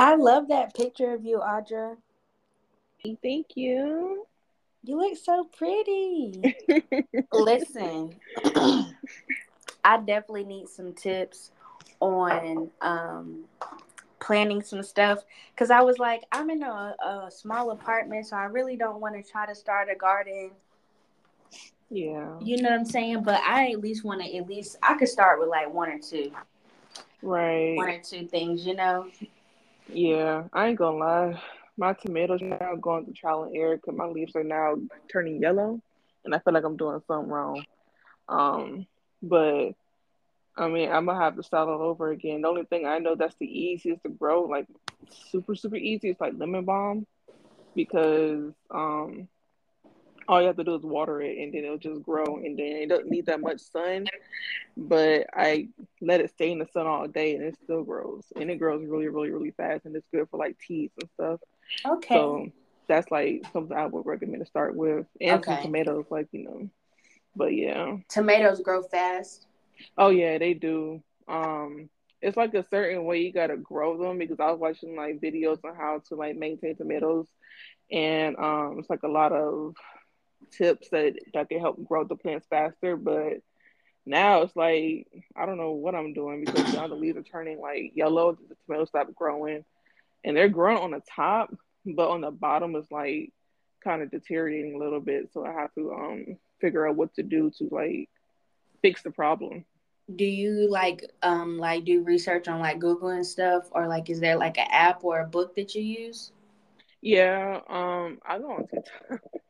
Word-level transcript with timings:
I 0.00 0.16
love 0.16 0.48
that 0.48 0.74
picture 0.74 1.12
of 1.12 1.26
you, 1.26 1.40
Audra. 1.40 1.98
Thank 3.22 3.54
you. 3.54 4.26
You 4.82 4.96
look 4.96 5.18
so 5.18 5.44
pretty. 5.44 6.56
Listen, 7.34 8.16
I 9.84 9.98
definitely 9.98 10.44
need 10.44 10.70
some 10.70 10.94
tips 10.94 11.50
on 12.00 12.70
um, 12.80 13.44
planning 14.20 14.62
some 14.62 14.82
stuff 14.82 15.22
because 15.54 15.70
I 15.70 15.82
was 15.82 15.98
like, 15.98 16.22
I'm 16.32 16.48
in 16.48 16.62
a, 16.62 16.96
a 16.98 17.30
small 17.30 17.70
apartment, 17.70 18.24
so 18.24 18.36
I 18.36 18.44
really 18.44 18.76
don't 18.76 19.02
want 19.02 19.22
to 19.22 19.30
try 19.30 19.44
to 19.44 19.54
start 19.54 19.90
a 19.92 19.94
garden. 19.94 20.52
Yeah. 21.90 22.38
You 22.40 22.62
know 22.62 22.70
what 22.70 22.78
I'm 22.78 22.86
saying? 22.86 23.22
But 23.22 23.42
I 23.42 23.72
at 23.72 23.80
least 23.82 24.02
want 24.02 24.22
to, 24.22 24.34
at 24.34 24.48
least, 24.48 24.78
I 24.82 24.94
could 24.94 25.08
start 25.10 25.40
with 25.40 25.50
like 25.50 25.70
one 25.70 25.90
or 25.90 25.98
two. 25.98 26.32
Right. 27.20 27.76
One 27.76 27.90
or 27.90 27.98
two 27.98 28.26
things, 28.26 28.64
you 28.64 28.74
know? 28.74 29.06
Yeah, 29.92 30.44
I 30.52 30.68
ain't 30.68 30.78
gonna 30.78 30.96
lie. 30.98 31.42
My 31.76 31.94
tomatoes 31.94 32.42
are 32.42 32.46
now 32.48 32.76
going 32.76 33.04
through 33.04 33.14
trial 33.14 33.44
and 33.44 33.56
error 33.56 33.76
because 33.76 33.96
my 33.96 34.06
leaves 34.06 34.36
are 34.36 34.44
now 34.44 34.76
turning 35.10 35.40
yellow, 35.40 35.80
and 36.24 36.34
I 36.34 36.38
feel 36.38 36.54
like 36.54 36.64
I'm 36.64 36.76
doing 36.76 37.00
something 37.06 37.30
wrong. 37.30 37.64
Um, 38.28 38.86
but 39.22 39.72
I 40.56 40.68
mean, 40.68 40.90
I'm 40.90 41.06
gonna 41.06 41.20
have 41.20 41.36
to 41.36 41.42
start 41.42 41.68
all 41.68 41.82
over 41.82 42.10
again. 42.10 42.42
The 42.42 42.48
only 42.48 42.64
thing 42.64 42.86
I 42.86 42.98
know 42.98 43.14
that's 43.16 43.36
the 43.40 43.46
easiest 43.46 44.02
to 44.04 44.10
grow, 44.10 44.44
like 44.44 44.66
super 45.10 45.54
super 45.54 45.76
easy, 45.76 46.10
is 46.10 46.20
like 46.20 46.34
lemon 46.36 46.64
balm, 46.64 47.06
because 47.74 48.52
um, 48.70 49.28
all 50.30 50.40
you 50.40 50.46
have 50.46 50.56
to 50.56 50.64
do 50.64 50.76
is 50.76 50.82
water 50.82 51.20
it, 51.20 51.38
and 51.38 51.52
then 51.52 51.64
it'll 51.64 51.76
just 51.76 52.04
grow, 52.04 52.36
and 52.36 52.56
then 52.56 52.76
it 52.76 52.88
doesn't 52.88 53.10
need 53.10 53.26
that 53.26 53.40
much 53.40 53.58
sun. 53.58 54.06
But 54.76 55.26
I 55.34 55.68
let 56.00 56.20
it 56.20 56.30
stay 56.30 56.52
in 56.52 56.60
the 56.60 56.68
sun 56.72 56.86
all 56.86 57.08
day, 57.08 57.34
and 57.34 57.42
it 57.42 57.58
still 57.64 57.82
grows, 57.82 58.22
and 58.36 58.48
it 58.48 58.60
grows 58.60 58.86
really 58.86 59.08
really 59.08 59.30
really 59.30 59.50
fast, 59.50 59.86
and 59.86 59.96
it's 59.96 60.06
good 60.14 60.28
for 60.30 60.36
like 60.36 60.56
teas 60.60 60.92
and 61.00 61.10
stuff. 61.14 61.40
Okay. 61.84 62.14
So 62.14 62.46
that's 62.86 63.10
like 63.10 63.42
something 63.52 63.76
I 63.76 63.86
would 63.86 64.06
recommend 64.06 64.40
to 64.40 64.46
start 64.46 64.76
with, 64.76 65.04
and 65.20 65.44
some 65.44 65.62
tomatoes, 65.62 66.06
like 66.10 66.28
you 66.30 66.44
know. 66.44 66.70
But 67.34 67.52
yeah. 67.52 67.96
Tomatoes 68.08 68.60
grow 68.60 68.82
fast. 68.84 69.48
Oh 69.98 70.10
yeah, 70.10 70.38
they 70.38 70.54
do. 70.54 71.02
Um, 71.26 71.90
it's 72.22 72.36
like 72.36 72.54
a 72.54 72.64
certain 72.70 73.04
way 73.04 73.18
you 73.18 73.32
gotta 73.32 73.56
grow 73.56 73.98
them 73.98 74.18
because 74.18 74.38
I 74.38 74.52
was 74.52 74.60
watching 74.60 74.94
like 74.94 75.20
videos 75.20 75.58
on 75.64 75.74
how 75.74 76.02
to 76.08 76.14
like 76.14 76.36
maintain 76.36 76.76
tomatoes, 76.76 77.26
and 77.90 78.36
um, 78.36 78.76
it's 78.78 78.90
like 78.90 79.02
a 79.02 79.08
lot 79.08 79.32
of 79.32 79.74
tips 80.50 80.88
that 80.90 81.14
that 81.34 81.48
can 81.48 81.60
help 81.60 81.82
grow 81.84 82.04
the 82.04 82.16
plants 82.16 82.46
faster. 82.48 82.96
But 82.96 83.40
now 84.06 84.42
it's 84.42 84.56
like 84.56 85.06
I 85.36 85.46
don't 85.46 85.58
know 85.58 85.72
what 85.72 85.94
I'm 85.94 86.12
doing 86.12 86.44
because 86.44 86.74
now 86.74 86.88
the 86.88 86.94
leaves 86.94 87.18
are 87.18 87.22
turning 87.22 87.60
like 87.60 87.92
yellow. 87.94 88.32
The 88.32 88.54
tomatoes 88.66 88.88
stop 88.88 89.14
growing, 89.14 89.64
and 90.24 90.36
they're 90.36 90.48
growing 90.48 90.78
on 90.78 90.90
the 90.90 91.02
top, 91.14 91.54
but 91.84 92.10
on 92.10 92.20
the 92.20 92.30
bottom 92.30 92.74
is 92.76 92.86
like 92.90 93.32
kind 93.82 94.02
of 94.02 94.10
deteriorating 94.10 94.74
a 94.74 94.78
little 94.78 95.00
bit. 95.00 95.30
So 95.32 95.44
I 95.44 95.52
have 95.52 95.74
to 95.74 95.92
um 95.92 96.26
figure 96.60 96.86
out 96.88 96.96
what 96.96 97.14
to 97.14 97.22
do 97.22 97.50
to 97.58 97.68
like 97.70 98.08
fix 98.82 99.02
the 99.02 99.10
problem. 99.10 99.64
Do 100.14 100.24
you 100.24 100.68
like 100.68 101.04
um 101.22 101.58
like 101.58 101.84
do 101.84 102.02
research 102.02 102.48
on 102.48 102.58
like 102.60 102.80
Google 102.80 103.10
and 103.10 103.26
stuff, 103.26 103.68
or 103.72 103.86
like 103.86 104.10
is 104.10 104.20
there 104.20 104.36
like 104.36 104.58
an 104.58 104.66
app 104.70 105.04
or 105.04 105.20
a 105.20 105.26
book 105.26 105.54
that 105.56 105.74
you 105.74 105.82
use? 105.82 106.32
Yeah, 107.02 107.60
um, 107.68 108.18
I 108.26 108.38
go 108.38 108.50
on 108.50 108.66
TikTok. 108.66 109.20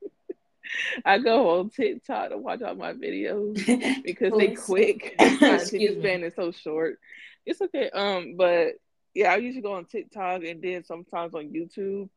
I 1.05 1.19
go 1.19 1.59
on 1.59 1.71
TikTok 1.71 2.31
to 2.31 2.39
watch 2.39 2.63
all 2.63 2.75
my 2.75 2.93
videos 2.93 4.03
because 4.05 4.33
they 4.37 4.55
quick. 4.55 5.15
My 5.19 5.27
attention 5.27 6.01
span 6.01 6.25
is 6.25 6.35
so 6.35 6.53
short. 6.53 6.99
It's 7.47 7.61
okay. 7.61 7.91
Um, 7.91 8.37
but 8.37 8.75
yeah, 9.15 9.33
I 9.33 9.37
usually 9.37 9.63
go 9.63 9.75
on 9.75 9.87
TikTok 9.87 10.45
and 10.45 10.63
then 10.63 10.85
sometimes 10.85 11.35
on 11.35 11.53
YouTube. 11.53 12.09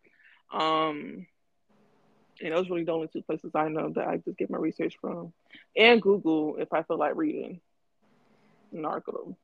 Um, 0.51 1.25
and 2.41 2.53
those 2.53 2.69
really 2.69 2.83
the 2.83 2.91
only 2.91 3.07
two 3.07 3.21
places 3.21 3.51
I 3.55 3.69
know 3.69 3.89
that 3.89 4.07
I 4.07 4.17
just 4.17 4.37
get 4.37 4.49
my 4.49 4.57
research 4.57 4.97
from, 4.99 5.33
and 5.75 6.01
Google 6.01 6.57
if 6.57 6.73
I 6.73 6.83
feel 6.83 6.97
like 6.97 7.15
reading 7.15 7.61
an 8.73 8.85
article. 8.85 9.37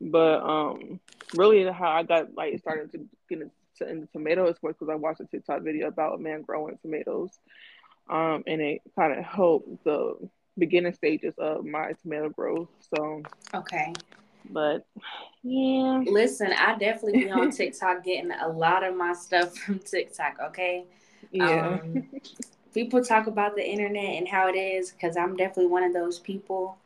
But 0.00 0.42
um, 0.42 1.00
really, 1.34 1.64
how 1.70 1.90
I 1.90 2.02
got 2.02 2.34
like 2.34 2.58
started 2.58 2.92
to 2.92 2.98
get 3.28 3.42
into, 3.42 3.90
into 3.90 4.06
tomatoes 4.12 4.56
was 4.60 4.74
because 4.74 4.90
I 4.90 4.96
watched 4.96 5.20
a 5.20 5.26
TikTok 5.26 5.62
video 5.62 5.88
about 5.88 6.16
a 6.16 6.18
man 6.18 6.42
growing 6.42 6.78
tomatoes, 6.78 7.30
um, 8.08 8.44
and 8.46 8.60
it 8.60 8.82
kind 8.98 9.18
of 9.18 9.24
helped 9.24 9.84
the 9.84 10.14
beginning 10.58 10.92
stages 10.94 11.34
of 11.38 11.64
my 11.64 11.92
tomato 12.02 12.30
growth. 12.30 12.68
So, 12.94 13.22
Okay. 13.54 13.92
but 14.50 14.86
yeah, 15.42 16.02
Listen, 16.06 16.52
I 16.52 16.76
definitely 16.78 17.14
be 17.14 17.30
on 17.30 17.50
TikTok 17.52 18.04
getting 18.04 18.30
a 18.32 18.48
lot 18.48 18.84
of 18.84 18.96
my 18.96 19.12
stuff 19.12 19.56
from 19.56 19.78
TikTok. 19.80 20.36
Okay. 20.48 20.86
yeah, 21.32 21.78
Um, 21.82 22.04
people 22.74 23.02
talk 23.04 23.26
about 23.26 23.56
the 23.56 23.66
internet 23.68 24.04
and 24.04 24.28
how 24.28 24.48
it 24.48 24.56
is 24.56 24.92
because 24.92 25.16
I'm 25.16 25.36
definitely 25.36 25.68
one 25.68 25.82
of 25.84 25.92
those 25.92 26.18
people. 26.18 26.78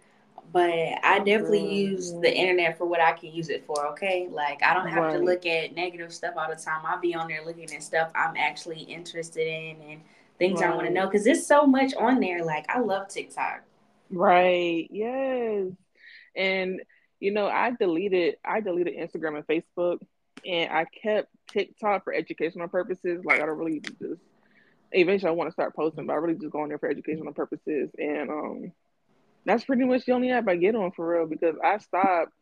But 0.52 0.98
I 1.04 1.18
definitely 1.18 1.60
Girl, 1.60 1.70
use 1.70 2.12
the 2.12 2.34
internet 2.34 2.76
for 2.76 2.84
what 2.86 3.00
I 3.00 3.12
can 3.12 3.32
use 3.32 3.50
it 3.50 3.64
for. 3.66 3.86
Okay, 3.88 4.28
like 4.30 4.62
I 4.62 4.74
don't 4.74 4.88
have 4.88 5.08
to 5.10 5.18
look 5.18 5.46
at 5.46 5.74
negative 5.76 6.12
stuff 6.12 6.34
all 6.36 6.48
the 6.48 6.56
time. 6.60 6.80
I'll 6.84 7.00
be 7.00 7.14
on 7.14 7.28
there 7.28 7.44
looking 7.44 7.72
at 7.72 7.82
stuff 7.82 8.10
I'm 8.16 8.36
actually 8.36 8.80
interested 8.80 9.46
in 9.46 9.76
and 9.82 10.00
things 10.40 10.62
I 10.62 10.70
want 10.74 10.86
to 10.86 10.92
know 10.92 11.06
because 11.06 11.24
there's 11.24 11.46
so 11.46 11.66
much 11.66 11.94
on 11.94 12.18
there. 12.18 12.44
Like 12.44 12.66
I 12.68 12.80
love 12.80 13.08
TikTok. 13.08 13.62
right, 14.10 14.88
yes. 14.90 15.66
And 16.34 16.80
you 17.20 17.30
know, 17.30 17.46
I 17.46 17.72
deleted 17.78 18.36
I 18.44 18.60
deleted 18.60 18.96
Instagram 18.96 19.36
and 19.36 19.46
Facebook, 19.46 19.98
and 20.44 20.72
I 20.72 20.86
kept 20.86 21.28
TikTok 21.52 22.02
for 22.02 22.12
educational 22.12 22.66
purposes. 22.68 23.24
Like 23.24 23.40
I 23.40 23.46
don't 23.46 23.58
really 23.58 23.80
just 23.80 24.20
eventually 24.92 25.28
I 25.28 25.34
want 25.34 25.48
to 25.48 25.52
start 25.52 25.76
posting, 25.76 26.06
but 26.06 26.14
I 26.14 26.16
really 26.16 26.38
just 26.38 26.50
go 26.50 26.62
on 26.62 26.68
there 26.68 26.78
for 26.78 26.90
educational 26.90 27.32
purposes. 27.32 27.90
And 27.98 28.30
um, 28.30 28.72
that's 29.44 29.64
pretty 29.64 29.84
much 29.84 30.04
the 30.06 30.12
only 30.12 30.30
app 30.30 30.48
I 30.48 30.56
get 30.56 30.74
on 30.74 30.90
for 30.92 31.06
real 31.06 31.26
because 31.26 31.54
I 31.62 31.78
stopped. 31.78 32.32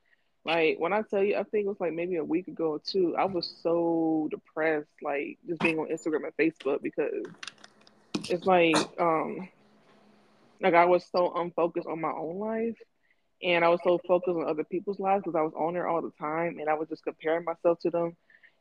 Like 0.45 0.77
when 0.79 0.93
I 0.93 1.03
tell 1.03 1.23
you, 1.23 1.37
I 1.37 1.43
think 1.43 1.67
it 1.67 1.69
was 1.69 1.81
like 1.81 1.93
maybe 1.93 2.17
a 2.17 2.25
week 2.25 2.49
ago 2.49 2.71
or 2.71 2.79
two. 2.79 3.17
I 3.17 3.25
was 3.25 3.53
so 3.63 4.29
depressed, 4.31 4.89
like 5.03 5.39
just 5.47 5.61
being 5.61 5.79
on 5.79 5.89
Instagram 5.89 6.25
and 6.25 6.37
Facebook 6.39 6.81
because 6.81 7.25
it's 8.29 8.47
like 8.47 8.77
um 8.99 9.49
like 10.61 10.75
I 10.75 10.87
was 10.87 11.05
so 11.11 11.33
unfocused 11.35 11.87
on 11.87 12.01
my 12.01 12.11
own 12.11 12.39
life 12.39 12.77
and 13.43 13.65
I 13.65 13.69
was 13.69 13.81
so 13.85 14.01
focused 14.07 14.37
on 14.37 14.49
other 14.49 14.65
people's 14.65 14.99
lives 14.99 15.23
because 15.25 15.39
I 15.39 15.43
was 15.43 15.53
on 15.57 15.75
there 15.75 15.87
all 15.87 16.03
the 16.03 16.13
time 16.19 16.59
and 16.59 16.69
I 16.69 16.75
was 16.75 16.89
just 16.89 17.05
comparing 17.05 17.45
myself 17.45 17.79
to 17.81 17.91
them 17.91 18.17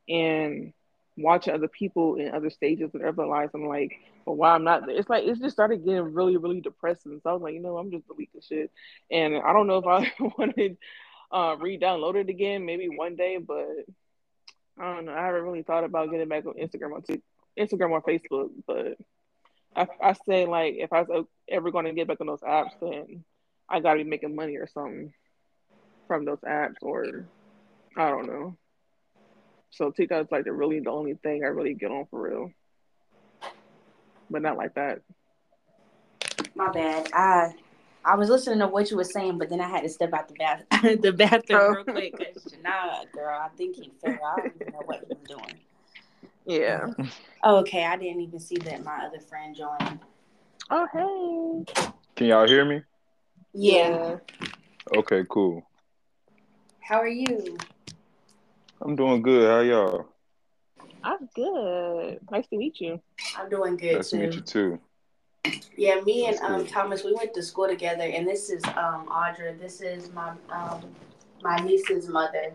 and 0.07 0.73
watching 1.17 1.53
other 1.53 1.67
people 1.67 2.15
in 2.15 2.33
other 2.33 2.51
stages 2.51 2.91
of 2.93 3.01
their 3.01 3.11
lives. 3.11 3.51
I'm 3.55 3.67
like, 3.67 3.97
well, 4.25 4.35
why 4.35 4.53
I'm 4.53 4.63
not 4.63 4.85
there? 4.85 4.95
It's 4.95 5.09
like 5.09 5.23
it's 5.23 5.39
just 5.39 5.55
started 5.55 5.83
getting 5.83 6.13
really, 6.13 6.37
really 6.37 6.61
depressing. 6.61 7.19
So 7.23 7.29
I 7.29 7.33
was 7.33 7.41
like, 7.41 7.55
you 7.55 7.61
know, 7.61 7.77
I'm 7.77 7.91
just 7.91 8.07
deleting 8.07 8.41
shit. 8.41 8.71
And 9.09 9.35
I 9.37 9.53
don't 9.53 9.67
know 9.67 9.77
if 9.79 9.87
I 9.87 10.11
want 10.37 10.55
to 10.55 10.77
uh, 11.31 11.55
re-download 11.59 12.15
it 12.15 12.29
again, 12.29 12.65
maybe 12.65 12.87
one 12.87 13.15
day, 13.15 13.37
but 13.37 13.67
I 14.79 14.93
don't 14.93 15.05
know. 15.05 15.13
I 15.13 15.25
haven't 15.25 15.43
really 15.43 15.63
thought 15.63 15.83
about 15.83 16.11
getting 16.11 16.29
back 16.29 16.45
on 16.45 16.53
Instagram 16.53 16.93
on 16.93 17.03
Instagram 17.57 17.89
or 17.89 18.03
Facebook, 18.03 18.49
but 18.67 18.97
I, 19.75 19.87
I 20.01 20.13
say 20.27 20.45
like 20.45 20.75
if 20.77 20.91
I 20.93 21.03
was 21.03 21.25
ever 21.49 21.71
going 21.71 21.85
to 21.85 21.93
get 21.93 22.07
back 22.07 22.21
on 22.21 22.27
those 22.27 22.41
apps, 22.41 22.71
then 22.81 23.23
I 23.69 23.79
got 23.79 23.93
to 23.93 24.03
be 24.03 24.09
making 24.09 24.35
money 24.35 24.57
or 24.57 24.67
something 24.67 25.13
from 26.07 26.25
those 26.25 26.39
apps, 26.39 26.75
or 26.81 27.25
I 27.97 28.09
don't 28.09 28.27
know. 28.27 28.57
So 29.71 29.91
TikTok's 29.91 30.31
like 30.31 30.45
the 30.45 30.53
really 30.53 30.79
the 30.79 30.89
only 30.91 31.15
thing 31.15 31.43
I 31.43 31.47
really 31.47 31.73
get 31.73 31.91
on 31.91 32.05
for 32.09 32.21
real, 32.21 32.51
but 34.29 34.41
not 34.41 34.57
like 34.57 34.73
that. 34.75 35.01
My 36.55 36.71
bad. 36.71 37.09
I 37.13 37.53
I 38.03 38.15
was 38.15 38.29
listening 38.29 38.59
to 38.59 38.67
what 38.67 38.89
you 38.89 38.97
were 38.97 39.03
saying, 39.03 39.37
but 39.37 39.49
then 39.49 39.59
I 39.59 39.67
had 39.67 39.83
to 39.83 39.89
step 39.89 40.13
out 40.13 40.29
the 40.29 40.33
bath 40.35 40.63
the 41.01 41.11
bathroom 41.11 41.59
Oh. 41.61 41.73
real 41.75 41.83
quick. 41.83 42.17
Cause 42.17 42.55
nah, 42.63 43.03
girl, 43.13 43.37
I 43.37 43.49
think 43.57 43.75
he 43.75 43.91
fell. 44.01 44.23
I 44.23 44.39
don't 44.39 44.55
even 44.55 44.71
know 44.71 44.81
what 44.85 44.99
he 45.01 45.13
was 45.13 45.27
doing. 45.27 45.59
Yeah. 46.47 46.87
Oh, 47.43 47.57
okay, 47.57 47.85
I 47.85 47.95
didn't 47.95 48.21
even 48.21 48.39
see 48.39 48.57
that 48.57 48.83
my 48.83 49.05
other 49.05 49.19
friend 49.19 49.55
joined. 49.55 49.99
Oh 50.71 50.87
hey. 50.91 51.83
Can 52.15 52.27
y'all 52.27 52.47
hear 52.47 52.65
me? 52.65 52.81
Yeah. 53.53 54.17
Okay, 54.95 55.23
cool. 55.29 55.61
How 56.81 56.97
are 56.97 57.07
you? 57.07 57.57
I'm 58.81 58.95
doing 58.95 59.21
good. 59.21 59.47
How 59.47 59.59
y'all? 59.59 60.07
I'm 61.03 61.29
good. 61.35 62.19
Nice 62.31 62.47
to 62.47 62.57
meet 62.57 62.81
you. 62.81 62.99
I'm 63.37 63.49
doing 63.49 63.77
good 63.77 63.97
Nice 63.97 64.09
to 64.09 64.17
meet 64.17 64.33
you 64.33 64.41
too. 64.41 64.79
Yeah, 65.77 66.01
me 66.01 66.25
and 66.25 66.39
um. 66.39 66.65
Thomas, 66.65 67.03
we 67.03 67.13
went 67.13 67.35
to 67.35 67.43
school 67.43 67.67
together, 67.67 68.03
and 68.03 68.27
this 68.27 68.49
is 68.49 68.63
um 68.65 69.07
Audra. 69.09 69.57
This 69.57 69.79
is 69.79 70.11
my 70.11 70.31
um 70.49 70.81
my 71.43 71.57
niece's 71.57 72.09
mother. 72.09 72.51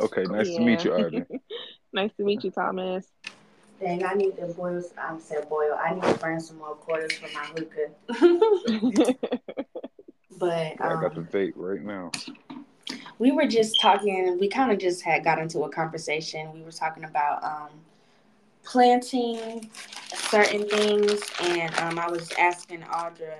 Okay, 0.00 0.24
nice 0.24 0.54
to 0.54 0.60
meet 0.60 0.84
you, 0.84 0.94
Yeah. 0.94 1.20
Audrey. 1.92 2.02
nice 2.02 2.16
to 2.16 2.24
meet 2.24 2.44
you, 2.44 2.50
Thomas. 2.50 3.06
Dang, 3.80 4.04
I 4.04 4.12
need 4.12 4.36
to 4.36 4.46
boil. 4.46 4.82
I 4.98 5.18
said 5.18 5.48
boil. 5.48 5.78
I 5.82 5.94
need 5.94 6.02
to 6.02 6.14
burn 6.14 6.38
some 6.38 6.58
more 6.58 6.74
quarters 6.74 7.12
for 7.14 7.28
my 7.32 7.46
hookah. 7.46 7.90
but 10.38 10.72
I 10.80 11.00
got 11.00 11.14
the 11.14 11.20
um, 11.20 11.26
vape 11.26 11.52
right 11.56 11.82
now. 11.82 12.10
we 13.18 13.30
were 13.30 13.46
just 13.46 13.80
talking. 13.80 14.38
We 14.38 14.48
kind 14.48 14.70
of 14.70 14.78
just 14.78 15.02
had 15.02 15.24
got 15.24 15.38
into 15.38 15.60
a 15.62 15.70
conversation. 15.70 16.52
We 16.52 16.62
were 16.62 16.72
talking 16.72 17.04
about 17.04 17.42
um, 17.42 17.70
planting 18.64 19.70
certain 20.14 20.68
things, 20.68 21.22
and 21.40 21.74
um, 21.78 21.98
I 21.98 22.08
was 22.10 22.30
asking 22.38 22.80
Audra, 22.82 23.34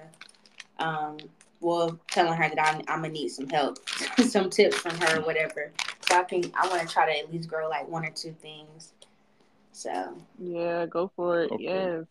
um, 0.79 1.19
well, 1.61 2.01
telling 2.11 2.33
her 2.33 2.49
that 2.49 2.59
I'm, 2.59 2.79
I'm 2.89 3.03
gonna 3.03 3.11
need 3.11 3.29
some 3.29 3.49
help, 3.49 3.79
some 4.27 4.49
tips 4.49 4.79
from 4.79 4.97
her, 5.03 5.19
or 5.19 5.23
whatever. 5.23 5.71
So 6.11 6.19
I 6.19 6.25
can, 6.25 6.43
I 6.55 6.69
want 6.69 6.87
to 6.87 6.93
try 6.93 7.07
to 7.07 7.19
at 7.19 7.33
least 7.33 7.49
grow 7.49 7.69
like 7.69 7.89
one 7.89 8.05
or 8.05 8.11
two 8.11 8.35
things. 8.43 8.93
So 9.73 10.17
yeah, 10.39 10.87
go 10.87 11.11
for 11.15 11.43
it. 11.43 11.53
Okay. 11.53 11.65
Yes. 11.65 12.05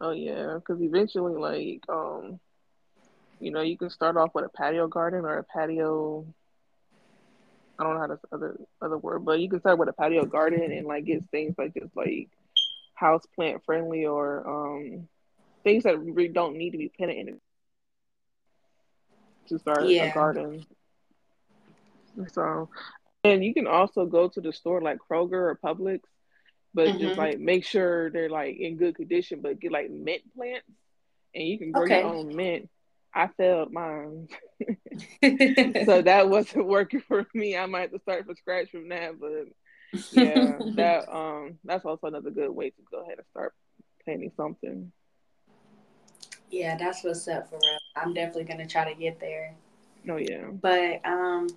Oh 0.00 0.12
yeah, 0.12 0.54
because 0.54 0.80
eventually, 0.80 1.34
like, 1.34 1.82
um, 1.88 2.40
you 3.38 3.50
know, 3.50 3.60
you 3.60 3.76
can 3.76 3.90
start 3.90 4.16
off 4.16 4.30
with 4.34 4.44
a 4.44 4.48
patio 4.48 4.86
garden 4.86 5.24
or 5.24 5.38
a 5.38 5.44
patio. 5.44 6.24
I 7.78 7.82
don't 7.82 7.94
know 7.94 8.00
how 8.00 8.06
to 8.06 8.18
other 8.32 8.60
other 8.80 8.98
word, 8.98 9.24
but 9.24 9.40
you 9.40 9.50
can 9.50 9.60
start 9.60 9.78
with 9.78 9.88
a 9.88 9.92
patio 9.92 10.24
garden 10.24 10.72
and 10.72 10.86
like 10.86 11.04
get 11.04 11.22
things 11.30 11.54
like 11.58 11.74
just 11.74 11.94
like 11.96 12.28
house 12.94 13.26
plant 13.34 13.62
friendly 13.64 14.06
or 14.06 14.46
um 14.48 15.08
things 15.64 15.84
that 15.84 15.98
really 15.98 16.28
don't 16.28 16.56
need 16.56 16.70
to 16.70 16.78
be 16.78 16.90
planted 16.96 17.16
in 17.16 17.40
to 19.48 19.58
start 19.58 19.86
yeah. 19.86 20.10
a 20.10 20.14
garden. 20.14 20.64
So, 22.32 22.68
and 23.24 23.44
you 23.44 23.54
can 23.54 23.66
also 23.66 24.06
go 24.06 24.28
to 24.28 24.40
the 24.40 24.52
store 24.52 24.80
like 24.80 24.98
Kroger 24.98 25.32
or 25.32 25.58
Publix, 25.62 26.00
but 26.72 26.88
mm-hmm. 26.88 26.98
just 26.98 27.18
like 27.18 27.38
make 27.38 27.64
sure 27.64 28.10
they're 28.10 28.30
like 28.30 28.56
in 28.58 28.76
good 28.76 28.94
condition. 28.94 29.40
But 29.42 29.60
get 29.60 29.72
like 29.72 29.90
mint 29.90 30.22
plants, 30.34 30.66
and 31.34 31.46
you 31.46 31.58
can 31.58 31.72
grow 31.72 31.84
okay. 31.84 32.00
your 32.00 32.14
own 32.14 32.34
mint. 32.34 32.68
I 33.12 33.26
failed 33.36 33.72
mine, 33.72 34.28
so 35.24 36.02
that 36.02 36.28
wasn't 36.28 36.66
working 36.66 37.00
for 37.08 37.26
me. 37.34 37.56
I 37.56 37.66
might 37.66 37.82
have 37.82 37.92
to 37.92 37.98
start 38.00 38.26
from 38.26 38.36
scratch 38.36 38.70
from 38.70 38.88
that, 38.90 39.20
but 39.20 39.46
yeah, 40.12 40.58
that 40.76 41.12
um 41.12 41.58
that's 41.64 41.84
also 41.84 42.06
another 42.06 42.30
good 42.30 42.50
way 42.50 42.70
to 42.70 42.82
go 42.90 43.02
ahead 43.02 43.18
and 43.18 43.26
start 43.30 43.52
planting 44.04 44.32
something. 44.36 44.92
Yeah, 46.50 46.76
that's 46.76 47.04
what's 47.04 47.28
up 47.28 47.48
for 47.48 47.56
real. 47.56 47.78
I'm 47.96 48.14
definitely 48.14 48.44
gonna 48.44 48.66
try 48.66 48.92
to 48.92 48.98
get 48.98 49.20
there. 49.20 49.54
Oh 50.08 50.16
yeah. 50.16 50.46
But 50.50 51.04
um 51.04 51.48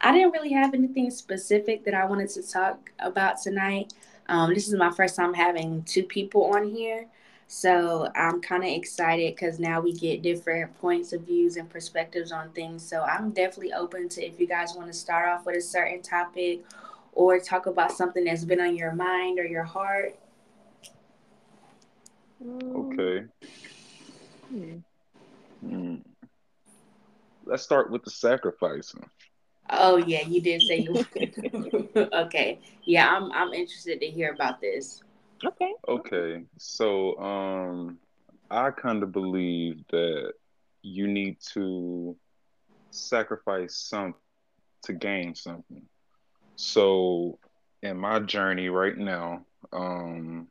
I 0.00 0.12
didn't 0.12 0.32
really 0.32 0.52
have 0.52 0.74
anything 0.74 1.10
specific 1.10 1.84
that 1.84 1.94
I 1.94 2.04
wanted 2.04 2.30
to 2.30 2.42
talk 2.42 2.92
about 2.98 3.40
tonight. 3.42 3.92
Um 4.28 4.54
this 4.54 4.68
is 4.68 4.74
my 4.74 4.90
first 4.90 5.16
time 5.16 5.34
having 5.34 5.82
two 5.82 6.04
people 6.04 6.44
on 6.54 6.70
here. 6.70 7.06
So 7.52 8.08
I'm 8.14 8.40
kind 8.40 8.62
of 8.62 8.70
excited 8.70 9.34
because 9.34 9.58
now 9.58 9.80
we 9.80 9.92
get 9.92 10.22
different 10.22 10.78
points 10.78 11.12
of 11.12 11.22
views 11.22 11.56
and 11.56 11.68
perspectives 11.68 12.30
on 12.30 12.50
things. 12.50 12.80
So 12.88 13.02
I'm 13.02 13.30
definitely 13.30 13.72
open 13.72 14.08
to 14.10 14.24
if 14.24 14.38
you 14.38 14.46
guys 14.46 14.74
want 14.76 14.86
to 14.86 14.92
start 14.92 15.28
off 15.28 15.46
with 15.46 15.56
a 15.56 15.60
certain 15.60 16.00
topic 16.00 16.60
or 17.12 17.40
talk 17.40 17.66
about 17.66 17.90
something 17.90 18.22
that's 18.22 18.44
been 18.44 18.60
on 18.60 18.76
your 18.76 18.92
mind 18.92 19.40
or 19.40 19.44
your 19.44 19.64
heart. 19.64 20.16
Okay. 22.40 23.24
Hmm. 24.48 24.76
Hmm. 25.60 25.96
Let's 27.50 27.64
start 27.64 27.90
with 27.90 28.04
the 28.04 28.10
sacrificing. 28.10 29.10
Oh 29.70 29.96
yeah, 29.96 30.20
you 30.20 30.40
did 30.40 30.62
say 30.62 30.78
you. 30.78 31.04
okay, 32.12 32.60
yeah, 32.84 33.12
I'm 33.12 33.32
I'm 33.32 33.52
interested 33.52 34.00
to 34.00 34.06
hear 34.06 34.32
about 34.32 34.60
this. 34.60 35.02
Okay. 35.44 35.72
Okay, 35.88 36.44
so 36.58 37.18
um, 37.18 37.98
I 38.52 38.70
kind 38.70 39.02
of 39.02 39.10
believe 39.10 39.82
that 39.90 40.34
you 40.82 41.08
need 41.08 41.38
to 41.54 42.16
sacrifice 42.92 43.74
something 43.74 44.14
to 44.84 44.92
gain 44.92 45.34
something. 45.34 45.82
So, 46.54 47.40
in 47.82 47.96
my 47.96 48.20
journey 48.20 48.68
right 48.68 48.96
now, 48.96 49.44
um, 49.72 50.46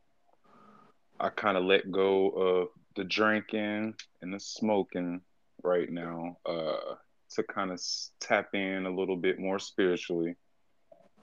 I 1.17 1.29
kind 1.29 1.55
of 1.55 1.63
let 1.63 1.91
go 1.91 2.29
of 2.29 2.67
the 2.97 3.05
drinking 3.05 3.93
and 4.21 4.33
the 4.33 4.39
smoking 4.41 5.21
right 5.63 5.89
now 5.89 6.37
uh, 6.45 6.95
to 7.31 7.43
kind 7.43 7.71
of 7.71 7.81
tap 8.19 8.53
in 8.53 8.85
a 8.85 8.95
little 8.95 9.17
bit 9.17 9.39
more 9.39 9.59
spiritually 9.59 10.35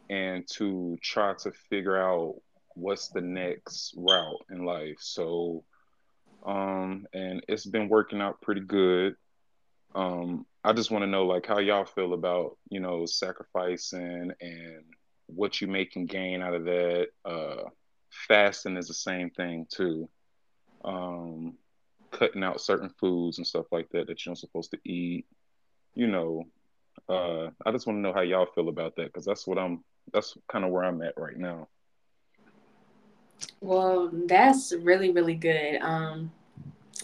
and 0.08 0.46
to 0.48 0.96
try 1.02 1.34
to 1.34 1.52
figure 1.68 1.96
out 1.96 2.36
what's 2.74 3.08
the 3.08 3.20
next 3.20 3.94
route 3.96 4.44
in 4.50 4.64
life. 4.64 4.98
So, 5.00 5.64
um, 6.44 7.06
and 7.12 7.42
it's 7.48 7.66
been 7.66 7.88
working 7.88 8.20
out 8.20 8.40
pretty 8.40 8.60
good. 8.60 9.16
Um, 9.94 10.46
I 10.62 10.72
just 10.72 10.90
want 10.90 11.02
to 11.02 11.10
know 11.10 11.24
like 11.26 11.46
how 11.46 11.58
y'all 11.58 11.84
feel 11.84 12.12
about 12.12 12.58
you 12.68 12.80
know 12.80 13.06
sacrificing 13.06 14.32
and 14.40 14.84
what 15.26 15.60
you 15.60 15.66
make 15.66 15.96
and 15.96 16.08
gain 16.08 16.42
out 16.42 16.54
of 16.54 16.64
that. 16.64 17.08
Uh, 17.24 17.62
fasting 18.28 18.76
is 18.76 18.88
the 18.88 18.94
same 18.94 19.30
thing 19.30 19.66
too. 19.72 20.08
Um, 20.84 21.54
cutting 22.10 22.44
out 22.44 22.60
certain 22.60 22.90
foods 22.98 23.38
and 23.38 23.46
stuff 23.46 23.66
like 23.72 23.88
that 23.90 24.06
that 24.06 24.24
you're 24.24 24.30
not 24.30 24.38
supposed 24.38 24.70
to 24.72 24.78
eat. 24.84 25.26
You 25.94 26.06
know, 26.06 26.44
uh, 27.08 27.50
I 27.64 27.72
just 27.72 27.86
want 27.86 27.98
to 27.98 28.00
know 28.00 28.12
how 28.12 28.20
y'all 28.20 28.46
feel 28.46 28.68
about 28.68 28.96
that 28.96 29.06
because 29.06 29.24
that's 29.24 29.46
what 29.46 29.58
I'm. 29.58 29.84
That's 30.12 30.36
kind 30.48 30.64
of 30.64 30.70
where 30.70 30.84
I'm 30.84 31.02
at 31.02 31.14
right 31.16 31.36
now. 31.36 31.68
Well, 33.60 34.10
that's 34.26 34.72
really 34.72 35.10
really 35.10 35.34
good. 35.34 35.78
Um, 35.80 36.32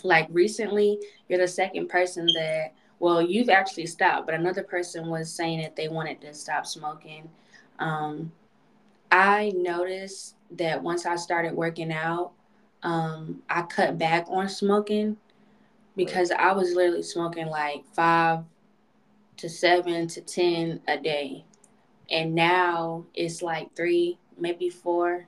like 0.02 0.28
recently, 0.30 0.98
you're 1.28 1.38
the 1.38 1.48
second 1.48 1.88
person 1.88 2.26
that. 2.26 2.74
Well, 2.98 3.20
you've 3.20 3.48
actually 3.48 3.86
stopped, 3.86 4.26
but 4.26 4.34
another 4.36 4.62
person 4.62 5.08
was 5.08 5.32
saying 5.32 5.60
that 5.62 5.74
they 5.74 5.88
wanted 5.88 6.20
to 6.20 6.32
stop 6.32 6.66
smoking. 6.66 7.28
Um, 7.80 8.30
I 9.10 9.52
noticed 9.56 10.36
that 10.52 10.80
once 10.80 11.04
I 11.04 11.16
started 11.16 11.52
working 11.52 11.92
out, 11.92 12.32
um, 12.82 13.42
I 13.48 13.62
cut 13.62 13.98
back 13.98 14.26
on 14.28 14.48
smoking 14.48 15.16
because 15.96 16.30
I 16.30 16.52
was 16.52 16.74
literally 16.74 17.02
smoking 17.02 17.46
like 17.46 17.84
five 17.92 18.44
to 19.38 19.48
seven 19.48 20.08
to 20.08 20.20
10 20.20 20.80
a 20.88 20.98
day. 20.98 21.44
And 22.10 22.34
now 22.34 23.04
it's 23.14 23.42
like 23.42 23.74
three, 23.74 24.18
maybe 24.38 24.68
four, 24.68 25.26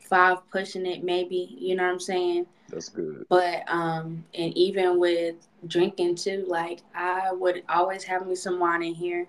five 0.00 0.38
pushing 0.50 0.86
it, 0.86 1.04
maybe, 1.04 1.56
you 1.58 1.76
know 1.76 1.84
what 1.84 1.92
I'm 1.92 2.00
saying? 2.00 2.46
That's 2.68 2.88
good. 2.88 3.24
But, 3.28 3.62
um, 3.68 4.24
and 4.34 4.56
even 4.56 4.98
with 4.98 5.36
drinking 5.66 6.16
too, 6.16 6.44
like 6.48 6.80
I 6.94 7.32
would 7.32 7.62
always 7.68 8.04
have 8.04 8.26
me 8.26 8.34
some 8.34 8.58
wine 8.58 8.82
in 8.82 8.94
here. 8.94 9.26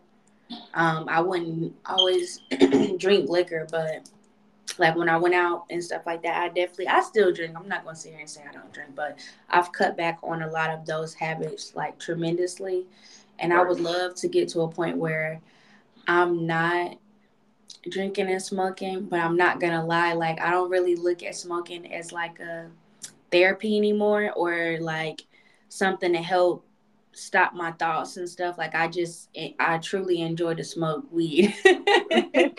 Um, 0.74 1.06
I 1.10 1.22
wouldn't 1.22 1.76
always 1.86 2.42
drink 2.98 3.30
liquor, 3.30 3.68
but 3.72 4.10
like 4.78 4.96
when 4.96 5.10
I 5.10 5.18
went 5.18 5.36
out 5.36 5.66
and 5.70 5.84
stuff 5.84 6.06
like 6.06 6.24
that, 6.24 6.42
I 6.42 6.48
definitely 6.48 6.88
I 6.88 7.02
still 7.02 7.32
drink. 7.32 7.56
I'm 7.56 7.68
not 7.68 7.84
gonna 7.84 7.96
sit 7.96 8.12
here 8.12 8.20
and 8.20 8.30
say 8.30 8.44
I 8.48 8.52
don't 8.52 8.72
drink, 8.74 8.96
but 8.96 9.20
I've 9.50 9.72
cut 9.72 9.96
back 9.96 10.20
on 10.24 10.42
a 10.42 10.50
lot 10.50 10.70
of 10.70 10.86
those 10.86 11.14
habits 11.14 11.76
like 11.76 12.00
tremendously. 12.00 12.86
And 13.40 13.54
I 13.54 13.62
would 13.64 13.80
love 13.80 14.16
to 14.16 14.28
get 14.28 14.50
to 14.50 14.62
a 14.62 14.68
point 14.70 14.98
where 14.98 15.42
I'm 16.08 16.48
not 16.48 16.98
drinking 17.90 18.30
and 18.30 18.42
smoking, 18.42 19.06
but 19.06 19.20
I'm 19.20 19.38
not 19.38 19.60
gonna 19.60 19.86
lie, 19.86 20.14
like 20.14 20.42
I 20.42 20.52
don't 20.52 20.70
really 20.70 20.96
look 20.96 21.24
at 21.24 21.36
smoking 21.36 21.94
as 21.94 22.12
like 22.12 22.40
a 22.40 22.70
therapy 23.32 23.78
anymore 23.78 24.32
or 24.36 24.78
like 24.80 25.26
something 25.70 26.14
to 26.14 26.22
help 26.22 26.66
stop 27.12 27.54
my 27.54 27.72
thoughts 27.74 28.18
and 28.18 28.30
stuff. 28.30 28.58
Like 28.58 28.76
I 28.76 28.88
just 28.88 29.30
I 29.60 29.78
truly 29.80 30.22
enjoy 30.22 30.56
to 30.56 30.64
smoke 30.64 31.06
weed. 31.12 31.56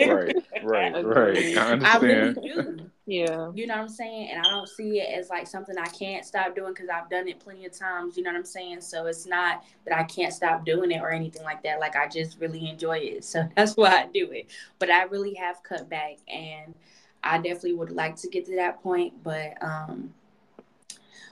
right, 0.00 0.35
right, 0.66 1.04
right. 1.04 1.56
I 1.56 1.72
understand. 1.72 1.86
I 1.86 1.98
really 1.98 2.34
do. 2.34 2.90
Yeah. 3.06 3.52
You 3.54 3.66
know 3.68 3.74
what 3.76 3.82
I'm 3.82 3.88
saying? 3.88 4.30
And 4.30 4.40
I 4.44 4.50
don't 4.50 4.68
see 4.68 4.98
it 4.98 5.16
as 5.16 5.30
like 5.30 5.46
something 5.46 5.78
I 5.78 5.86
can't 5.86 6.24
stop 6.24 6.56
doing 6.56 6.72
because 6.72 6.88
I've 6.88 7.08
done 7.08 7.28
it 7.28 7.38
plenty 7.38 7.64
of 7.64 7.72
times. 7.72 8.16
You 8.16 8.24
know 8.24 8.30
what 8.30 8.38
I'm 8.38 8.44
saying? 8.44 8.80
So 8.80 9.06
it's 9.06 9.26
not 9.26 9.64
that 9.86 9.96
I 9.96 10.02
can't 10.02 10.32
stop 10.32 10.64
doing 10.66 10.90
it 10.90 11.00
or 11.00 11.10
anything 11.10 11.44
like 11.44 11.62
that. 11.62 11.78
Like 11.78 11.94
I 11.94 12.08
just 12.08 12.40
really 12.40 12.68
enjoy 12.68 12.98
it. 12.98 13.24
So 13.24 13.48
that's 13.56 13.76
why 13.76 13.90
I 13.90 14.08
do 14.12 14.30
it. 14.32 14.48
But 14.78 14.90
I 14.90 15.04
really 15.04 15.34
have 15.34 15.62
cut 15.62 15.88
back 15.88 16.16
and 16.28 16.74
I 17.22 17.38
definitely 17.38 17.74
would 17.74 17.90
like 17.90 18.16
to 18.16 18.28
get 18.28 18.44
to 18.46 18.56
that 18.56 18.82
point. 18.82 19.14
But 19.22 19.62
um 19.62 20.12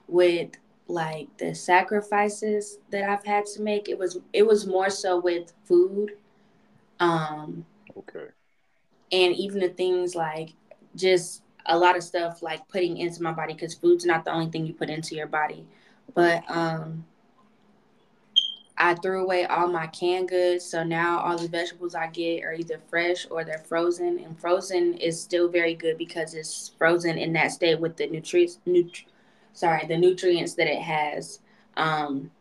with 0.07 0.51
like 0.87 1.35
the 1.39 1.55
sacrifices 1.55 2.79
that 2.91 3.09
I've 3.09 3.25
had 3.25 3.47
to 3.47 3.63
make. 3.63 3.89
It 3.89 3.99
was 3.99 4.19
it 4.33 4.47
was 4.47 4.67
more 4.67 4.91
so 4.91 5.19
with 5.19 5.53
food. 5.65 6.13
Um 7.01 7.65
okay. 7.97 8.34
And 9.15 9.37
even 9.37 9.61
the 9.61 9.69
things 9.69 10.17
like 10.17 10.55
just 10.97 11.43
a 11.67 11.79
lot 11.79 11.97
of 11.97 12.03
stuff 12.03 12.43
like 12.43 12.67
putting 12.69 12.97
into 12.99 13.23
my 13.23 13.31
body 13.31 13.55
because 13.55 13.75
food's 13.75 14.05
not 14.05 14.25
the 14.25 14.33
only 14.33 14.51
thing 14.51 14.67
you 14.67 14.75
put 14.75 14.91
into 14.91 15.15
your 15.15 15.29
body. 15.29 15.67
But 16.15 16.43
um 16.49 17.05
I 18.77 18.95
threw 18.95 19.23
away 19.23 19.47
all 19.47 19.69
my 19.69 19.87
canned 19.87 20.29
goods, 20.29 20.65
so 20.65 20.83
now 20.83 21.21
all 21.21 21.39
the 21.39 21.47
vegetables 21.47 21.95
I 21.95 22.09
get 22.09 22.43
are 22.43 22.53
either 22.55 22.81
fresh 22.91 23.25
or 23.31 23.45
they're 23.45 23.59
frozen. 23.59 24.19
And 24.19 24.39
frozen 24.39 24.95
is 24.95 25.21
still 25.21 25.49
very 25.49 25.75
good 25.75 25.97
because 25.97 26.35
it's 26.35 26.73
frozen 26.77 27.17
in 27.17 27.33
that 27.35 27.53
state 27.53 27.79
with 27.79 27.97
the 27.97 28.09
nutrients, 28.09 28.59
nutri- 28.67 29.05
sorry, 29.53 29.87
the 29.87 29.97
nutrients 29.97 30.55
that 30.55 30.67
it 30.67 30.83
has. 30.83 31.39
Um, 31.77 32.33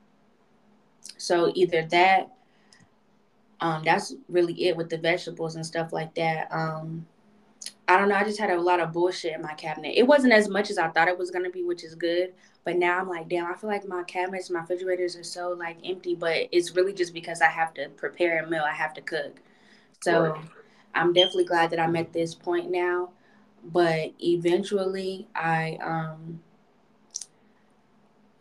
so 1.18 1.52
either 1.54 1.84
that, 1.92 2.32
um, 3.64 3.82
that's 3.86 4.14
really 4.28 4.66
it 4.66 4.76
with 4.76 4.90
the 4.90 4.98
vegetables 4.98 5.56
and 5.56 5.66
stuff 5.66 5.94
like 5.94 6.14
that. 6.16 6.50
Um, 6.52 7.08
I 7.88 7.98
don't 7.98 8.10
know. 8.10 8.16
I 8.16 8.26
just 8.26 8.38
had 8.38 8.50
a 8.50 8.60
lot 8.60 8.82
of 8.82 8.92
bullshit 8.92 9.34
in 9.34 9.42
my 9.42 9.54
cabinet. 9.54 9.94
It 9.96 10.06
wasn't 10.06 10.34
as 10.34 10.50
much 10.50 10.70
as 10.70 10.78
I 10.78 10.90
thought 10.90 11.08
it 11.08 11.18
was 11.18 11.32
gonna 11.32 11.50
be, 11.50 11.64
which 11.64 11.86
is 11.86 11.96
good. 11.96 12.34
But 12.66 12.76
now 12.76 13.00
I'm 13.00 13.08
like, 13.08 13.30
damn, 13.30 13.50
I 13.50 13.56
feel 13.56 13.70
like 13.70 13.88
my 13.88 14.04
cabinets, 14.04 14.50
my 14.50 14.60
refrigerators 14.60 15.16
are 15.16 15.24
so 15.24 15.56
like 15.58 15.78
empty. 15.86 16.14
But 16.14 16.50
it's 16.52 16.76
really 16.76 16.92
just 16.92 17.14
because 17.14 17.42
I 17.42 17.46
have 17.48 17.74
to 17.76 17.88
prepare 17.88 18.44
a 18.44 18.50
meal. 18.50 18.64
I 18.70 18.74
have 18.74 18.94
to 18.96 19.02
cook. 19.02 19.40
So 20.02 20.32
right. 20.32 20.42
I'm 20.94 21.14
definitely 21.14 21.46
glad 21.46 21.70
that 21.70 21.80
I'm 21.80 21.96
at 21.96 22.12
this 22.12 22.36
point 22.36 22.70
now. 22.70 23.12
But 23.64 24.12
eventually, 24.22 25.30
I 25.36 25.78
um, 25.82 26.42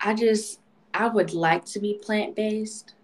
I 0.00 0.14
just 0.14 0.58
I 0.92 1.06
would 1.06 1.32
like 1.32 1.64
to 1.66 1.78
be 1.78 1.94
plant 1.94 2.34
based 2.34 2.94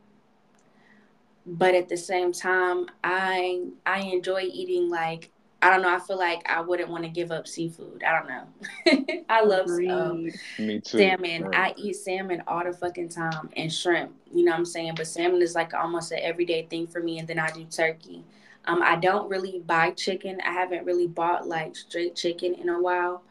but 1.57 1.75
at 1.75 1.89
the 1.89 1.97
same 1.97 2.31
time 2.33 2.87
i 3.03 3.63
i 3.87 4.01
enjoy 4.01 4.43
eating 4.43 4.91
like 4.91 5.31
i 5.63 5.71
don't 5.71 5.81
know 5.81 5.95
i 5.95 5.99
feel 5.99 6.19
like 6.19 6.47
i 6.49 6.61
wouldn't 6.61 6.91
want 6.91 7.03
to 7.03 7.09
give 7.09 7.33
up 7.33 7.49
seafood 7.49 8.03
i 8.05 8.13
don't 8.19 8.29
know. 8.29 9.23
I 9.31 9.43
love 9.43 9.67
um, 9.69 10.29
Me 10.59 10.81
too. 10.81 10.99
salmon. 10.99 11.45
Right. 11.45 11.73
i 11.73 11.75
eat 11.79 11.97
salmon 11.97 12.43
all 12.47 12.63
the 12.65 12.73
fucking 12.73 13.09
time 13.09 13.49
and 13.57 13.73
shrimp 13.73 14.13
you 14.33 14.45
know 14.45 14.53
what 14.53 14.59
i'm 14.59 14.65
saying? 14.67 14.93
But 14.95 15.07
salmon 15.07 15.41
is 15.41 15.55
like 15.55 15.73
almost 15.73 16.13
an 16.13 16.19
everyday 16.21 16.67
thing 16.67 16.87
for 16.87 17.03
me 17.03 17.19
and 17.19 17.27
then 17.27 17.39
i 17.39 17.51
do 17.51 17.65
turkey. 17.65 18.25
Um, 18.67 18.83
i 18.83 18.97
don't 18.97 19.31
really 19.31 19.63
buy 19.65 19.93
chicken. 19.93 20.39
I 20.45 20.53
haven't 20.53 20.85
really 20.85 21.07
bought 21.07 21.49
like 21.49 21.75
straight 21.77 22.15
chicken 22.15 22.55
in 22.55 22.69
a 22.69 22.81
while. 22.81 23.23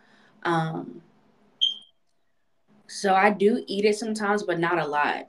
Um, 0.44 1.02
so 2.88 3.14
i 3.14 3.30
do 3.30 3.64
eat 3.68 3.84
it 3.86 3.98
sometimes 3.98 4.44
but 4.44 4.60
not 4.60 4.80
a 4.80 4.88
lot 4.88 5.28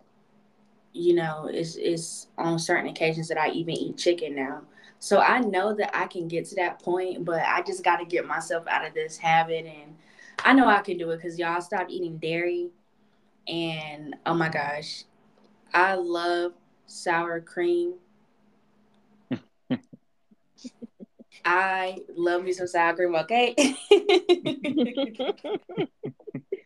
you 0.92 1.14
know, 1.14 1.48
it's, 1.52 1.76
it's 1.76 2.28
on 2.36 2.58
certain 2.58 2.88
occasions 2.88 3.28
that 3.28 3.38
I 3.38 3.50
even 3.50 3.74
eat 3.74 3.98
chicken 3.98 4.34
now. 4.34 4.62
So 4.98 5.20
I 5.20 5.40
know 5.40 5.74
that 5.74 5.96
I 5.96 6.06
can 6.06 6.28
get 6.28 6.46
to 6.46 6.56
that 6.56 6.82
point, 6.82 7.24
but 7.24 7.42
I 7.42 7.62
just 7.62 7.84
got 7.84 7.96
to 7.96 8.04
get 8.04 8.26
myself 8.26 8.66
out 8.66 8.86
of 8.86 8.94
this 8.94 9.16
habit. 9.16 9.64
And 9.64 9.96
I 10.44 10.52
know 10.52 10.66
I 10.66 10.80
can 10.80 10.98
do 10.98 11.10
it 11.10 11.16
because 11.16 11.38
y'all 11.38 11.60
stopped 11.60 11.90
eating 11.90 12.18
dairy. 12.18 12.70
And 13.46 14.16
oh 14.26 14.34
my 14.34 14.48
gosh, 14.48 15.04
I 15.72 15.94
love 15.94 16.52
sour 16.86 17.40
cream. 17.40 17.94
I 21.44 21.98
love 22.16 22.42
me 22.42 22.52
some 22.52 22.66
sour 22.66 22.94
cream, 22.94 23.14
okay? 23.14 23.54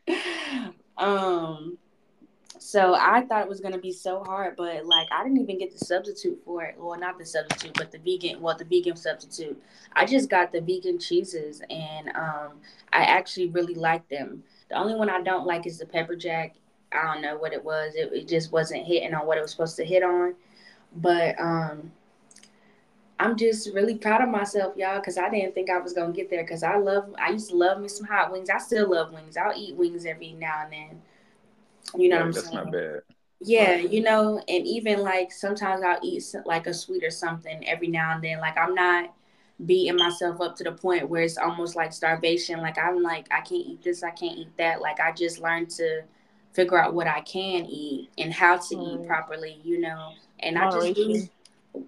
um, 0.96 1.78
so 2.62 2.94
I 2.94 3.22
thought 3.22 3.42
it 3.42 3.48
was 3.48 3.60
gonna 3.60 3.76
be 3.76 3.92
so 3.92 4.22
hard, 4.22 4.54
but 4.56 4.86
like 4.86 5.08
I 5.10 5.24
didn't 5.24 5.40
even 5.40 5.58
get 5.58 5.72
the 5.72 5.84
substitute 5.84 6.40
for 6.44 6.62
it. 6.62 6.76
Well, 6.78 6.98
not 6.98 7.18
the 7.18 7.26
substitute, 7.26 7.74
but 7.74 7.90
the 7.90 7.98
vegan. 7.98 8.40
Well, 8.40 8.56
the 8.56 8.64
vegan 8.64 8.96
substitute. 8.96 9.60
I 9.94 10.06
just 10.06 10.30
got 10.30 10.52
the 10.52 10.60
vegan 10.60 11.00
cheeses, 11.00 11.60
and 11.68 12.08
um, 12.14 12.60
I 12.92 13.02
actually 13.02 13.48
really 13.48 13.74
like 13.74 14.08
them. 14.08 14.44
The 14.68 14.76
only 14.76 14.94
one 14.94 15.10
I 15.10 15.20
don't 15.22 15.44
like 15.44 15.66
is 15.66 15.78
the 15.78 15.86
pepper 15.86 16.14
jack. 16.14 16.54
I 16.92 17.12
don't 17.12 17.22
know 17.22 17.36
what 17.36 17.52
it 17.52 17.64
was. 17.64 17.94
It, 17.96 18.12
it 18.12 18.28
just 18.28 18.52
wasn't 18.52 18.86
hitting 18.86 19.12
on 19.12 19.26
what 19.26 19.38
it 19.38 19.42
was 19.42 19.50
supposed 19.50 19.76
to 19.76 19.84
hit 19.84 20.04
on. 20.04 20.34
But 20.94 21.40
um, 21.40 21.90
I'm 23.18 23.36
just 23.36 23.74
really 23.74 23.96
proud 23.96 24.22
of 24.22 24.28
myself, 24.28 24.76
y'all, 24.76 25.00
because 25.00 25.18
I 25.18 25.28
didn't 25.28 25.54
think 25.54 25.68
I 25.68 25.78
was 25.78 25.94
gonna 25.94 26.12
get 26.12 26.30
there. 26.30 26.44
Because 26.44 26.62
I 26.62 26.76
love, 26.76 27.12
I 27.18 27.30
used 27.30 27.50
to 27.50 27.56
love 27.56 27.80
me 27.80 27.88
some 27.88 28.06
hot 28.06 28.30
wings. 28.30 28.50
I 28.50 28.58
still 28.58 28.88
love 28.88 29.12
wings. 29.12 29.36
I'll 29.36 29.56
eat 29.56 29.74
wings 29.74 30.06
every 30.06 30.32
now 30.34 30.62
and 30.64 30.72
then. 30.72 31.02
You 31.96 32.08
know 32.08 32.16
yeah, 32.16 32.20
what 32.20 32.26
I'm 32.26 32.32
that's 32.32 32.44
saying? 32.46 32.56
That's 32.56 32.66
not 32.66 32.72
bad. 32.72 33.00
Yeah, 33.44 33.76
you 33.76 34.02
know, 34.02 34.38
and 34.46 34.66
even 34.66 35.00
like 35.00 35.32
sometimes 35.32 35.82
I'll 35.82 35.98
eat 36.02 36.24
like 36.46 36.66
a 36.66 36.74
sweet 36.74 37.02
or 37.02 37.10
something 37.10 37.66
every 37.68 37.88
now 37.88 38.14
and 38.14 38.22
then. 38.22 38.38
Like 38.38 38.56
I'm 38.56 38.74
not 38.74 39.14
beating 39.66 39.96
myself 39.96 40.40
up 40.40 40.56
to 40.56 40.64
the 40.64 40.72
point 40.72 41.08
where 41.08 41.22
it's 41.22 41.38
almost 41.38 41.74
like 41.74 41.92
starvation. 41.92 42.60
Like 42.60 42.78
I'm 42.78 43.02
like 43.02 43.26
I 43.32 43.40
can't 43.40 43.66
eat 43.66 43.82
this, 43.82 44.02
I 44.02 44.10
can't 44.10 44.38
eat 44.38 44.56
that. 44.58 44.80
Like 44.80 45.00
I 45.00 45.12
just 45.12 45.40
learned 45.40 45.70
to 45.70 46.02
figure 46.52 46.78
out 46.78 46.94
what 46.94 47.06
I 47.06 47.20
can 47.22 47.64
eat 47.66 48.10
and 48.18 48.32
how 48.32 48.56
to 48.58 48.74
mm. 48.76 48.94
eat 48.94 49.06
properly, 49.06 49.60
you 49.64 49.80
know. 49.80 50.12
And 50.40 50.56
Moderation. 50.56 50.90
I 50.90 50.92
just 50.92 51.26
do 51.26 51.30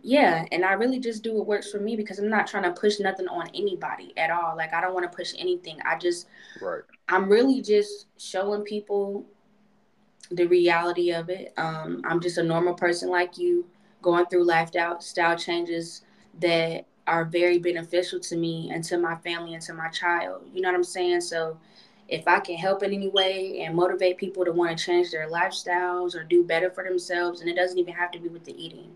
yeah, 0.03 0.47
and 0.51 0.65
I 0.65 0.73
really 0.73 0.99
just 0.99 1.23
do 1.23 1.35
what 1.35 1.47
works 1.47 1.71
for 1.71 1.79
me 1.79 1.95
because 1.95 2.19
I'm 2.19 2.29
not 2.29 2.47
trying 2.47 2.63
to 2.63 2.73
push 2.73 3.01
nothing 3.01 3.29
on 3.29 3.49
anybody 3.55 4.13
at 4.17 4.31
all. 4.31 4.57
Like 4.57 4.73
I 4.73 4.81
don't 4.81 4.95
want 4.95 5.11
to 5.11 5.15
push 5.15 5.33
anything. 5.39 5.79
I 5.85 5.99
just 5.99 6.27
right. 6.61 6.83
I'm 7.09 7.29
really 7.29 7.61
just 7.61 8.07
showing 8.19 8.63
people 8.63 9.27
the 10.31 10.47
reality 10.47 11.11
of 11.13 11.29
it. 11.31 11.53
Um, 11.57 12.03
I'm 12.05 12.21
just 12.21 12.39
a 12.39 12.43
normal 12.43 12.75
person 12.75 13.11
like 13.11 13.39
you, 13.39 13.67
going 14.03 14.27
through 14.27 14.45
lifestyle 14.45 15.37
changes 15.37 16.03
that 16.41 16.85
are 17.07 17.25
very 17.25 17.59
beneficial 17.59 18.19
to 18.19 18.37
me 18.37 18.71
and 18.73 18.83
to 18.85 18.99
my 18.99 19.17
family 19.17 19.55
and 19.55 19.63
to 19.63 19.75
my 19.75 19.89
child. 19.89 20.43
You 20.53 20.61
know 20.61 20.69
what 20.69 20.77
I'm 20.77 20.85
saying? 20.85 21.21
So 21.21 21.59
if 22.09 22.27
I 22.29 22.41
can 22.41 22.57
help 22.57 22.83
in 22.83 22.93
any 22.93 23.09
way 23.09 23.61
and 23.61 23.75
motivate 23.75 24.19
people 24.19 24.45
to 24.45 24.53
want 24.53 24.77
to 24.77 24.85
change 24.85 25.11
their 25.11 25.29
lifestyles 25.29 26.15
or 26.15 26.25
do 26.25 26.45
better 26.45 26.71
for 26.71 26.85
themselves, 26.85 27.41
and 27.41 27.49
it 27.49 27.57
doesn't 27.57 27.79
even 27.79 27.95
have 27.95 28.11
to 28.13 28.19
be 28.19 28.29
with 28.29 28.45
the 28.45 28.63
eating, 28.63 28.95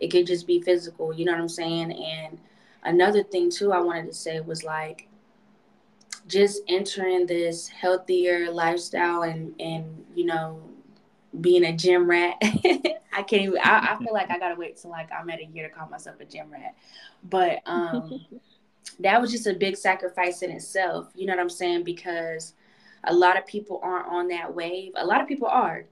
it 0.00 0.08
could 0.08 0.26
just 0.26 0.46
be 0.46 0.60
physical. 0.60 1.12
You 1.14 1.24
know 1.24 1.32
what 1.32 1.40
I'm 1.40 1.48
saying? 1.48 1.92
And 1.92 2.38
another 2.82 3.22
thing 3.22 3.50
too, 3.50 3.72
I 3.72 3.80
wanted 3.80 4.06
to 4.06 4.14
say 4.14 4.40
was 4.40 4.64
like 4.64 5.08
just 6.26 6.62
entering 6.68 7.26
this 7.26 7.68
healthier 7.68 8.50
lifestyle 8.50 9.22
and 9.22 9.54
and 9.60 10.04
you 10.14 10.24
know 10.24 10.60
being 11.40 11.64
a 11.64 11.76
gym 11.76 12.08
rat. 12.08 12.36
I 12.42 13.22
can't 13.22 13.42
even, 13.42 13.58
I, 13.62 13.94
I, 13.94 13.98
feel 13.98 14.12
like 14.12 14.30
I 14.30 14.38
gotta 14.38 14.54
wait 14.54 14.76
till 14.76 14.90
like 14.90 15.10
I'm 15.12 15.28
at 15.30 15.40
a 15.40 15.44
year 15.44 15.68
to 15.68 15.74
call 15.74 15.88
myself 15.88 16.20
a 16.20 16.24
gym 16.24 16.50
rat. 16.50 16.74
But 17.24 17.60
um 17.66 18.24
that 19.00 19.20
was 19.20 19.30
just 19.30 19.46
a 19.46 19.54
big 19.54 19.76
sacrifice 19.76 20.42
in 20.42 20.50
itself. 20.50 21.08
You 21.14 21.26
know 21.26 21.34
what 21.34 21.40
I'm 21.40 21.50
saying? 21.50 21.84
Because 21.84 22.54
a 23.04 23.12
lot 23.12 23.38
of 23.38 23.46
people 23.46 23.80
aren't 23.82 24.08
on 24.08 24.28
that 24.28 24.54
wave. 24.54 24.92
A 24.96 25.04
lot 25.04 25.20
of 25.20 25.28
people 25.28 25.48
are. 25.48 25.84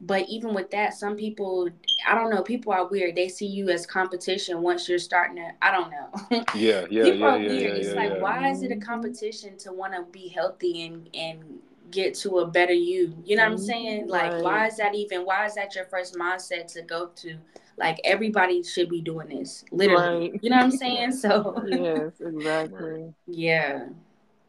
But 0.00 0.28
even 0.28 0.54
with 0.54 0.70
that, 0.70 0.94
some 0.94 1.16
people, 1.16 1.68
I 2.06 2.14
don't 2.14 2.30
know, 2.30 2.42
people 2.42 2.72
are 2.72 2.86
weird. 2.86 3.16
They 3.16 3.28
see 3.28 3.46
you 3.46 3.68
as 3.68 3.84
competition 3.84 4.62
once 4.62 4.88
you're 4.88 4.98
starting 4.98 5.36
to, 5.36 5.50
I 5.60 5.72
don't 5.72 5.90
know. 5.90 6.44
yeah, 6.54 6.86
yeah, 6.88 7.04
people 7.04 7.18
yeah, 7.18 7.34
are 7.34 7.38
weird. 7.38 7.52
Yeah, 7.52 7.68
it's 7.68 7.88
yeah, 7.88 7.94
like, 7.94 8.12
yeah. 8.12 8.20
why 8.20 8.50
is 8.50 8.62
it 8.62 8.70
a 8.70 8.76
competition 8.76 9.56
to 9.58 9.72
want 9.72 9.94
to 9.94 10.04
be 10.12 10.28
healthy 10.28 10.82
and, 10.86 11.08
and 11.14 11.60
get 11.90 12.14
to 12.14 12.38
a 12.38 12.46
better 12.46 12.72
you. 12.72 13.14
You 13.24 13.36
know 13.36 13.44
what 13.44 13.52
I'm 13.52 13.58
mm-hmm. 13.58 13.66
saying? 13.66 14.08
Like, 14.08 14.32
right. 14.32 14.42
why 14.42 14.66
is 14.66 14.76
that 14.76 14.94
even? 14.94 15.24
Why 15.24 15.46
is 15.46 15.54
that 15.54 15.74
your 15.74 15.86
first 15.86 16.14
mindset 16.14 16.72
to 16.74 16.82
go 16.82 17.10
to? 17.16 17.36
Like, 17.76 18.00
everybody 18.04 18.62
should 18.62 18.88
be 18.88 19.00
doing 19.00 19.28
this, 19.28 19.64
literally. 19.70 20.30
Right. 20.30 20.40
You 20.42 20.50
know 20.50 20.56
what 20.56 20.64
I'm 20.64 20.70
saying? 20.76 21.12
So, 21.12 21.62
yes, 21.66 22.12
exactly. 22.20 23.14
yeah. 23.26 23.86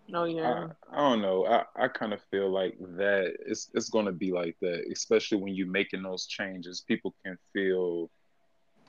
No, 0.10 0.24
yeah. 0.25 0.68
I, 0.92 0.98
I 0.98 1.10
don't 1.10 1.22
know. 1.22 1.46
I, 1.46 1.63
I 1.75 1.88
kind 1.88 2.13
of 2.13 2.22
feel 2.32 2.50
like 2.50 2.78
that 2.98 3.36
it's 3.46 3.70
it's 3.74 3.89
gonna 3.89 4.12
be 4.12 4.32
like 4.32 4.58
that, 4.62 4.86
especially 4.92 5.38
when 5.39 5.56
you're 5.56 5.68
making 5.68 6.04
those 6.04 6.25
changes. 6.25 6.82
People 6.82 7.16
can 7.24 7.38
feel 7.54 8.10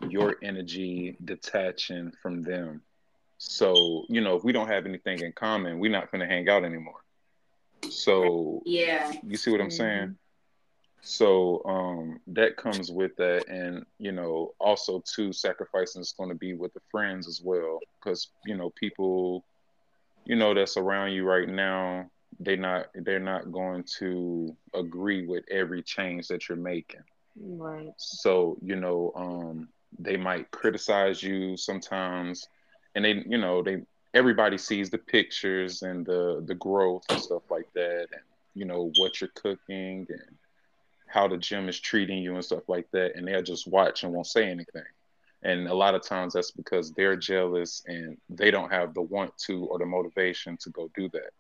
your 0.08 0.36
energy 0.42 1.16
detaching 1.24 2.12
from 2.22 2.42
them. 2.42 2.82
So, 3.38 4.06
you 4.08 4.20
know, 4.20 4.36
if 4.36 4.44
we 4.44 4.52
don't 4.52 4.68
have 4.68 4.86
anything 4.86 5.20
in 5.20 5.32
common, 5.32 5.78
we're 5.78 5.90
not 5.90 6.10
gonna 6.10 6.26
hang 6.26 6.48
out 6.48 6.64
anymore. 6.64 7.04
So 7.88 8.62
yeah, 8.64 9.12
you 9.26 9.36
see 9.36 9.50
what 9.50 9.60
I'm 9.60 9.70
saying? 9.70 10.02
Mm-hmm. 10.02 10.12
So 11.02 11.62
um, 11.64 12.20
that 12.28 12.56
comes 12.56 12.90
with 12.90 13.16
that, 13.16 13.48
and 13.48 13.84
you 13.98 14.12
know, 14.12 14.54
also 14.60 15.02
too, 15.14 15.32
sacrificing 15.32 16.02
is 16.02 16.12
going 16.16 16.28
to 16.28 16.34
be 16.34 16.52
with 16.54 16.74
the 16.74 16.80
friends 16.90 17.26
as 17.26 17.40
well, 17.42 17.80
because 17.98 18.28
you 18.44 18.56
know, 18.56 18.70
people, 18.70 19.44
you 20.30 20.36
know, 20.36 20.54
that's 20.54 20.76
around 20.76 21.10
you 21.10 21.24
right 21.24 21.48
now, 21.48 22.08
they 22.38 22.54
not 22.54 22.86
they're 22.94 23.18
not 23.18 23.50
going 23.50 23.82
to 23.98 24.56
agree 24.74 25.26
with 25.26 25.42
every 25.50 25.82
change 25.82 26.28
that 26.28 26.48
you're 26.48 26.56
making. 26.56 27.02
Right. 27.36 27.92
So 27.96 28.56
you 28.62 28.76
know, 28.76 29.10
um, 29.16 29.68
they 29.98 30.16
might 30.16 30.48
criticize 30.52 31.20
you 31.20 31.56
sometimes, 31.56 32.46
and 32.94 33.04
they, 33.04 33.24
you 33.26 33.38
know, 33.38 33.60
they 33.60 33.82
everybody 34.14 34.56
sees 34.56 34.88
the 34.88 34.98
pictures 34.98 35.82
and 35.82 36.06
the 36.06 36.44
the 36.46 36.54
growth 36.54 37.02
and 37.10 37.20
stuff 37.20 37.42
like 37.50 37.66
that 37.74 38.06
and 38.12 38.22
you 38.54 38.64
know 38.64 38.92
what 38.98 39.20
you're 39.20 39.30
cooking 39.34 40.06
and 40.08 40.36
how 41.08 41.26
the 41.26 41.36
gym 41.36 41.68
is 41.68 41.80
treating 41.80 42.18
you 42.18 42.34
and 42.34 42.44
stuff 42.44 42.68
like 42.68 42.88
that 42.92 43.16
and 43.16 43.26
they'll 43.26 43.42
just 43.42 43.66
watch 43.66 44.04
and 44.04 44.12
won't 44.12 44.26
say 44.26 44.48
anything 44.48 44.82
and 45.42 45.68
a 45.68 45.74
lot 45.74 45.94
of 45.94 46.02
times 46.02 46.34
that's 46.34 46.50
because 46.50 46.92
they're 46.92 47.16
jealous 47.16 47.82
and 47.86 48.16
they 48.28 48.50
don't 48.50 48.70
have 48.70 48.94
the 48.94 49.02
want 49.02 49.36
to 49.38 49.64
or 49.66 49.78
the 49.78 49.86
motivation 49.86 50.56
to 50.58 50.70
go 50.70 50.90
do 50.94 51.08
that 51.10 51.30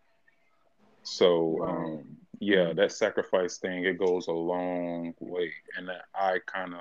so 1.02 1.62
um, 1.62 2.04
yeah 2.40 2.56
mm-hmm. 2.58 2.76
that 2.76 2.92
sacrifice 2.92 3.58
thing 3.58 3.84
it 3.84 3.98
goes 3.98 4.28
a 4.28 4.32
long 4.32 5.14
way 5.20 5.52
and 5.76 5.90
i 6.14 6.38
kind 6.46 6.74
of 6.74 6.80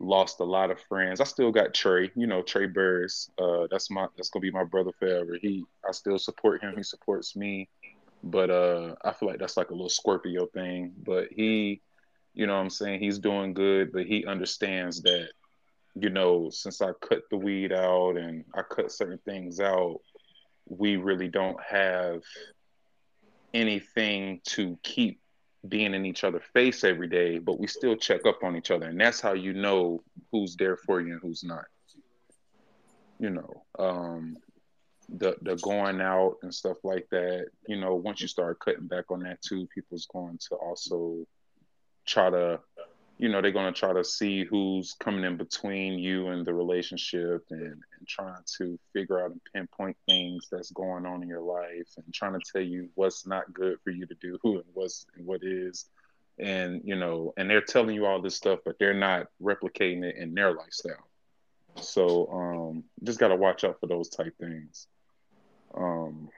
lost 0.00 0.40
a 0.40 0.44
lot 0.44 0.70
of 0.70 0.80
friends. 0.80 1.20
I 1.20 1.24
still 1.24 1.52
got 1.52 1.74
Trey, 1.74 2.10
you 2.16 2.26
know, 2.26 2.42
Trey 2.42 2.66
Burris. 2.66 3.30
Uh, 3.38 3.68
that's 3.70 3.90
my 3.90 4.06
that's 4.16 4.30
gonna 4.30 4.40
be 4.40 4.50
my 4.50 4.64
brother 4.64 4.90
forever. 4.98 5.36
He 5.40 5.64
I 5.86 5.92
still 5.92 6.18
support 6.18 6.62
him. 6.62 6.74
He 6.76 6.82
supports 6.82 7.36
me. 7.36 7.68
But 8.24 8.50
uh 8.50 8.96
I 9.04 9.12
feel 9.12 9.28
like 9.28 9.38
that's 9.38 9.56
like 9.56 9.70
a 9.70 9.74
little 9.74 9.88
Scorpio 9.88 10.46
thing. 10.46 10.92
But 11.04 11.28
he, 11.30 11.82
you 12.34 12.46
know 12.46 12.54
what 12.54 12.62
I'm 12.62 12.70
saying, 12.70 13.00
he's 13.00 13.18
doing 13.18 13.54
good, 13.54 13.92
but 13.92 14.06
he 14.06 14.26
understands 14.26 15.02
that 15.02 15.28
you 15.94 16.10
know, 16.10 16.50
since 16.50 16.80
I 16.80 16.92
cut 17.00 17.22
the 17.30 17.36
weed 17.36 17.72
out 17.72 18.16
and 18.16 18.44
I 18.54 18.62
cut 18.62 18.92
certain 18.92 19.18
things 19.24 19.60
out, 19.60 20.00
we 20.68 20.96
really 20.96 21.28
don't 21.28 21.60
have 21.62 22.22
anything 23.52 24.40
to 24.44 24.78
keep 24.82 25.20
being 25.68 25.94
in 25.94 26.06
each 26.06 26.24
other's 26.24 26.42
face 26.54 26.84
every 26.84 27.08
day, 27.08 27.38
but 27.38 27.58
we 27.58 27.66
still 27.66 27.96
check 27.96 28.24
up 28.26 28.42
on 28.42 28.56
each 28.56 28.70
other. 28.70 28.86
And 28.86 29.00
that's 29.00 29.20
how 29.20 29.34
you 29.34 29.52
know 29.52 30.02
who's 30.32 30.56
there 30.56 30.76
for 30.76 31.00
you 31.00 31.12
and 31.12 31.20
who's 31.20 31.44
not. 31.44 31.64
You 33.18 33.30
know, 33.30 33.64
um, 33.78 34.36
the 35.10 35.36
the 35.42 35.56
going 35.56 36.00
out 36.00 36.36
and 36.42 36.54
stuff 36.54 36.78
like 36.84 37.06
that, 37.10 37.48
you 37.66 37.78
know, 37.78 37.94
once 37.96 38.20
you 38.22 38.28
start 38.28 38.60
cutting 38.60 38.86
back 38.86 39.10
on 39.10 39.20
that 39.24 39.42
too, 39.42 39.68
people's 39.74 40.06
going 40.06 40.38
to 40.48 40.54
also 40.56 41.26
try 42.06 42.30
to 42.30 42.60
you 43.20 43.28
know 43.28 43.42
they're 43.42 43.50
going 43.50 43.72
to 43.72 43.78
try 43.78 43.92
to 43.92 44.02
see 44.02 44.44
who's 44.44 44.94
coming 44.98 45.24
in 45.24 45.36
between 45.36 45.98
you 45.98 46.28
and 46.28 46.46
the 46.46 46.54
relationship 46.54 47.44
and, 47.50 47.60
and 47.62 48.08
trying 48.08 48.42
to 48.56 48.78
figure 48.94 49.22
out 49.22 49.32
and 49.32 49.40
pinpoint 49.52 49.94
things 50.06 50.48
that's 50.50 50.70
going 50.70 51.04
on 51.04 51.22
in 51.22 51.28
your 51.28 51.42
life 51.42 51.86
and 51.98 52.14
trying 52.14 52.32
to 52.32 52.40
tell 52.50 52.62
you 52.62 52.88
what's 52.94 53.26
not 53.26 53.52
good 53.52 53.76
for 53.84 53.90
you 53.90 54.06
to 54.06 54.14
do 54.22 54.38
who 54.42 54.54
and 54.54 54.64
what's 54.72 55.04
and 55.16 55.26
what 55.26 55.42
is. 55.42 55.84
And 56.38 56.80
you 56.82 56.96
know 56.96 57.34
and 57.36 57.50
they're 57.50 57.60
telling 57.60 57.94
you 57.94 58.06
all 58.06 58.22
this 58.22 58.36
stuff 58.36 58.60
but 58.64 58.76
they're 58.78 58.94
not 58.94 59.26
replicating 59.42 60.02
it 60.02 60.16
in 60.16 60.32
their 60.32 60.54
lifestyle. 60.54 61.06
So 61.76 62.26
um 62.32 62.84
just 63.04 63.20
got 63.20 63.28
to 63.28 63.36
watch 63.36 63.64
out 63.64 63.78
for 63.80 63.86
those 63.86 64.08
type 64.08 64.34
things. 64.40 64.86
Um 65.76 66.30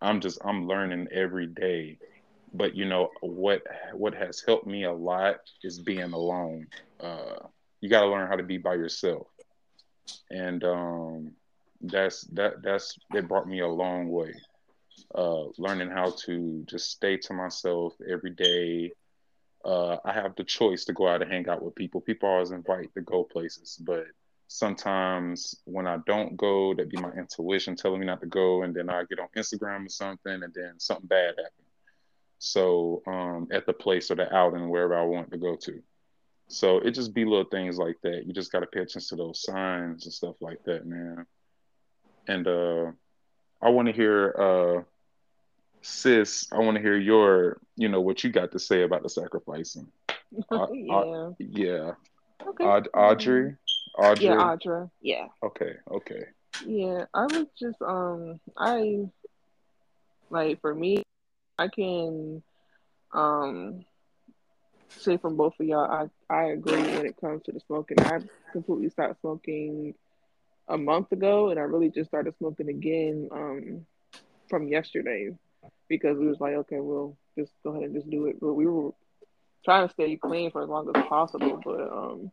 i'm 0.00 0.20
just 0.20 0.38
i'm 0.44 0.66
learning 0.66 1.08
every 1.12 1.46
day 1.46 1.98
but 2.52 2.74
you 2.74 2.84
know 2.86 3.10
what 3.20 3.62
what 3.94 4.14
has 4.14 4.42
helped 4.46 4.66
me 4.66 4.84
a 4.84 4.92
lot 4.92 5.36
is 5.62 5.80
being 5.80 6.12
alone. 6.12 6.66
Uh, 7.00 7.36
you 7.80 7.88
got 7.88 8.02
to 8.02 8.08
learn 8.08 8.28
how 8.28 8.36
to 8.36 8.42
be 8.42 8.58
by 8.58 8.74
yourself. 8.74 9.26
And 10.30 10.62
um, 10.64 11.32
that's 11.80 12.22
that 12.32 12.62
that's 12.62 12.98
it 13.14 13.28
brought 13.28 13.48
me 13.48 13.60
a 13.60 13.68
long 13.68 14.08
way 14.08 14.34
uh, 15.14 15.44
learning 15.58 15.90
how 15.90 16.10
to 16.26 16.64
just 16.68 16.90
stay 16.90 17.16
to 17.16 17.34
myself 17.34 17.94
every 18.08 18.30
day. 18.30 18.92
Uh, 19.64 19.98
i 20.06 20.12
have 20.12 20.34
the 20.36 20.44
choice 20.44 20.86
to 20.86 20.92
go 20.94 21.06
out 21.06 21.20
and 21.20 21.30
hang 21.30 21.48
out 21.48 21.62
with 21.62 21.74
people. 21.74 22.00
People 22.00 22.28
always 22.30 22.50
invite 22.50 22.92
to 22.94 23.02
go 23.02 23.24
places 23.24 23.78
but 23.84 24.04
sometimes 24.48 25.54
when 25.64 25.86
i 25.86 25.96
don't 26.06 26.36
go 26.36 26.74
that 26.74 26.90
be 26.90 26.96
my 26.96 27.12
intuition 27.12 27.76
telling 27.76 28.00
me 28.00 28.06
not 28.06 28.20
to 28.20 28.26
go 28.26 28.64
and 28.64 28.74
then 28.74 28.90
i 28.90 29.04
get 29.08 29.20
on 29.20 29.28
instagram 29.36 29.86
or 29.86 29.88
something 29.88 30.42
and 30.42 30.52
then 30.54 30.74
something 30.78 31.06
bad 31.06 31.34
happens 31.36 31.69
so 32.40 33.02
um, 33.06 33.48
at 33.52 33.66
the 33.66 33.72
place 33.72 34.10
or 34.10 34.14
the 34.16 34.34
outing 34.34 34.70
wherever 34.70 34.98
I 34.98 35.04
want 35.04 35.30
to 35.30 35.38
go 35.38 35.56
to. 35.56 35.82
So 36.48 36.78
it 36.78 36.92
just 36.92 37.14
be 37.14 37.24
little 37.24 37.44
things 37.44 37.76
like 37.76 37.96
that. 38.02 38.26
You 38.26 38.32
just 38.32 38.50
got 38.50 38.60
to 38.60 38.66
pay 38.66 38.80
attention 38.80 39.16
to 39.16 39.16
those 39.16 39.42
signs 39.42 40.04
and 40.06 40.12
stuff 40.12 40.34
like 40.40 40.58
that, 40.64 40.86
man. 40.86 41.26
And 42.26 42.48
uh, 42.48 42.90
I 43.62 43.68
want 43.68 43.88
to 43.88 43.92
hear, 43.92 44.34
uh, 44.36 44.82
sis. 45.82 46.48
I 46.50 46.58
want 46.58 46.76
to 46.76 46.82
hear 46.82 46.96
your, 46.96 47.60
you 47.76 47.88
know, 47.88 48.00
what 48.00 48.24
you 48.24 48.30
got 48.30 48.52
to 48.52 48.58
say 48.58 48.82
about 48.82 49.02
the 49.04 49.10
sacrificing. 49.10 49.86
Yeah. 50.72 51.30
yeah. 51.38 51.92
Okay. 52.46 52.64
Aud- 52.64 52.88
Audrey. 52.94 53.56
Audrey. 53.98 54.24
Yeah, 54.24 54.38
Audrey. 54.38 54.88
Yeah. 55.02 55.26
Okay. 55.42 55.72
Okay. 55.90 56.22
Yeah, 56.64 57.04
I 57.12 57.24
was 57.26 57.46
just 57.58 57.80
um, 57.82 58.40
I 58.56 59.06
like 60.30 60.60
for 60.60 60.74
me, 60.74 61.02
I 61.60 61.68
can 61.68 62.42
um 63.14 63.84
say 64.90 65.16
from 65.18 65.36
both 65.36 65.54
of 65.60 65.66
y'all, 65.66 65.90
I, 66.30 66.34
I 66.34 66.44
agree 66.52 66.80
when 66.82 67.06
it 67.06 67.16
comes 67.20 67.42
to 67.44 67.52
the 67.52 67.60
smoking. 67.60 67.98
I 68.00 68.20
completely 68.52 68.90
stopped 68.90 69.20
smoking 69.20 69.94
a 70.68 70.78
month 70.78 71.12
ago, 71.12 71.50
and 71.50 71.58
I 71.58 71.62
really 71.62 71.90
just 71.90 72.10
started 72.10 72.36
smoking 72.38 72.68
again 72.68 73.28
um, 73.32 73.86
from 74.48 74.68
yesterday 74.68 75.30
because 75.88 76.18
we 76.18 76.26
was 76.28 76.40
like, 76.40 76.54
okay, 76.54 76.80
we'll 76.80 77.16
just 77.38 77.52
go 77.64 77.70
ahead 77.70 77.84
and 77.84 77.94
just 77.94 78.10
do 78.10 78.26
it. 78.26 78.36
But 78.40 78.54
we 78.54 78.66
were 78.66 78.90
trying 79.64 79.86
to 79.88 79.92
stay 79.92 80.16
clean 80.16 80.50
for 80.50 80.62
as 80.62 80.68
long 80.68 80.90
as 80.94 81.04
possible. 81.08 81.60
But 81.64 81.80
um, 81.92 82.30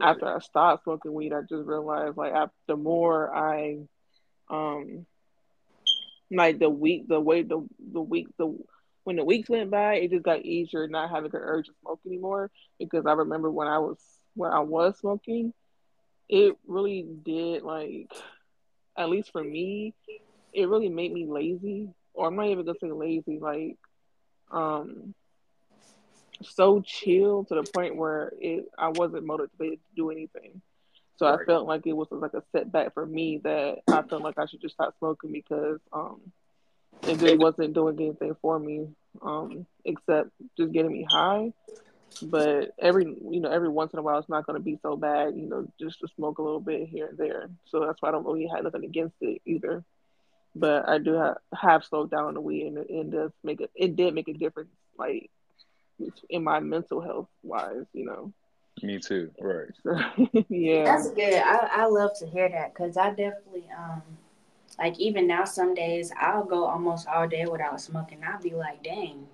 after 0.00 0.26
I 0.26 0.38
stopped 0.40 0.84
smoking 0.84 1.14
weed, 1.14 1.32
I 1.32 1.42
just 1.42 1.66
realized 1.66 2.16
like 2.16 2.32
after, 2.32 2.54
the 2.68 2.76
more 2.76 3.34
I 3.34 3.78
um 4.50 5.06
like 6.30 6.58
the 6.58 6.70
week, 6.70 7.08
the 7.08 7.20
way 7.20 7.42
the 7.42 7.66
the 7.92 8.00
week, 8.00 8.28
the 8.38 8.56
when 9.04 9.16
the 9.16 9.24
weeks 9.24 9.48
went 9.48 9.70
by, 9.70 9.96
it 9.96 10.10
just 10.10 10.24
got 10.24 10.42
easier 10.42 10.88
not 10.88 11.10
having 11.10 11.30
the 11.30 11.38
urge 11.38 11.66
to 11.66 11.72
smoke 11.82 12.00
anymore. 12.06 12.50
Because 12.78 13.06
I 13.06 13.12
remember 13.12 13.50
when 13.50 13.68
I 13.68 13.78
was 13.78 13.98
when 14.34 14.52
I 14.52 14.60
was 14.60 14.98
smoking, 14.98 15.52
it 16.28 16.56
really 16.66 17.06
did 17.24 17.62
like, 17.62 18.12
at 18.96 19.08
least 19.08 19.30
for 19.32 19.42
me, 19.42 19.94
it 20.52 20.68
really 20.68 20.88
made 20.88 21.12
me 21.12 21.26
lazy. 21.26 21.88
Or 22.14 22.28
I'm 22.28 22.36
not 22.36 22.46
even 22.48 22.64
gonna 22.64 22.78
say 22.80 22.90
lazy, 22.90 23.38
like, 23.38 23.76
um, 24.50 25.14
so 26.42 26.80
chill 26.80 27.44
to 27.44 27.54
the 27.54 27.62
point 27.62 27.96
where 27.96 28.32
it 28.40 28.64
I 28.78 28.88
wasn't 28.88 29.26
motivated 29.26 29.78
to 29.78 29.94
do 29.94 30.10
anything. 30.10 30.60
So 31.18 31.26
right. 31.26 31.40
I 31.40 31.44
felt 31.44 31.66
like 31.66 31.86
it 31.86 31.94
was 31.94 32.08
like 32.10 32.34
a 32.34 32.42
setback 32.52 32.94
for 32.94 33.06
me 33.06 33.40
that 33.44 33.78
I 33.88 34.02
felt 34.02 34.22
like 34.22 34.38
I 34.38 34.46
should 34.46 34.60
just 34.60 34.74
stop 34.74 34.94
smoking 34.98 35.32
because 35.32 35.80
um, 35.92 36.20
it 37.02 37.18
just 37.18 37.38
wasn't 37.38 37.74
doing 37.74 37.98
anything 37.98 38.36
for 38.42 38.58
me 38.58 38.88
um, 39.22 39.66
except 39.84 40.30
just 40.58 40.72
getting 40.72 40.92
me 40.92 41.06
high. 41.08 41.52
But 42.22 42.72
every 42.78 43.04
you 43.04 43.40
know 43.40 43.50
every 43.50 43.68
once 43.68 43.92
in 43.92 43.98
a 43.98 44.02
while 44.02 44.18
it's 44.18 44.28
not 44.28 44.46
going 44.46 44.58
to 44.58 44.62
be 44.62 44.78
so 44.82 44.96
bad 44.96 45.34
you 45.36 45.48
know 45.48 45.68
just 45.78 46.00
to 46.00 46.08
smoke 46.16 46.38
a 46.38 46.42
little 46.42 46.60
bit 46.60 46.88
here 46.88 47.08
and 47.08 47.18
there. 47.18 47.48
So 47.66 47.80
that's 47.80 48.00
why 48.00 48.08
I 48.08 48.12
don't 48.12 48.24
really 48.24 48.46
have 48.46 48.64
nothing 48.64 48.84
against 48.84 49.16
it 49.20 49.42
either. 49.44 49.84
But 50.54 50.88
I 50.88 50.96
do 50.96 51.12
have, 51.12 51.36
have 51.54 51.84
slowed 51.84 52.10
down 52.10 52.32
the 52.32 52.40
weed 52.40 52.68
and 52.68 52.78
it, 52.78 52.86
it 52.88 53.10
does 53.10 53.32
make 53.44 53.60
it 53.60 53.70
it 53.74 53.96
did 53.96 54.14
make 54.14 54.28
a 54.28 54.32
difference 54.32 54.70
like 54.98 55.30
in 56.30 56.44
my 56.44 56.60
mental 56.60 57.00
health 57.00 57.28
wise 57.42 57.84
you 57.92 58.06
know. 58.06 58.32
Me 58.82 58.98
too. 58.98 59.30
Right. 59.40 59.70
yeah. 60.48 60.84
That's 60.84 61.10
good. 61.10 61.42
I, 61.42 61.68
I 61.72 61.86
love 61.86 62.10
to 62.18 62.26
hear 62.26 62.48
that 62.48 62.74
because 62.74 62.96
I 62.96 63.10
definitely 63.10 63.64
um 63.76 64.02
like 64.78 64.98
even 64.98 65.26
now 65.26 65.44
some 65.44 65.74
days 65.74 66.12
I'll 66.18 66.44
go 66.44 66.64
almost 66.66 67.08
all 67.08 67.28
day 67.28 67.46
without 67.46 67.80
smoking. 67.80 68.20
I'll 68.24 68.42
be 68.42 68.54
like, 68.54 68.82
dang. 68.82 69.28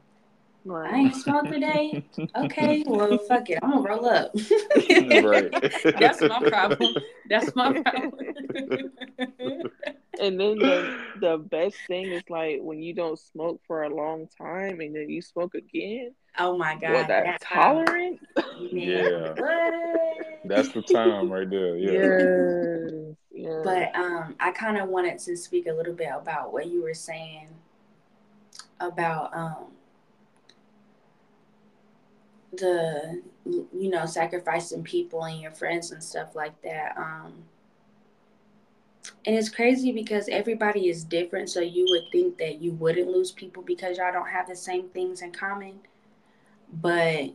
Right. 0.64 0.94
I 0.94 0.96
ain't 0.98 1.16
smoked 1.16 1.50
today. 1.50 2.04
Okay, 2.36 2.84
well, 2.86 3.18
fuck 3.18 3.50
it. 3.50 3.58
I'm 3.62 3.70
gonna 3.70 3.88
roll 3.88 4.06
up. 4.06 4.32
right. 4.90 5.50
That's 5.98 6.20
my 6.20 6.40
problem. 6.48 6.94
That's 7.28 7.54
my 7.56 7.80
problem. 7.80 8.24
and 10.20 10.38
then 10.38 10.58
the 10.58 10.96
the 11.18 11.38
best 11.38 11.76
thing 11.88 12.12
is 12.12 12.22
like 12.28 12.60
when 12.60 12.80
you 12.80 12.94
don't 12.94 13.18
smoke 13.18 13.60
for 13.66 13.82
a 13.82 13.94
long 13.94 14.28
time 14.38 14.80
and 14.80 14.94
then 14.94 15.10
you 15.10 15.20
smoke 15.20 15.54
again 15.54 16.14
Oh 16.38 16.56
my 16.56 16.76
god, 16.76 16.92
what, 16.92 17.08
that 17.08 17.40
tolerance? 17.42 18.20
yeah, 18.70 19.34
that's 20.44 20.68
the 20.70 20.82
time 20.82 21.30
right 21.30 21.48
there. 21.48 21.76
Yeah. 21.76 22.88
Yes. 22.90 23.16
Yeah. 23.30 23.60
But 23.64 23.94
um, 23.94 24.36
I 24.40 24.50
kind 24.52 24.78
of 24.78 24.88
wanted 24.88 25.18
to 25.20 25.36
speak 25.36 25.66
a 25.66 25.72
little 25.72 25.92
bit 25.92 26.08
about 26.14 26.52
what 26.52 26.68
you 26.68 26.82
were 26.82 26.94
saying 26.94 27.48
about 28.80 29.36
um 29.36 29.66
the 32.52 33.22
you 33.44 33.90
know 33.90 34.06
sacrificing 34.06 34.82
people 34.82 35.24
and 35.24 35.40
your 35.40 35.52
friends 35.52 35.90
and 35.90 36.02
stuff 36.02 36.34
like 36.34 36.60
that. 36.62 36.96
Um, 36.96 37.32
and 39.26 39.36
it's 39.36 39.48
crazy 39.48 39.92
because 39.92 40.28
everybody 40.28 40.88
is 40.88 41.04
different, 41.04 41.50
so 41.50 41.60
you 41.60 41.86
would 41.88 42.04
think 42.12 42.38
that 42.38 42.60
you 42.60 42.72
wouldn't 42.72 43.08
lose 43.08 43.32
people 43.32 43.62
because 43.62 43.98
y'all 43.98 44.12
don't 44.12 44.28
have 44.28 44.48
the 44.48 44.56
same 44.56 44.88
things 44.90 45.22
in 45.22 45.32
common 45.32 45.80
but 46.80 47.30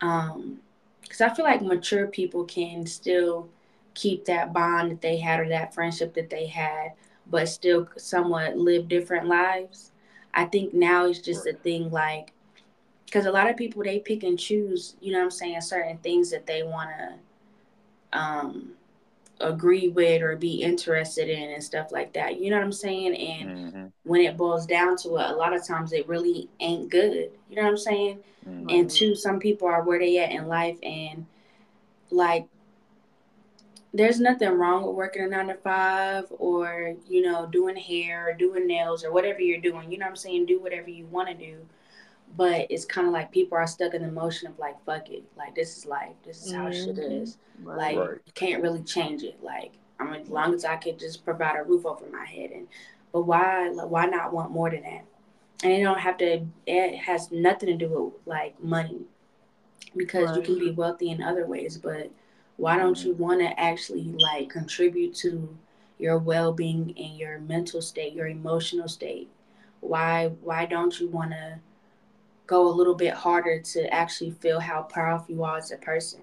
um 0.00 0.58
because 1.02 1.20
i 1.20 1.32
feel 1.32 1.44
like 1.44 1.62
mature 1.62 2.06
people 2.06 2.44
can 2.44 2.84
still 2.86 3.48
keep 3.94 4.24
that 4.26 4.52
bond 4.52 4.90
that 4.90 5.00
they 5.00 5.16
had 5.16 5.40
or 5.40 5.48
that 5.48 5.72
friendship 5.72 6.12
that 6.14 6.28
they 6.28 6.46
had 6.46 6.92
but 7.28 7.48
still 7.48 7.88
somewhat 7.96 8.58
live 8.58 8.88
different 8.88 9.26
lives 9.26 9.92
i 10.34 10.44
think 10.44 10.74
now 10.74 11.06
it's 11.06 11.20
just 11.20 11.46
a 11.46 11.54
thing 11.54 11.90
like 11.90 12.32
because 13.06 13.24
a 13.26 13.32
lot 13.32 13.48
of 13.48 13.56
people 13.56 13.82
they 13.82 13.98
pick 13.98 14.22
and 14.22 14.38
choose 14.38 14.96
you 15.00 15.12
know 15.12 15.18
what 15.18 15.24
i'm 15.24 15.30
saying 15.30 15.60
certain 15.60 15.96
things 15.98 16.30
that 16.30 16.46
they 16.46 16.62
want 16.62 16.90
to 16.98 18.18
um 18.18 18.76
agree 19.40 19.88
with 19.88 20.22
or 20.22 20.36
be 20.36 20.62
interested 20.62 21.28
in 21.28 21.50
and 21.50 21.62
stuff 21.62 21.92
like 21.92 22.12
that. 22.14 22.40
You 22.40 22.50
know 22.50 22.56
what 22.56 22.64
I'm 22.64 22.72
saying? 22.72 23.16
And 23.16 23.50
mm-hmm. 23.50 23.86
when 24.04 24.22
it 24.22 24.36
boils 24.36 24.66
down 24.66 24.96
to 24.98 25.16
it, 25.16 25.30
a 25.30 25.34
lot 25.34 25.54
of 25.54 25.66
times 25.66 25.92
it 25.92 26.08
really 26.08 26.48
ain't 26.60 26.90
good. 26.90 27.30
You 27.50 27.56
know 27.56 27.62
what 27.62 27.70
I'm 27.70 27.76
saying? 27.76 28.18
Mm-hmm. 28.48 28.70
And 28.70 28.90
two, 28.90 29.14
some 29.14 29.38
people 29.38 29.68
are 29.68 29.82
where 29.82 29.98
they 29.98 30.18
at 30.18 30.32
in 30.32 30.48
life 30.48 30.78
and 30.82 31.26
like 32.10 32.46
there's 33.92 34.20
nothing 34.20 34.50
wrong 34.50 34.86
with 34.86 34.94
working 34.94 35.22
a 35.22 35.28
nine 35.28 35.48
to 35.48 35.54
five 35.54 36.24
or, 36.30 36.94
you 37.08 37.22
know, 37.22 37.46
doing 37.46 37.76
hair 37.76 38.30
or 38.30 38.34
doing 38.34 38.66
nails 38.66 39.04
or 39.04 39.12
whatever 39.12 39.40
you're 39.40 39.60
doing. 39.60 39.90
You 39.90 39.98
know 39.98 40.06
what 40.06 40.10
I'm 40.10 40.16
saying? 40.16 40.46
Do 40.46 40.60
whatever 40.60 40.90
you 40.90 41.06
want 41.06 41.28
to 41.28 41.34
do. 41.34 41.58
But 42.36 42.66
it's 42.70 42.84
kind 42.84 43.06
of 43.06 43.12
like 43.12 43.30
people 43.30 43.56
are 43.56 43.66
stuck 43.66 43.94
in 43.94 44.02
the 44.02 44.10
motion 44.10 44.48
of 44.48 44.58
like 44.58 44.82
fuck 44.84 45.08
it 45.10 45.24
like 45.36 45.54
this 45.54 45.76
is 45.78 45.86
life 45.86 46.12
this 46.24 46.44
is 46.46 46.52
how 46.52 46.66
Mhm. 46.66 46.84
shit 46.84 46.98
is 46.98 47.38
Right. 47.62 47.76
like 47.76 48.08
Right. 48.10 48.18
you 48.26 48.32
can't 48.34 48.62
really 48.62 48.82
change 48.82 49.22
it 49.22 49.42
like 49.42 49.72
i 50.00 50.04
mean 50.04 50.22
as 50.22 50.28
long 50.28 50.52
as 50.54 50.64
i 50.64 50.76
could 50.76 50.98
just 50.98 51.24
provide 51.24 51.56
a 51.58 51.62
roof 51.62 51.86
over 51.86 52.04
my 52.10 52.24
head 52.24 52.50
and 52.50 52.66
but 53.12 53.22
why 53.22 53.68
like, 53.70 53.88
why 53.88 54.06
not 54.06 54.32
want 54.32 54.50
more 54.50 54.70
than 54.70 54.82
that 54.82 55.04
and 55.62 55.72
it 55.72 55.82
don't 55.82 56.00
have 56.00 56.18
to 56.18 56.46
it 56.66 56.96
has 56.96 57.30
nothing 57.32 57.68
to 57.68 57.76
do 57.76 57.88
with 57.88 58.26
like 58.26 58.62
money 58.62 59.00
because 59.96 60.36
you 60.36 60.42
can 60.42 60.58
be 60.58 60.70
wealthy 60.72 61.10
in 61.10 61.22
other 61.22 61.46
ways 61.46 61.78
but 61.78 62.10
why 62.58 62.76
don't 62.76 63.04
you 63.04 63.12
want 63.14 63.40
to 63.40 63.60
actually 63.60 64.04
like 64.18 64.48
contribute 64.50 65.14
to 65.14 65.56
your 65.98 66.18
well-being 66.18 66.92
and 66.98 67.16
your 67.16 67.38
mental 67.40 67.80
state 67.80 68.12
your 68.12 68.26
emotional 68.26 68.88
state 68.88 69.30
why 69.80 70.26
why 70.42 70.66
don't 70.66 71.00
you 71.00 71.08
want 71.08 71.30
to 71.30 71.58
go 72.46 72.68
a 72.68 72.70
little 72.72 72.94
bit 72.94 73.14
harder 73.14 73.60
to 73.60 73.92
actually 73.92 74.30
feel 74.30 74.60
how 74.60 74.82
powerful 74.82 75.34
you 75.34 75.44
are 75.44 75.58
as 75.58 75.72
a 75.72 75.76
person. 75.76 76.20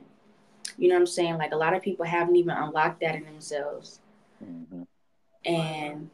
You 0.77 0.89
know 0.89 0.95
what 0.95 1.01
i'm 1.01 1.07
saying? 1.07 1.38
Like 1.38 1.51
a 1.53 1.57
lot 1.57 1.73
of 1.75 1.81
people 1.81 2.05
haven't 2.05 2.36
even 2.36 2.55
unlocked 2.55 3.01
that 3.01 3.15
in 3.15 3.25
themselves. 3.25 3.99
Mhm. 4.43 4.88
and 5.45 6.09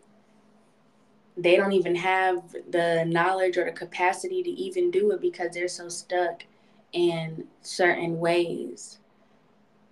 they 1.38 1.56
don't 1.56 1.72
even 1.72 1.96
have 1.96 2.56
the 2.70 3.06
knowledge 3.06 3.58
or 3.58 3.66
the 3.66 3.72
capacity 3.72 4.44
to 4.44 4.50
even 4.50 4.92
do 4.92 5.12
it 5.12 5.22
because 5.22 5.54
they're 5.54 5.68
so 5.68 5.88
stuck 5.88 6.44
in 6.92 7.48
certain 7.62 8.20
ways. 8.20 8.98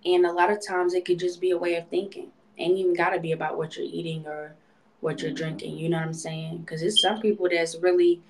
And 0.04 0.26
a 0.26 0.32
lot 0.32 0.50
of 0.50 0.64
times 0.64 0.94
it 0.94 1.04
could 1.04 1.18
just 1.18 1.40
be 1.40 1.50
a 1.50 1.58
way 1.58 1.76
of 1.76 1.88
thinking. 1.88 2.32
Ain't 2.58 2.76
even 2.78 2.94
got 2.94 3.10
to 3.10 3.20
be 3.20 3.32
about 3.32 3.56
what 3.56 3.76
you're 3.76 3.86
eating 3.86 4.26
or 4.26 4.54
what 5.00 5.22
you're 5.22 5.30
Mhm. 5.30 5.36
drinking 5.36 5.78
you 5.78 5.88
know 5.88 5.98
what 5.98 6.06
i'm 6.06 6.12
saying? 6.14 6.58
Because 6.58 6.82
it's 6.82 7.00
some 7.00 7.20
people 7.20 7.48
that's 7.48 7.76
really 7.76 8.20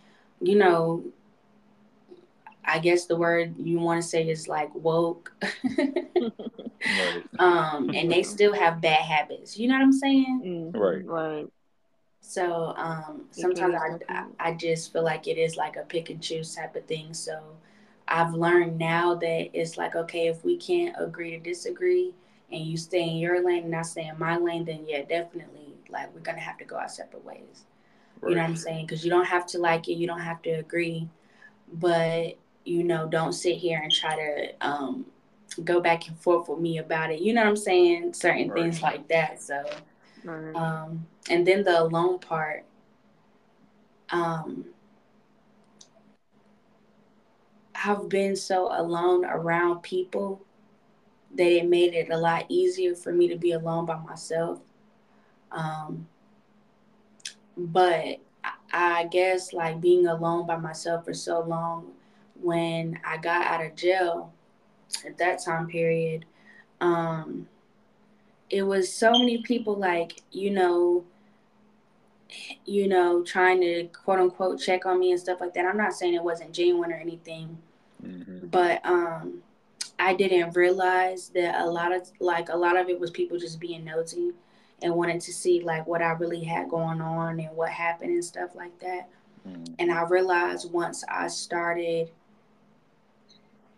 you 0.40 0.54
know 0.54 1.02
i 2.68 2.78
guess 2.78 3.06
the 3.06 3.16
word 3.16 3.54
you 3.58 3.78
want 3.80 4.02
to 4.02 4.08
say 4.08 4.28
is 4.28 4.48
like 4.48 4.70
woke 4.74 5.32
Right. 6.90 7.24
um 7.38 7.90
and 7.94 8.10
they 8.10 8.22
still 8.34 8.52
have 8.54 8.80
bad 8.80 9.00
habits 9.00 9.58
you 9.58 9.68
know 9.68 9.74
what 9.74 9.82
i'm 9.82 9.92
saying 9.92 10.42
Mhm. 10.44 10.74
Right. 10.74 11.04
Right. 11.06 11.46
So 12.20 12.74
um, 12.76 13.26
sometimes 13.30 13.74
I, 13.74 13.98
I. 14.12 14.50
I 14.50 14.54
just 14.54 14.92
feel 14.92 15.02
like 15.04 15.26
it 15.26 15.38
is 15.38 15.56
like 15.56 15.76
a 15.76 15.82
pick 15.82 16.10
and 16.10 16.22
choose 16.22 16.54
type 16.54 16.76
of 16.76 16.86
thing. 16.86 17.14
So 17.14 17.40
I've 18.06 18.34
learned 18.34 18.78
now 18.78 19.14
that 19.16 19.50
it's 19.58 19.76
like 19.78 19.96
okay, 19.96 20.28
if 20.28 20.44
we 20.44 20.56
can't 20.56 20.94
agree 20.98 21.30
to 21.32 21.38
disagree, 21.38 22.14
and 22.52 22.64
you 22.64 22.76
stay 22.76 23.08
in 23.08 23.16
your 23.18 23.44
lane 23.44 23.64
and 23.64 23.76
I 23.76 23.82
stay 23.82 24.06
in 24.06 24.18
my 24.18 24.36
lane, 24.36 24.64
then 24.66 24.84
yeah, 24.86 25.02
definitely 25.04 25.74
like 25.90 26.14
we're 26.14 26.20
gonna 26.20 26.40
have 26.40 26.58
to 26.58 26.64
go 26.64 26.76
our 26.76 26.88
separate 26.88 27.24
ways. 27.24 27.64
You 28.26 28.36
know 28.36 28.42
what 28.42 28.50
I'm 28.50 28.56
saying? 28.56 28.86
Because 28.86 29.04
you 29.04 29.10
don't 29.10 29.26
have 29.26 29.46
to 29.48 29.58
like 29.58 29.88
it, 29.88 29.94
you 29.94 30.06
don't 30.06 30.20
have 30.20 30.42
to 30.42 30.50
agree, 30.50 31.08
but 31.72 32.36
you 32.68 32.84
know, 32.84 33.08
don't 33.08 33.32
sit 33.32 33.56
here 33.56 33.80
and 33.82 33.90
try 33.90 34.14
to 34.16 34.66
um, 34.66 35.06
go 35.64 35.80
back 35.80 36.08
and 36.08 36.18
forth 36.18 36.48
with 36.48 36.58
me 36.60 36.78
about 36.78 37.10
it. 37.10 37.20
You 37.20 37.32
know 37.32 37.42
what 37.42 37.48
I'm 37.50 37.56
saying? 37.56 38.14
Certain 38.14 38.48
Right. 38.48 38.62
things 38.62 38.82
like 38.82 39.08
that. 39.08 39.42
So. 39.42 39.64
Right. 40.24 40.54
Um, 40.54 41.06
and 41.30 41.46
then 41.46 41.64
the 41.64 41.82
alone 41.82 42.18
part, 42.18 42.64
um, 44.10 44.66
I've 47.74 48.08
been 48.08 48.34
so 48.36 48.68
alone 48.76 49.24
around 49.24 49.82
people 49.82 50.42
that 51.36 51.46
it 51.46 51.68
made 51.68 51.94
it 51.94 52.10
a 52.10 52.16
lot 52.16 52.46
easier 52.48 52.94
for 52.94 53.12
me 53.12 53.28
to 53.28 53.36
be 53.36 53.52
alone 53.52 53.86
by 53.86 53.96
myself. 53.98 54.60
Um, 55.52 56.08
but 57.56 58.18
I, 58.44 58.52
I 58.72 59.04
guess 59.06 59.52
like 59.52 59.80
being 59.80 60.06
alone 60.06 60.46
by 60.46 60.56
myself 60.56 61.04
for 61.04 61.14
so 61.14 61.40
long, 61.40 61.92
when 62.40 62.98
I 63.04 63.16
got 63.16 63.46
out 63.46 63.64
of 63.64 63.74
jail 63.74 64.32
at 65.06 65.18
that 65.18 65.42
time 65.44 65.66
period, 65.66 66.24
um, 66.80 67.48
it 68.50 68.62
was 68.62 68.92
so 68.92 69.12
many 69.12 69.42
people 69.42 69.76
like, 69.76 70.22
you 70.32 70.50
know, 70.50 71.04
you 72.64 72.88
know, 72.88 73.22
trying 73.22 73.60
to 73.60 73.88
quote 73.88 74.18
unquote 74.20 74.60
check 74.60 74.86
on 74.86 75.00
me 75.00 75.12
and 75.12 75.20
stuff 75.20 75.40
like 75.40 75.54
that. 75.54 75.64
I'm 75.64 75.76
not 75.76 75.94
saying 75.94 76.14
it 76.14 76.22
wasn't 76.22 76.52
genuine 76.52 76.92
or 76.92 76.96
anything, 76.96 77.58
Mhm. 78.02 78.50
but 78.50 78.84
um 78.84 79.42
I 79.98 80.14
didn't 80.14 80.54
realize 80.54 81.30
that 81.30 81.60
a 81.60 81.66
lot 81.66 81.92
of 81.92 82.10
like 82.20 82.50
a 82.50 82.56
lot 82.56 82.76
of 82.76 82.88
it 82.88 83.00
was 83.00 83.10
people 83.10 83.38
just 83.38 83.58
being 83.58 83.84
nosy 83.84 84.32
and 84.82 84.94
wanted 84.94 85.20
to 85.22 85.32
see 85.32 85.60
like 85.60 85.86
what 85.86 86.02
I 86.02 86.10
really 86.12 86.44
had 86.44 86.68
going 86.68 87.00
on 87.00 87.40
and 87.40 87.56
what 87.56 87.70
happened 87.70 88.12
and 88.12 88.24
stuff 88.24 88.54
like 88.54 88.78
that. 88.78 89.08
Mhm. 89.46 89.74
And 89.78 89.90
I 89.90 90.02
realized 90.02 90.70
once 90.72 91.04
I 91.08 91.28
started 91.28 92.10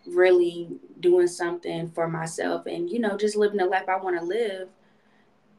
really 0.07 0.69
doing 1.01 1.27
something 1.27 1.91
for 1.91 2.09
myself 2.09 2.67
and 2.67 2.91
you 2.91 2.99
know 2.99 3.17
just 3.17 3.37
living 3.37 3.59
the 3.59 3.67
life 3.67 3.89
I 3.89 3.97
want 3.97 4.19
to 4.19 4.25
live, 4.25 4.69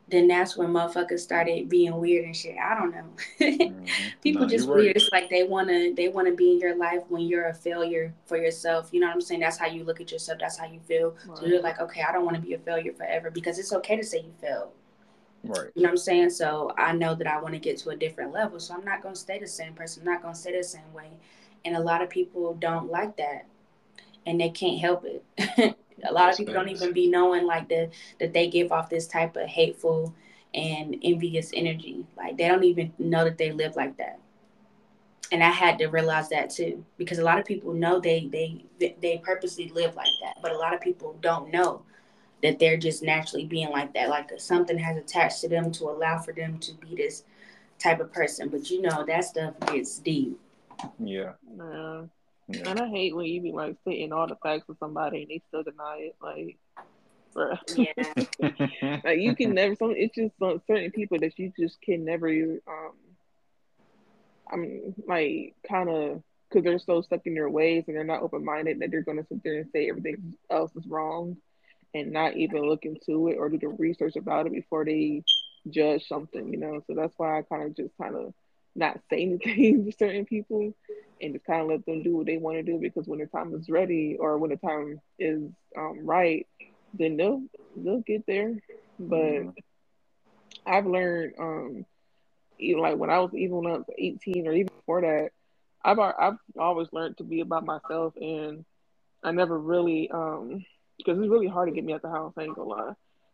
then 0.10 0.28
that's 0.28 0.58
when 0.58 0.70
motherfuckers 0.70 1.20
started 1.20 1.70
being 1.70 1.96
weird 1.98 2.26
and 2.26 2.36
shit. 2.36 2.58
I 2.58 2.76
don't 2.78 2.92
know. 2.92 3.06
Mhm. 3.40 3.88
People 4.22 4.42
Nah, 4.44 4.48
just 4.50 4.68
weird. 4.68 4.88
right. 4.88 4.96
It's 4.98 5.10
like 5.12 5.30
they 5.30 5.44
wanna 5.44 5.94
they 5.94 6.10
wanna 6.10 6.32
be 6.34 6.52
in 6.52 6.60
your 6.60 6.76
life 6.76 7.04
when 7.10 7.22
you're 7.24 7.48
a 7.48 7.54
failure 7.54 8.14
for 8.26 8.38
yourself. 8.38 8.90
You 8.92 9.00
know 9.00 9.08
what 9.08 9.14
I'm 9.16 9.22
saying? 9.22 9.40
That's 9.42 9.58
how 9.58 9.68
you 9.68 9.84
look 9.84 10.02
at 10.02 10.12
yourself. 10.12 10.40
That's 10.40 10.58
how 10.58 10.66
you 10.66 10.80
feel. 10.82 11.16
So 11.36 11.46
you're 11.46 11.62
like, 11.62 11.80
okay, 11.80 12.04
I 12.08 12.12
don't 12.12 12.26
want 12.26 12.36
to 12.36 12.42
be 12.42 12.54
a 12.54 12.60
failure 12.60 12.94
forever 12.94 13.32
because 13.32 13.58
it's 13.58 13.74
okay 13.74 13.96
to 13.96 14.04
say 14.04 14.20
you 14.20 14.34
failed. 14.42 14.70
Right. 15.44 15.70
You 15.74 15.82
know 15.84 15.88
what 15.88 15.92
I'm 15.92 15.98
saying? 15.98 16.30
So 16.32 16.72
I 16.78 16.92
know 16.94 17.16
that 17.16 17.26
I 17.26 17.40
want 17.42 17.54
to 17.54 17.60
get 17.60 17.78
to 17.80 17.90
a 17.90 17.96
different 17.96 18.32
level. 18.32 18.60
So 18.60 18.74
I'm 18.76 18.86
not 18.86 19.02
gonna 19.02 19.16
stay 19.16 19.40
the 19.40 19.48
same 19.48 19.74
person. 19.74 20.04
I'm 20.06 20.14
not 20.14 20.22
gonna 20.22 20.36
stay 20.36 20.56
the 20.56 20.64
same 20.64 20.92
way. 20.94 21.10
And 21.66 21.76
a 21.76 21.80
lot 21.80 22.02
of 22.02 22.10
people 22.10 22.54
don't 22.56 22.92
like 22.92 23.16
that, 23.18 23.46
and 24.26 24.40
they 24.40 24.50
can't 24.50 24.80
help 24.80 25.06
it. 25.06 25.24
a 26.04 26.14
lot 26.14 26.24
of 26.24 26.28
That's 26.28 26.38
people 26.38 26.54
don't 26.54 26.70
even 26.70 26.94
be 26.94 27.08
knowing 27.08 27.46
like 27.46 27.70
that 27.70 27.92
that 28.20 28.34
they 28.34 28.48
give 28.50 28.72
off 28.72 28.90
this 28.90 29.08
type 29.08 29.36
of 29.36 29.48
hateful 29.48 30.14
and 30.54 30.96
envious 31.04 31.52
energy. 31.54 32.06
Like 32.18 32.38
they 32.38 32.48
don't 32.48 32.64
even 32.64 32.94
know 33.00 33.24
that 33.24 33.38
they 33.38 33.52
live 33.52 33.76
like 33.76 33.98
that. 33.98 34.20
And 35.32 35.42
I 35.42 35.50
had 35.50 35.78
to 35.80 35.88
realize 35.88 36.28
that 36.30 36.50
too, 36.50 36.84
because 36.98 37.20
a 37.20 37.24
lot 37.24 37.40
of 37.40 37.46
people 37.46 37.74
know 37.74 38.00
they 38.00 38.28
they 38.32 38.66
they 39.02 39.22
purposely 39.24 39.70
live 39.70 39.96
like 39.96 40.12
that, 40.22 40.38
but 40.42 40.52
a 40.52 40.58
lot 40.58 40.74
of 40.74 40.82
people 40.82 41.18
don't 41.22 41.52
know 41.52 41.84
that 42.44 42.60
they're 42.60 42.78
just 42.78 43.04
naturally 43.04 43.46
being 43.46 43.70
like 43.70 43.94
that. 43.94 44.10
Like 44.10 44.32
something 44.38 44.78
has 44.78 44.98
attached 44.98 45.42
to 45.42 45.50
them 45.50 45.72
to 45.74 45.86
allow 45.86 46.18
for 46.18 46.34
them 46.34 46.58
to 46.60 46.74
be 46.74 46.96
this 46.96 47.24
type 47.80 48.00
of 48.00 48.12
person. 48.12 48.50
But 48.50 48.70
you 48.70 48.82
know 48.82 49.06
that 49.06 49.24
stuff 49.24 49.54
gets 49.68 50.00
deep. 50.00 50.40
Yeah. 51.00 51.34
Yeah. 51.56 52.04
Yeah. 52.54 52.70
And 52.70 52.80
I 52.80 52.88
hate 52.88 53.16
when 53.16 53.26
you 53.26 53.42
be 53.42 53.52
like 53.52 53.78
stating 53.82 54.12
all 54.14 54.28
the 54.28 54.36
facts 54.36 54.68
with 54.68 54.80
somebody 54.80 55.22
and 55.22 55.30
they 55.30 55.42
still 55.48 55.64
deny 55.64 56.12
it. 56.12 56.16
Like, 56.22 56.58
bruh. 57.36 57.60
Yeah. 57.76 59.00
like 59.04 59.20
you 59.20 59.36
can 59.36 59.54
never. 59.54 59.76
Some 59.76 59.94
it's 59.96 60.16
just 60.16 60.38
some 60.40 60.62
certain 60.68 60.92
people 60.92 61.20
that 61.20 61.38
you 61.38 61.52
just 61.58 61.82
can 61.82 62.06
never. 62.06 62.30
Um, 62.30 62.94
I 64.52 64.56
mean, 64.58 64.96
like 65.08 65.56
kind 65.68 65.90
of 65.90 66.24
because 66.50 66.64
they're 66.64 66.80
so 66.80 67.02
stuck 67.02 67.26
in 67.26 67.34
their 67.34 67.50
ways 67.50 67.86
and 67.88 67.96
they're 67.96 68.04
not 68.04 68.22
open 68.22 68.44
minded 68.44 68.80
that 68.80 68.92
they're 68.92 69.02
gonna 69.02 69.26
sit 69.30 69.44
there 69.44 69.60
and 69.60 69.70
say 69.72 69.90
everything 69.90 70.34
else 70.50 70.72
is 70.76 70.86
wrong, 70.88 71.38
and 71.94 72.12
not 72.12 72.36
even 72.36 72.68
look 72.68 72.86
into 72.86 73.30
it 73.30 73.38
or 73.38 73.50
do 73.50 73.58
the 73.58 73.68
research 73.68 74.16
about 74.16 74.46
it 74.46 74.54
before 74.54 74.84
they 74.84 75.24
judge 75.70 76.08
something. 76.08 76.52
You 76.52 76.60
know, 76.60 76.82
so 76.88 76.96
that's 76.96 77.14
why 77.18 77.40
I 77.40 77.42
kind 77.44 77.64
of 77.64 77.76
just 77.76 77.98
kind 77.98 78.16
of 78.16 78.34
not 78.76 79.00
say 79.10 79.22
anything 79.24 79.86
to 79.92 79.92
certain 79.98 80.26
people 80.26 80.74
and 81.22 81.34
just 81.34 81.46
kind 81.46 81.62
of 81.62 81.68
let 81.68 81.86
them 81.86 82.04
do 82.04 82.18
what 82.18 82.26
they 82.26 82.38
want 82.38 82.58
to 82.58 82.64
do 82.64 82.80
because 82.80 83.08
when 83.08 83.20
the 83.20 83.26
time 83.28 83.54
is 83.54 83.70
ready 83.70 84.18
or 84.20 84.38
when 84.38 84.50
the 84.52 84.58
time 84.58 85.00
is 85.20 85.42
um, 85.78 86.00
right, 86.06 86.48
then 86.94 87.18
they'll 87.18 87.44
they'll 87.76 88.02
get 88.02 88.26
there. 88.28 88.56
But. 89.00 89.44
I've 90.66 90.86
learned, 90.86 91.34
um, 91.40 91.86
even 92.60 92.82
like 92.82 92.98
when 92.98 93.10
I 93.10 93.20
was 93.20 93.34
even 93.34 93.58
was 93.58 93.84
18 93.98 94.48
or 94.48 94.54
even 94.54 94.68
before 94.68 95.02
that, 95.02 95.32
I've 95.84 96.00
I've 96.00 96.38
always 96.60 96.88
learned 96.92 97.18
to 97.18 97.24
be 97.24 97.42
about 97.42 97.66
myself, 97.66 98.14
and 98.20 98.66
I 99.24 99.32
never 99.32 99.58
really 99.58 100.10
um 100.12 100.64
because 100.98 101.18
it's 101.18 101.30
really 101.30 101.48
hard 101.48 101.70
to 101.70 101.76
get 101.76 101.84
me 101.84 101.94
out 101.94 102.04
the 102.04 102.10
house. 102.10 102.34
I 102.38 102.44
ain't 102.44 102.56
gonna 102.56 102.70
lie. 102.70 102.94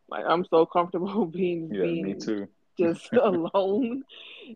Like 0.10 0.26
I'm 0.28 0.46
so 0.46 0.66
comfortable 0.66 1.26
being 1.28 1.70
Yeah, 1.72 1.84
me 1.84 2.16
too. 2.16 2.48
Just 2.78 3.12
alone 3.14 4.04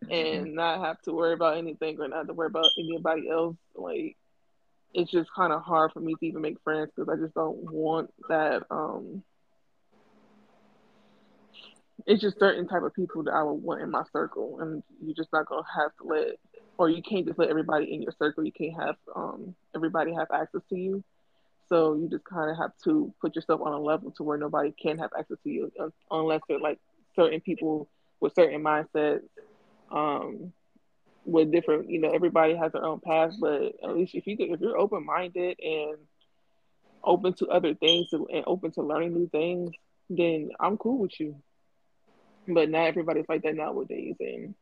and 0.09 0.53
not 0.55 0.85
have 0.85 1.01
to 1.01 1.13
worry 1.13 1.33
about 1.33 1.57
anything 1.57 1.99
or 1.99 2.07
not 2.07 2.17
have 2.17 2.27
to 2.27 2.33
worry 2.33 2.47
about 2.47 2.65
anybody 2.77 3.29
else. 3.29 3.57
Like 3.75 4.15
it's 4.93 5.11
just 5.11 5.29
kind 5.33 5.53
of 5.53 5.61
hard 5.63 5.91
for 5.93 5.99
me 5.99 6.15
to 6.19 6.25
even 6.25 6.41
make 6.41 6.61
friends 6.63 6.91
because 6.95 7.09
I 7.09 7.21
just 7.21 7.33
don't 7.33 7.71
want 7.71 8.11
that. 8.29 8.63
Um, 8.69 9.23
it's 12.05 12.21
just 12.21 12.39
certain 12.39 12.67
type 12.67 12.81
of 12.83 12.93
people 12.95 13.23
that 13.23 13.33
I 13.33 13.43
would 13.43 13.61
want 13.61 13.81
in 13.81 13.91
my 13.91 14.03
circle, 14.11 14.59
and 14.59 14.83
you're 15.03 15.15
just 15.15 15.31
not 15.31 15.45
gonna 15.45 15.61
have 15.75 15.91
to 15.97 16.07
let, 16.07 16.35
or 16.77 16.89
you 16.89 17.01
can't 17.03 17.25
just 17.25 17.37
let 17.37 17.49
everybody 17.49 17.93
in 17.93 18.01
your 18.01 18.13
circle. 18.17 18.43
You 18.43 18.51
can't 18.51 18.81
have 18.81 18.95
um 19.15 19.55
everybody 19.75 20.13
have 20.13 20.27
access 20.33 20.61
to 20.69 20.75
you. 20.75 21.03
So 21.69 21.93
you 21.95 22.09
just 22.09 22.25
kind 22.25 22.51
of 22.51 22.57
have 22.57 22.71
to 22.83 23.13
put 23.21 23.35
yourself 23.35 23.61
on 23.61 23.71
a 23.71 23.79
level 23.79 24.11
to 24.17 24.23
where 24.23 24.37
nobody 24.37 24.73
can 24.73 24.97
have 24.97 25.11
access 25.17 25.37
to 25.43 25.49
you 25.49 25.71
unless 26.09 26.41
they're 26.49 26.59
like 26.59 26.79
certain 27.15 27.39
people 27.39 27.87
with 28.21 28.33
certain 28.35 28.63
mindsets. 28.63 29.27
Um, 29.91 30.53
with 31.25 31.51
different, 31.51 31.89
you 31.89 31.99
know, 31.99 32.09
everybody 32.09 32.55
has 32.55 32.71
their 32.71 32.83
own 32.83 32.99
path, 32.99 33.33
but 33.39 33.73
at 33.83 33.95
least 33.95 34.15
if 34.15 34.25
you 34.25 34.35
if 34.39 34.59
you're 34.59 34.77
open 34.77 35.05
minded 35.05 35.59
and 35.61 35.97
open 37.03 37.33
to 37.33 37.47
other 37.47 37.73
things 37.75 38.07
and 38.11 38.43
open 38.47 38.71
to 38.71 38.81
learning 38.81 39.13
new 39.13 39.29
things, 39.29 39.71
then 40.09 40.49
I'm 40.59 40.77
cool 40.77 40.97
with 40.97 41.19
you. 41.19 41.35
But 42.47 42.69
not 42.69 42.87
everybody's 42.87 43.29
like 43.29 43.43
that 43.43 43.55
nowadays, 43.55 44.15
and 44.19 44.55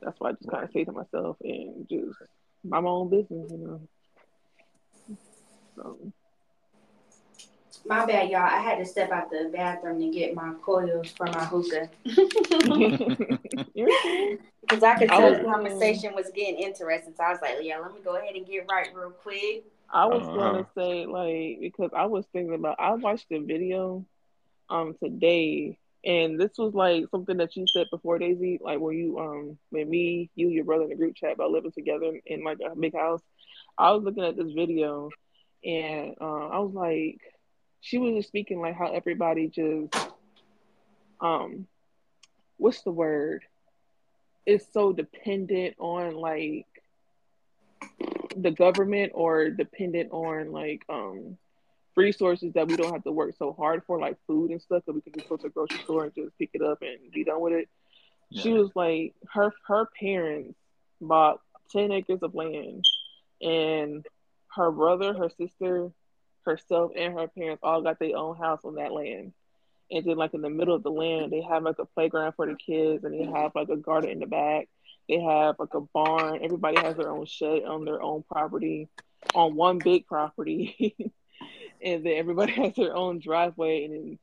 that's 0.00 0.18
why 0.20 0.30
I 0.30 0.32
just 0.32 0.50
kind 0.50 0.64
of 0.64 0.70
say 0.70 0.84
to 0.84 0.92
myself 0.92 1.36
and 1.42 1.88
just 1.88 2.18
my 2.62 2.78
own 2.78 3.10
business, 3.10 3.50
you 3.50 3.58
know. 3.58 3.80
So. 5.76 6.12
My 7.86 8.06
bad, 8.06 8.30
y'all. 8.30 8.40
I 8.40 8.60
had 8.60 8.78
to 8.78 8.84
step 8.84 9.10
out 9.10 9.30
the 9.30 9.50
bathroom 9.52 10.00
to 10.00 10.10
get 10.10 10.34
my 10.34 10.54
coils 10.62 11.10
for 11.10 11.26
my 11.26 11.44
hookah. 11.44 11.90
Because 14.64 14.82
I 14.82 14.96
could 14.96 15.10
tell 15.10 15.30
the 15.30 15.44
conversation 15.44 16.14
was 16.14 16.30
getting 16.34 16.56
interesting. 16.56 17.12
So 17.14 17.22
I 17.22 17.32
was 17.32 17.42
like, 17.42 17.58
yeah, 17.60 17.78
let 17.78 17.92
me 17.92 18.00
go 18.02 18.16
ahead 18.16 18.34
and 18.34 18.46
get 18.46 18.66
right 18.70 18.88
real 18.94 19.10
quick. 19.10 19.64
I 19.90 20.06
was 20.06 20.22
uh-huh. 20.22 20.34
gonna 20.34 20.66
say 20.74 21.04
like 21.04 21.60
because 21.60 21.90
I 21.94 22.06
was 22.06 22.24
thinking 22.32 22.54
about 22.54 22.80
I 22.80 22.94
watched 22.94 23.28
the 23.28 23.40
video 23.40 24.06
um 24.70 24.96
today 25.02 25.78
and 26.04 26.40
this 26.40 26.52
was 26.56 26.72
like 26.72 27.04
something 27.10 27.36
that 27.36 27.54
you 27.56 27.66
said 27.66 27.88
before 27.90 28.18
Daisy, 28.18 28.58
like 28.62 28.80
where 28.80 28.94
you 28.94 29.18
um 29.18 29.58
when 29.68 29.90
me, 29.90 30.30
you, 30.34 30.48
your 30.48 30.64
brother 30.64 30.84
in 30.84 30.88
the 30.88 30.96
group 30.96 31.14
chat 31.14 31.34
about 31.34 31.50
living 31.50 31.72
together 31.72 32.06
in, 32.06 32.22
in 32.26 32.44
like 32.44 32.58
a 32.64 32.74
big 32.74 32.94
house. 32.94 33.20
I 33.76 33.90
was 33.90 34.02
looking 34.02 34.24
at 34.24 34.36
this 34.36 34.52
video 34.52 35.10
and 35.64 36.14
uh, 36.20 36.48
I 36.48 36.58
was 36.58 36.72
like 36.72 37.20
she 37.84 37.98
was 37.98 38.14
just 38.14 38.28
speaking 38.28 38.60
like 38.60 38.74
how 38.74 38.90
everybody 38.92 39.48
just 39.48 39.94
um 41.20 41.66
what's 42.56 42.80
the 42.80 42.90
word? 42.90 43.44
Is 44.46 44.64
so 44.72 44.92
dependent 44.92 45.76
on 45.78 46.14
like 46.14 46.66
the 48.34 48.50
government 48.50 49.12
or 49.14 49.50
dependent 49.50 50.12
on 50.12 50.50
like 50.50 50.82
um 50.88 51.36
resources 51.94 52.54
that 52.54 52.66
we 52.68 52.76
don't 52.76 52.92
have 52.92 53.04
to 53.04 53.12
work 53.12 53.34
so 53.38 53.52
hard 53.52 53.82
for, 53.86 54.00
like 54.00 54.16
food 54.26 54.50
and 54.50 54.62
stuff, 54.62 54.82
that 54.86 54.94
we 54.94 55.02
can 55.02 55.12
just 55.12 55.28
go 55.28 55.36
to 55.36 55.42
the 55.42 55.48
grocery 55.50 55.78
store 55.84 56.04
and 56.04 56.14
just 56.14 56.36
pick 56.38 56.50
it 56.54 56.62
up 56.62 56.80
and 56.80 57.12
be 57.12 57.22
done 57.22 57.40
with 57.40 57.52
it. 57.52 57.68
Yeah. 58.30 58.42
She 58.42 58.52
was 58.54 58.70
like, 58.74 59.14
her 59.30 59.52
her 59.66 59.88
parents 60.00 60.58
bought 61.02 61.40
ten 61.70 61.92
acres 61.92 62.22
of 62.22 62.34
land, 62.34 62.86
and 63.42 64.06
her 64.56 64.72
brother, 64.72 65.12
her 65.12 65.28
sister, 65.36 65.90
herself, 66.44 66.92
and 66.96 67.14
her 67.14 67.28
parents 67.28 67.60
all 67.62 67.82
got 67.82 67.98
their 67.98 68.16
own 68.16 68.36
house 68.36 68.60
on 68.64 68.76
that 68.76 68.92
land. 68.92 69.32
And 69.90 70.04
then, 70.04 70.16
like 70.16 70.34
in 70.34 70.40
the 70.40 70.50
middle 70.50 70.74
of 70.74 70.82
the 70.82 70.90
land, 70.90 71.32
they 71.32 71.42
have 71.42 71.62
like 71.62 71.78
a 71.78 71.84
playground 71.84 72.32
for 72.32 72.46
the 72.46 72.56
kids, 72.56 73.04
and 73.04 73.14
they 73.14 73.24
have 73.24 73.52
like 73.54 73.68
a 73.68 73.76
garden 73.76 74.10
in 74.10 74.18
the 74.20 74.26
back. 74.26 74.68
They 75.08 75.20
have 75.20 75.56
like 75.58 75.74
a 75.74 75.80
barn. 75.80 76.40
Everybody 76.42 76.80
has 76.80 76.96
their 76.96 77.10
own 77.10 77.26
shed 77.26 77.64
on 77.64 77.84
their 77.84 78.02
own 78.02 78.24
property, 78.30 78.88
on 79.34 79.54
one 79.54 79.78
big 79.78 80.06
property. 80.06 80.96
and 81.82 82.04
then 82.04 82.14
everybody 82.14 82.52
has 82.62 82.74
their 82.74 82.96
own 82.96 83.20
driveway 83.20 83.84
and 83.84 84.18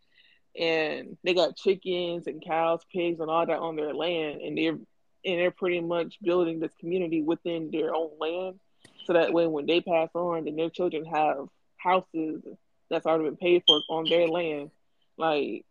and 0.59 1.17
they 1.23 1.33
got 1.33 1.55
chickens 1.55 2.27
and 2.27 2.43
cows, 2.43 2.81
pigs, 2.91 3.21
and 3.21 3.29
all 3.29 3.45
that 3.45 3.59
on 3.59 3.77
their 3.77 3.93
land, 3.93 4.41
and 4.41 4.57
they're 4.57 4.77
and 5.23 5.39
they're 5.39 5.51
pretty 5.51 5.79
much 5.79 6.17
building 6.21 6.59
this 6.59 6.73
community 6.79 7.21
within 7.21 7.71
their 7.71 7.95
own 7.95 8.09
land, 8.19 8.59
so 9.05 9.13
that 9.13 9.31
way 9.31 9.47
when 9.47 9.65
they 9.65 9.79
pass 9.79 10.09
on, 10.13 10.45
then 10.45 10.55
their 10.55 10.69
children 10.69 11.05
have 11.05 11.47
houses 11.81 12.41
that's 12.89 13.05
already 13.05 13.29
been 13.29 13.37
paid 13.37 13.63
for 13.67 13.81
on 13.89 14.05
their 14.09 14.27
land. 14.27 14.71
Like 15.17 15.65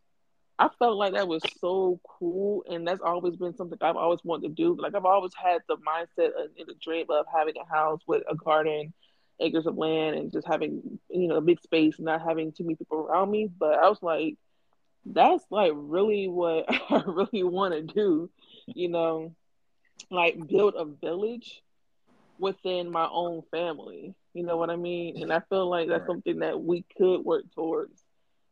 I 0.59 0.69
felt 0.79 0.97
like 0.97 1.15
that 1.15 1.29
was 1.29 1.43
so 1.59 2.01
cool, 2.05 2.65
and 2.71 2.87
that's 2.87 3.01
always 3.01 3.37
been 3.37 3.57
something 3.57 3.79
I've 3.81 3.97
always 3.97 4.21
wanted 4.25 4.49
to 4.49 4.55
do. 4.55 4.77
Like 4.79 4.95
I've 4.95 5.07
always 5.07 5.33
had 5.35 5.63
the 5.69 5.77
mindset 5.77 6.31
and 6.39 6.67
the 6.67 6.75
dream 6.83 7.07
of 7.11 7.27
having 7.35 7.55
a 7.57 7.75
house 7.75 8.01
with 8.07 8.23
a 8.31 8.35
garden 8.35 8.93
acres 9.41 9.67
of 9.67 9.79
land 9.79 10.17
and 10.17 10.31
just 10.31 10.47
having 10.47 10.99
you 11.09 11.29
know 11.29 11.37
a 11.37 11.41
big 11.41 11.61
space, 11.61 11.95
not 11.99 12.23
having 12.23 12.53
too 12.53 12.65
many 12.65 12.77
people 12.77 12.99
around 12.99 13.31
me. 13.31 13.49
But 13.59 13.79
I 13.79 13.89
was 13.89 14.03
like, 14.03 14.37
that's 15.07 15.45
like 15.51 15.73
really 15.75 16.29
what 16.29 16.67
I 16.91 17.03
really 17.07 17.43
want 17.43 17.75
to 17.75 17.83
do, 17.83 18.31
you 18.67 18.89
know, 18.89 19.35
like 20.11 20.47
build 20.47 20.75
a 20.77 20.85
village 20.85 21.63
within 22.39 22.91
my 22.91 23.09
own 23.11 23.43
family. 23.51 24.15
You 24.33 24.45
know 24.45 24.57
what 24.57 24.71
I 24.71 24.77
mean? 24.77 25.23
And 25.23 25.33
I 25.33 25.41
feel 25.49 25.69
like 25.69 25.89
that's 25.89 26.07
something 26.07 26.39
that 26.41 26.63
we 26.63 26.85
could 26.97 27.25
work 27.25 27.45
towards 27.55 28.01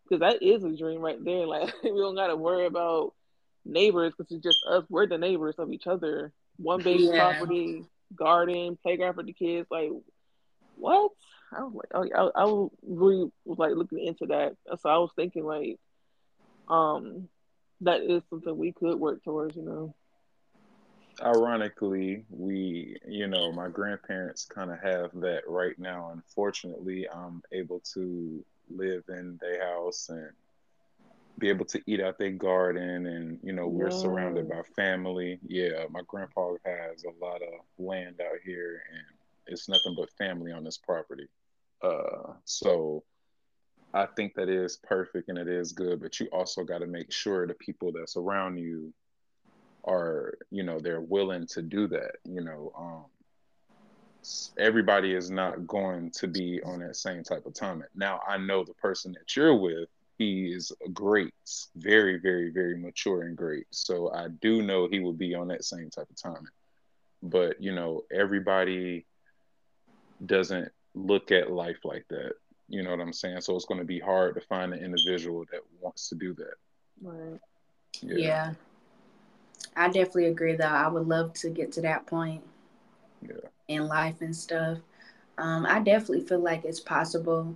because 0.05 0.21
that 0.21 0.43
is 0.43 0.65
a 0.65 0.77
dream 0.77 1.01
right 1.01 1.23
there. 1.23 1.47
Like 1.47 1.73
we 1.83 1.91
don't 1.91 2.15
got 2.15 2.29
to 2.29 2.37
worry 2.37 2.67
about 2.67 3.15
neighbors 3.65 4.13
because 4.17 4.33
it's 4.33 4.43
just 4.43 4.59
us. 4.69 4.85
We're 4.89 5.07
the 5.07 5.19
neighbors 5.19 5.57
of 5.59 5.73
each 5.73 5.87
other. 5.87 6.33
One 6.57 6.83
big 6.83 7.01
yeah. 7.01 7.33
property, 7.33 7.85
garden, 8.15 8.79
playground 8.83 9.15
for 9.15 9.23
the 9.23 9.33
kids. 9.33 9.69
Like 9.71 9.91
what? 10.77 11.13
I 11.57 11.63
was 11.63 11.73
like, 11.75 12.13
oh, 12.15 12.31
I, 12.35 12.43
I 12.43 12.69
really 12.87 13.31
was 13.45 13.59
like 13.59 13.75
looking 13.75 14.05
into 14.05 14.27
that. 14.27 14.57
So 14.81 14.91
I 14.91 14.99
was 14.99 15.11
thinking 15.17 15.45
like, 15.45 15.79
um, 16.69 17.29
that 17.81 18.03
is 18.03 18.23
something 18.29 18.57
we 18.57 18.73
could 18.73 18.99
work 18.99 19.23
towards, 19.25 19.57
you 19.57 19.63
know. 19.63 19.95
Ironically, 21.23 22.25
we, 22.31 22.97
you 23.07 23.27
know, 23.27 23.53
my 23.53 23.69
grandparents 23.69 24.45
kind 24.45 24.71
of 24.71 24.79
have 24.81 25.11
that 25.21 25.43
right 25.49 25.79
now. 25.79 26.11
Unfortunately, 26.13 27.09
I'm 27.09 27.43
able 27.53 27.81
to 27.95 28.45
live 28.71 29.05
in 29.09 29.39
their 29.41 29.67
house 29.75 30.09
and 30.11 30.31
be 31.39 31.49
able 31.49 31.65
to 31.65 31.81
eat 31.87 32.01
out 32.01 32.19
their 32.19 32.33
garden 32.33 33.07
and 33.07 33.39
you 33.45 33.53
know 33.53 33.69
we're 33.69 33.93
surrounded 33.93 34.49
by 34.49 34.61
family 34.75 35.39
yeah 35.47 35.85
my 35.89 36.01
grandpa 36.09 36.51
has 36.67 37.05
a 37.05 37.25
lot 37.25 37.41
of 37.41 37.61
land 37.79 38.21
out 38.21 38.39
here 38.45 38.83
and 38.93 39.19
it's 39.49 39.69
nothing 39.69 39.95
but 39.97 40.11
family 40.13 40.53
on 40.53 40.63
this 40.63 40.79
property. 40.79 41.27
Uh, 41.83 42.35
so 42.45 43.03
I 43.95 44.07
think 44.07 44.35
that 44.35 44.49
is 44.49 44.77
perfect 44.77 45.29
and 45.29 45.39
it 45.39 45.49
is 45.49 45.73
good, 45.73 46.01
but 46.01 46.21
you 46.21 46.27
also 46.27 46.63
got 46.63 46.79
to 46.79 46.87
make 46.87 47.11
sure 47.11 47.47
the 47.47 47.55
people 47.55 47.93
that's 47.93 48.17
around 48.17 48.59
you 48.59 48.93
are, 49.89 50.35
you 50.51 50.63
know, 50.63 50.79
they're 50.79 51.01
willing 51.01 51.47
to 51.49 51.63
do 51.63 51.87
that. 51.89 52.17
You 52.25 52.43
know, 52.43 52.73
um, 52.77 53.05
everybody 54.59 55.15
is 55.15 55.31
not 55.31 55.67
going 55.67 56.11
to 56.13 56.27
be 56.27 56.61
on 56.63 56.81
that 56.81 56.97
same 56.97 57.23
type 57.23 57.47
of 57.47 57.55
timing. 57.55 57.89
Now, 57.95 58.21
I 58.27 58.37
know 58.37 58.65
the 58.65 58.75
person 58.75 59.13
that 59.13 59.35
you're 59.37 59.55
with, 59.55 59.89
he 60.19 60.53
is 60.53 60.73
great, 60.93 61.33
very, 61.77 62.19
very, 62.19 62.51
very 62.51 62.77
mature 62.77 63.23
and 63.23 63.37
great. 63.37 63.67
So 63.71 64.13
I 64.13 64.29
do 64.43 64.63
know 64.63 64.89
he 64.89 65.01
will 65.01 65.13
be 65.13 65.35
on 65.35 65.49
that 65.49 65.65
same 65.65 65.91
type 65.91 66.11
of 66.11 66.17
timing. 66.17 66.49
But, 67.23 67.63
you 67.63 67.75
know, 67.75 68.03
everybody 68.13 69.07
doesn't 70.25 70.71
look 70.95 71.31
at 71.31 71.53
life 71.53 71.85
like 71.85 72.05
that. 72.09 72.33
You 72.69 72.83
know 72.83 72.91
what 72.91 73.01
I'm 73.01 73.13
saying? 73.13 73.41
So 73.41 73.57
it's 73.57 73.65
going 73.65 73.81
to 73.81 73.87
be 73.87 74.01
hard 74.01 74.35
to 74.35 74.41
find 74.43 74.75
an 74.75 74.85
individual 74.85 75.45
that 75.53 75.61
wants 75.81 76.09
to 76.11 76.17
do 76.17 76.35
that. 76.35 76.55
Right. 77.01 77.41
Yeah. 78.03 78.17
yeah. 78.17 78.55
I 79.79 79.87
definitely 79.87 80.27
agree 80.27 80.57
though. 80.57 80.65
I 80.65 80.89
would 80.89 81.07
love 81.07 81.33
to 81.35 81.51
get 81.51 81.73
to 81.73 81.81
that 81.83 82.07
point. 82.07 82.43
Yeah. 83.23 83.35
In 83.69 83.87
life 83.87 84.21
and 84.21 84.35
stuff. 84.35 84.79
Um, 85.37 85.67
I 85.67 85.81
definitely 85.81 86.23
feel 86.23 86.41
like 86.41 86.65
it's 86.65 86.81
possible. 86.81 87.55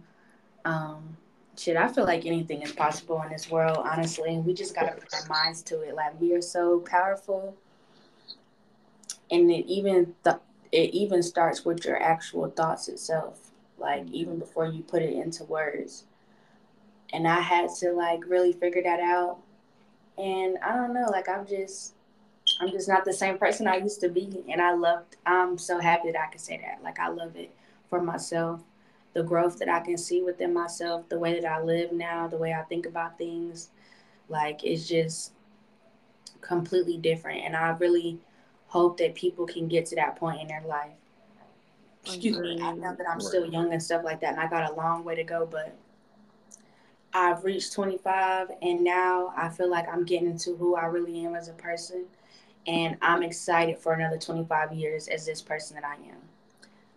Um, 0.65 1.17
shit, 1.59 1.77
I 1.77 1.89
feel 1.89 2.05
like 2.05 2.27
anything 2.27 2.63
is 2.63 2.73
possible 2.73 3.21
in 3.23 3.31
this 3.31 3.51
world, 3.51 3.79
honestly. 3.79 4.39
We 4.39 4.55
just 4.55 4.75
gotta 4.75 4.93
put 4.93 5.13
our 5.15 5.27
minds 5.27 5.63
to 5.65 5.81
it. 5.83 5.95
Like 5.95 6.21
we 6.21 6.33
are 6.35 6.43
so 6.43 6.81
powerful. 6.81 7.57
And 9.31 9.51
it 9.51 9.67
even 9.67 10.15
the 10.23 10.41
it 10.73 10.95
even 10.95 11.23
starts 11.23 11.65
with 11.65 11.85
your 11.85 12.03
actual 12.03 12.49
thoughts 12.49 12.89
itself 12.89 13.53
like 13.83 14.05
mm-hmm. 14.05 14.15
even 14.15 14.39
before 14.39 14.67
you 14.67 14.83
put 14.83 15.03
it 15.03 15.15
into 15.15 15.45
words 15.45 16.05
and 17.13 17.29
i 17.29 17.41
had 17.41 17.69
to 17.69 17.93
like 17.93 18.21
really 18.27 18.53
figure 18.53 18.83
that 18.83 19.01
out 19.01 19.39
and 20.17 20.57
i 20.65 20.75
don't 20.75 20.95
know 20.95 21.07
like 21.11 21.29
i'm 21.29 21.47
just 21.47 21.95
i'm 22.61 22.71
just 22.71 22.89
not 22.89 23.05
the 23.05 23.13
same 23.13 23.39
person 23.39 23.67
i 23.67 23.77
used 23.77 24.01
to 24.01 24.09
be 24.09 24.45
and 24.49 24.61
i 24.61 24.73
loved 24.73 25.17
i'm 25.27 25.59
so 25.59 25.79
happy 25.79 26.11
that 26.11 26.21
i 26.21 26.31
can 26.31 26.39
say 26.39 26.59
that. 26.59 26.83
Like 26.83 26.99
i 26.99 27.09
love 27.09 27.37
it 27.37 27.55
for 27.89 28.03
myself. 28.03 28.61
The 29.15 29.23
growth 29.23 29.59
that 29.59 29.69
i 29.69 29.81
can 29.81 29.99
see 29.99 30.23
within 30.23 30.55
myself 30.55 31.09
the 31.09 31.19
way 31.19 31.39
that 31.39 31.51
i 31.51 31.63
live 31.63 31.93
now 31.93 32.29
the 32.29 32.39
way 32.39 32.55
i 32.55 32.63
think 32.63 32.87
about 32.87 33.19
things 33.19 33.71
like 34.29 34.65
it's 34.65 34.89
just 34.89 35.33
completely 36.41 36.97
different 36.97 37.45
and 37.45 37.55
i 37.55 37.69
really 37.71 38.19
hope 38.73 38.97
that 38.97 39.15
people 39.15 39.45
can 39.45 39.69
get 39.69 39.85
to 39.85 39.95
that 39.95 40.17
point 40.17 40.41
in 40.41 40.49
their 40.49 40.63
life. 40.67 40.97
Excuse 42.07 42.39
me, 42.39 42.59
I 42.63 42.73
know 42.73 42.95
that 42.97 43.07
I'm 43.07 43.21
still 43.21 43.45
young 43.45 43.71
and 43.71 43.83
stuff 43.83 44.03
like 44.03 44.19
that, 44.23 44.33
and 44.33 44.41
I 44.41 44.49
got 44.49 44.71
a 44.71 44.75
long 44.75 45.05
way 45.05 45.15
to 45.15 45.25
go, 45.25 45.47
but 45.47 45.77
I've 47.13 47.45
reached 47.45 47.75
25, 47.75 48.49
and 48.63 48.83
now 48.83 49.35
I 49.37 49.51
feel 49.51 49.71
like 49.71 49.87
I'm 49.93 50.07
getting 50.07 50.27
into 50.27 50.57
who 50.57 50.75
I 50.75 50.87
really 50.87 51.23
am 51.23 51.35
as 51.35 51.49
a 51.49 51.53
person, 51.53 52.07
and 52.67 52.97
I'm 53.03 53.23
excited 53.23 53.79
for 53.79 53.93
another 53.93 54.19
25 54.19 54.73
years 54.73 55.09
as 55.09 55.27
this 55.27 55.43
person 55.43 55.77
that 55.77 55.85
I 55.85 55.95
am. 55.95 56.19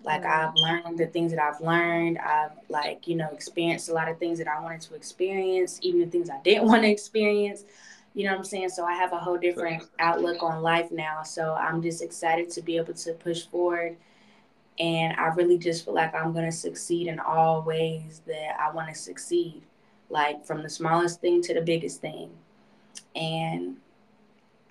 Like 0.04 0.24
mm-hmm. 0.24 0.50
I've 0.50 0.56
learned 0.56 1.00
the 1.00 1.08
things 1.08 1.32
that 1.32 1.42
I've 1.42 1.62
learned. 1.62 2.20
I've 2.20 2.52
like 2.70 3.08
you 3.08 3.16
know 3.16 3.30
experienced 3.32 3.90
a 3.90 3.94
lot 3.94 4.10
of 4.10 4.20
things 4.20 4.38
that 4.40 4.48
I 4.48 4.62
wanted 4.62 4.82
to 4.82 4.96
experience, 4.96 5.80
even 5.82 6.00
the 6.02 6.08
things 6.08 6.30
I 6.30 6.40
didn't 6.44 6.68
want 6.70 6.84
to 6.84 6.90
experience 6.90 7.66
You 8.14 8.26
know 8.26 8.32
what 8.32 8.40
I'm 8.40 8.46
saying? 8.46 8.70
So 8.70 8.86
I 8.86 8.94
have 8.94 9.14
a 9.14 9.20
whole 9.20 9.38
different 9.38 9.84
outlook 10.00 10.44
on 10.44 10.62
life 10.64 10.92
now. 10.92 11.24
So 11.24 11.54
I'm 11.54 11.82
just 11.82 12.02
excited 12.04 12.50
to 12.52 12.62
be 12.62 12.78
able 12.78 12.94
to 12.94 13.14
push 13.14 13.46
forward. 13.48 13.98
And 14.80 15.18
I 15.20 15.28
really 15.28 15.58
just 15.58 15.86
feel 15.86 15.96
like 15.96 16.16
I'm 16.16 16.34
going 16.34 16.46
to 16.46 16.52
succeed 16.52 17.08
in 17.08 17.20
all 17.20 17.64
ways 17.64 18.22
that 18.28 18.60
I 18.60 18.72
want 18.72 18.90
to 18.90 18.96
succeed, 18.96 19.64
like 20.10 20.46
from 20.46 20.64
the 20.64 20.70
smallest 20.70 21.22
thing 21.22 21.42
to 21.44 21.54
the 21.54 21.62
biggest 21.62 22.02
thing. 22.02 22.32
And 23.16 23.78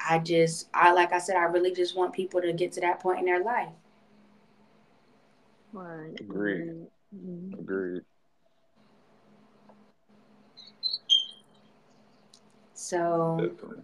I 0.06 0.18
just, 0.18 0.68
I 0.74 0.92
like 0.92 1.12
I 1.12 1.18
said, 1.18 1.36
I 1.36 1.44
really 1.44 1.72
just 1.72 1.96
want 1.96 2.12
people 2.12 2.40
to 2.40 2.52
get 2.52 2.72
to 2.72 2.80
that 2.80 3.00
point 3.00 3.20
in 3.20 3.24
their 3.24 3.42
life. 3.42 3.70
Right. 5.72 6.14
Agreed. 6.20 6.86
Mm-hmm. 7.14 7.58
Agreed. 7.58 8.02
So 12.74 13.38
Definitely. 13.40 13.82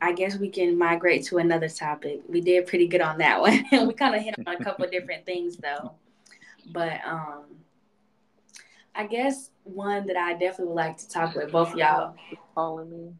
I 0.00 0.12
guess 0.12 0.36
we 0.38 0.48
can 0.48 0.78
migrate 0.78 1.24
to 1.26 1.38
another 1.38 1.68
topic. 1.68 2.20
We 2.28 2.40
did 2.40 2.66
pretty 2.66 2.86
good 2.86 3.00
on 3.00 3.18
that 3.18 3.40
one. 3.40 3.64
we 3.86 3.92
kind 3.94 4.14
of 4.14 4.22
hit 4.22 4.34
on 4.46 4.54
a 4.54 4.64
couple 4.64 4.84
of 4.84 4.90
different 4.90 5.26
things 5.26 5.56
though. 5.56 5.92
But 6.72 7.00
um 7.06 7.44
I 8.94 9.06
guess 9.06 9.50
one 9.64 10.06
that 10.06 10.16
I 10.16 10.32
definitely 10.32 10.66
would 10.66 10.74
like 10.74 10.96
to 10.98 11.08
talk 11.08 11.34
with 11.34 11.52
both 11.52 11.74
y'all. 11.76 12.16
Calling 12.54 12.90
me. 12.90 13.12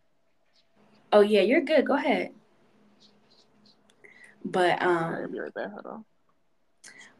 Oh 1.12 1.21
yeah, 1.21 1.42
you're 1.42 1.62
good. 1.62 1.87
Go 1.87 1.94
ahead. 1.94 2.33
But 4.44 4.81
um 4.83 5.35
right. 5.35 6.01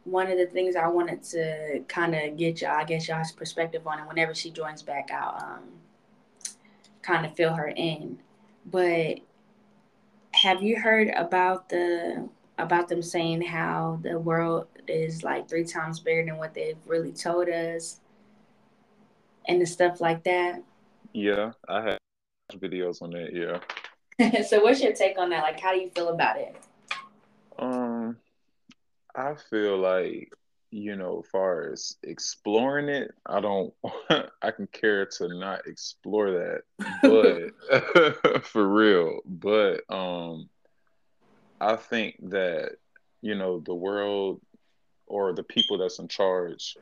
One 0.05 0.31
of 0.31 0.37
the 0.37 0.47
things 0.47 0.75
I 0.75 0.87
wanted 0.87 1.21
to 1.23 1.81
kind 1.87 2.15
of 2.15 2.37
get 2.37 2.61
y'all, 2.61 2.71
I 2.71 2.83
guess 2.83 3.07
y'all's 3.07 3.31
perspective 3.31 3.85
on 3.85 3.99
it 3.99 4.07
whenever 4.07 4.33
she 4.33 4.49
joins 4.49 4.81
back 4.81 5.09
out, 5.11 5.43
um, 5.43 5.63
kind 7.01 7.25
of 7.25 7.35
fill 7.35 7.53
her 7.53 7.67
in. 7.67 8.17
But 8.65 9.19
have 10.31 10.63
you 10.63 10.79
heard 10.79 11.09
about 11.09 11.69
the 11.69 12.27
about 12.57 12.87
them 12.87 13.01
saying 13.01 13.41
how 13.41 13.99
the 14.01 14.17
world 14.19 14.67
is 14.87 15.23
like 15.23 15.47
three 15.47 15.63
times 15.63 15.99
bigger 15.99 16.25
than 16.25 16.37
what 16.37 16.53
they've 16.53 16.77
really 16.85 17.11
told 17.11 17.47
us 17.49 17.99
and 19.47 19.61
the 19.61 19.65
stuff 19.65 20.01
like 20.01 20.23
that? 20.23 20.61
Yeah, 21.13 21.51
I 21.67 21.81
have 21.81 21.98
videos 22.57 23.01
on 23.01 23.11
that. 23.11 23.33
Yeah. 23.33 24.41
so 24.47 24.61
what's 24.63 24.81
your 24.81 24.93
take 24.93 25.17
on 25.17 25.29
that? 25.29 25.43
Like 25.43 25.59
how 25.59 25.71
do 25.71 25.79
you 25.79 25.89
feel 25.89 26.09
about 26.09 26.37
it? 26.37 26.55
Um, 27.57 28.17
I 29.15 29.35
feel 29.49 29.77
like 29.77 30.33
you 30.71 30.95
know, 30.95 31.21
as 31.23 31.29
far 31.31 31.71
as 31.71 31.97
exploring 32.03 32.89
it, 32.89 33.11
I 33.25 33.39
don't. 33.39 33.73
I 34.41 34.51
can 34.51 34.67
care 34.67 35.05
to 35.05 35.27
not 35.27 35.67
explore 35.67 36.31
that, 36.31 36.61
but 37.01 38.43
for 38.43 38.67
real. 38.67 39.19
But 39.25 39.81
um, 39.89 40.49
I 41.59 41.75
think 41.75 42.17
that 42.29 42.73
you 43.21 43.35
know 43.35 43.59
the 43.59 43.73
world 43.73 44.41
or 45.07 45.33
the 45.33 45.43
people 45.43 45.77
that's 45.77 45.99
in 45.99 46.07
charge. 46.07 46.77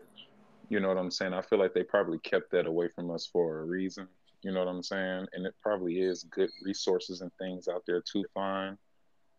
You 0.70 0.82
know 0.82 0.90
what 0.90 0.98
I'm 0.98 1.12
saying? 1.12 1.34
I 1.34 1.42
feel 1.42 1.60
like 1.60 1.74
they 1.74 1.84
probably 1.84 2.20
kept 2.20 2.52
that 2.52 2.68
away 2.68 2.90
from 2.90 3.10
us 3.10 3.26
for 3.26 3.60
a 3.60 3.64
reason. 3.64 4.10
You 4.44 4.52
know 4.52 4.60
what 4.60 4.68
I'm 4.70 4.84
saying? 4.84 5.28
And 5.34 5.46
it 5.46 5.56
probably 5.62 6.00
is 6.00 6.24
good 6.24 6.50
resources 6.64 7.22
and 7.22 7.32
things 7.40 7.68
out 7.68 7.84
there 7.88 8.02
to 8.14 8.24
find. 8.34 8.78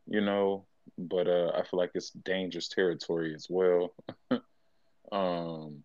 You 0.06 0.20
know, 0.22 0.64
but 0.96 1.28
uh, 1.28 1.52
I 1.54 1.62
feel 1.62 1.78
like 1.78 1.90
it's 1.94 2.10
dangerous 2.10 2.68
territory 2.68 3.34
as 3.34 3.46
well. 3.50 3.94
um, 5.12 5.82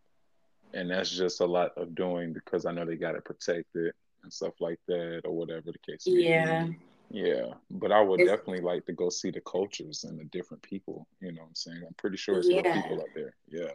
and 0.73 0.89
that's 0.89 1.09
just 1.11 1.41
a 1.41 1.45
lot 1.45 1.77
of 1.77 1.93
doing 1.95 2.33
because 2.33 2.65
I 2.65 2.71
know 2.71 2.85
they 2.85 2.95
got 2.95 3.11
to 3.11 3.21
protect 3.21 3.75
it 3.75 3.93
and 4.23 4.31
stuff 4.31 4.53
like 4.59 4.79
that, 4.87 5.21
or 5.25 5.33
whatever 5.35 5.71
the 5.71 5.91
case 5.91 6.07
may 6.07 6.21
Yeah. 6.21 6.65
be. 6.67 6.77
Yeah, 7.11 7.53
but 7.69 7.91
I 7.91 8.01
would 8.01 8.21
It's- 8.21 8.35
definitely 8.37 8.63
like 8.63 8.85
to 8.87 8.93
go 8.93 9.09
see 9.09 9.29
the 9.29 9.41
cultures 9.41 10.03
and 10.03 10.17
the 10.19 10.23
different 10.25 10.63
people. 10.63 11.05
You 11.19 11.33
know 11.33 11.41
what 11.41 11.49
I'm 11.49 11.55
saying? 11.55 11.83
I'm 11.85 11.93
pretty 11.95 12.17
sure 12.17 12.39
it's 12.39 12.49
Yeah. 12.49 12.81
people 12.81 13.01
out 13.01 13.09
there. 13.13 13.35
Yeah, 13.49 13.71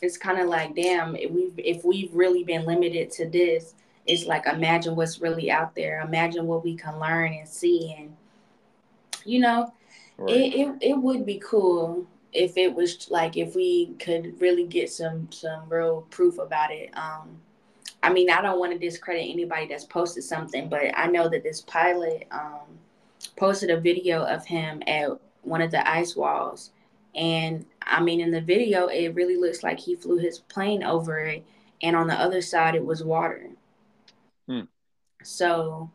it's 0.00 0.16
kind 0.16 0.40
of 0.40 0.48
like 0.48 0.74
damn 0.74 1.14
if 1.16 1.30
we've 1.30 1.58
if 1.58 1.84
we've 1.84 2.14
really 2.14 2.42
been 2.44 2.64
limited 2.64 3.10
to 3.12 3.28
this 3.28 3.74
it's 4.06 4.26
like 4.26 4.46
imagine 4.46 4.96
what's 4.96 5.20
really 5.20 5.50
out 5.50 5.74
there. 5.74 6.00
Imagine 6.00 6.46
what 6.46 6.64
we 6.64 6.76
can 6.76 6.98
learn 6.98 7.32
and 7.32 7.48
see. 7.48 7.94
And 7.98 8.16
you 9.24 9.40
know 9.40 9.72
right. 10.18 10.34
it, 10.34 10.54
it, 10.54 10.74
it 10.80 10.98
would 10.98 11.24
be 11.24 11.42
cool 11.44 12.06
if 12.32 12.56
it 12.56 12.74
was 12.74 13.10
like 13.10 13.36
if 13.36 13.54
we 13.54 13.94
could 13.98 14.38
really 14.40 14.66
get 14.66 14.90
some 14.90 15.30
some 15.30 15.68
real 15.68 16.06
proof 16.10 16.38
about 16.38 16.70
it. 16.70 16.90
Um 16.96 17.40
i 18.02 18.12
mean 18.12 18.28
i 18.28 18.42
don't 18.42 18.58
want 18.58 18.70
to 18.70 18.78
discredit 18.78 19.26
anybody 19.30 19.66
that's 19.66 19.84
posted 19.84 20.22
something 20.22 20.68
but 20.68 20.82
i 20.94 21.06
know 21.06 21.26
that 21.26 21.42
this 21.42 21.62
pilot 21.62 22.26
um 22.30 22.78
posted 23.36 23.70
a 23.70 23.80
video 23.80 24.22
of 24.24 24.44
him 24.44 24.82
at 24.86 25.08
one 25.40 25.62
of 25.62 25.70
the 25.70 25.90
ice 25.90 26.14
walls. 26.14 26.70
And 27.14 27.64
i 27.82 28.02
mean 28.02 28.20
in 28.20 28.30
the 28.30 28.40
video 28.40 28.88
it 28.88 29.14
really 29.14 29.36
looks 29.36 29.62
like 29.62 29.80
he 29.80 29.96
flew 29.96 30.18
his 30.18 30.38
plane 30.38 30.82
over 30.82 31.18
it 31.18 31.44
and 31.82 31.96
on 31.96 32.06
the 32.06 32.14
other 32.14 32.42
side 32.42 32.74
it 32.74 32.84
was 32.84 33.02
water 33.02 33.48
Hmm. 34.48 34.62
so 35.22 35.90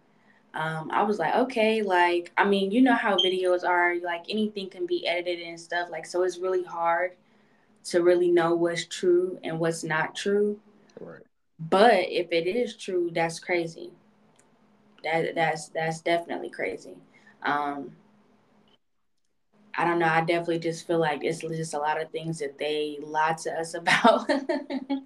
um, 0.54 0.90
I 0.92 1.04
was 1.04 1.20
like, 1.20 1.36
okay, 1.36 1.82
like, 1.84 2.32
I 2.38 2.46
mean, 2.46 2.72
you 2.72 2.82
know 2.82 2.96
how 2.96 3.18
videos 3.18 3.64
are, 3.68 3.96
like, 4.04 4.26
anything 4.30 4.70
can 4.70 4.86
be 4.88 5.08
edited 5.08 5.42
and 5.48 5.60
stuff. 5.60 5.90
Like, 5.92 6.06
so 6.06 6.24
it's 6.24 6.40
really 6.40 6.64
hard 6.64 7.12
to 7.86 8.02
really 8.04 8.30
know 8.32 8.56
what's 8.56 8.86
true 8.86 9.40
and 9.44 9.60
what's 9.60 9.84
not 9.84 10.16
true. 10.16 10.60
right. 11.00 11.22
But 11.60 12.10
if 12.10 12.32
it 12.32 12.48
is 12.48 12.76
true, 12.76 13.12
that's 13.14 13.40
crazy. 13.40 13.92
That 15.04 15.36
that's 15.36 15.70
that's 15.70 16.02
definitely 16.02 16.50
crazy. 16.50 16.98
Um, 17.44 17.92
I 19.78 19.86
don't 19.86 20.00
know. 20.00 20.08
I 20.08 20.22
definitely 20.22 20.60
just 20.60 20.88
feel 20.88 21.00
like 21.00 21.24
it's 21.24 21.40
just 21.40 21.74
a 21.74 21.80
lot 21.80 22.02
of 22.02 22.12
things 22.12 22.40
that 22.40 22.58
they 22.58 22.98
lied 23.02 23.38
to 23.40 23.52
us 23.60 23.74
about. 23.76 24.30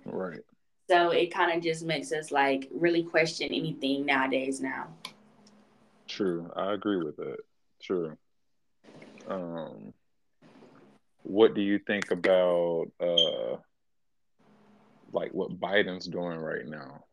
Right. 0.06 0.42
So 0.90 1.10
it 1.10 1.34
kind 1.34 1.56
of 1.56 1.64
just 1.64 1.86
makes 1.86 2.12
us 2.12 2.32
like 2.32 2.70
really 2.74 3.04
question 3.04 3.48
anything 3.52 4.06
nowadays 4.06 4.62
now. 4.62 4.88
True. 6.08 6.52
I 6.56 6.74
agree 6.74 6.98
with 6.98 7.16
that. 7.18 7.38
True. 7.82 8.18
Um, 9.28 9.94
what 11.24 11.56
do 11.56 11.62
you 11.62 11.80
think 11.80 12.12
about 12.12 12.88
uh, 13.00 13.58
like 15.12 15.32
what 15.34 15.60
Biden's 15.60 16.08
doing 16.08 16.38
right 16.38 16.68
now? 16.68 17.06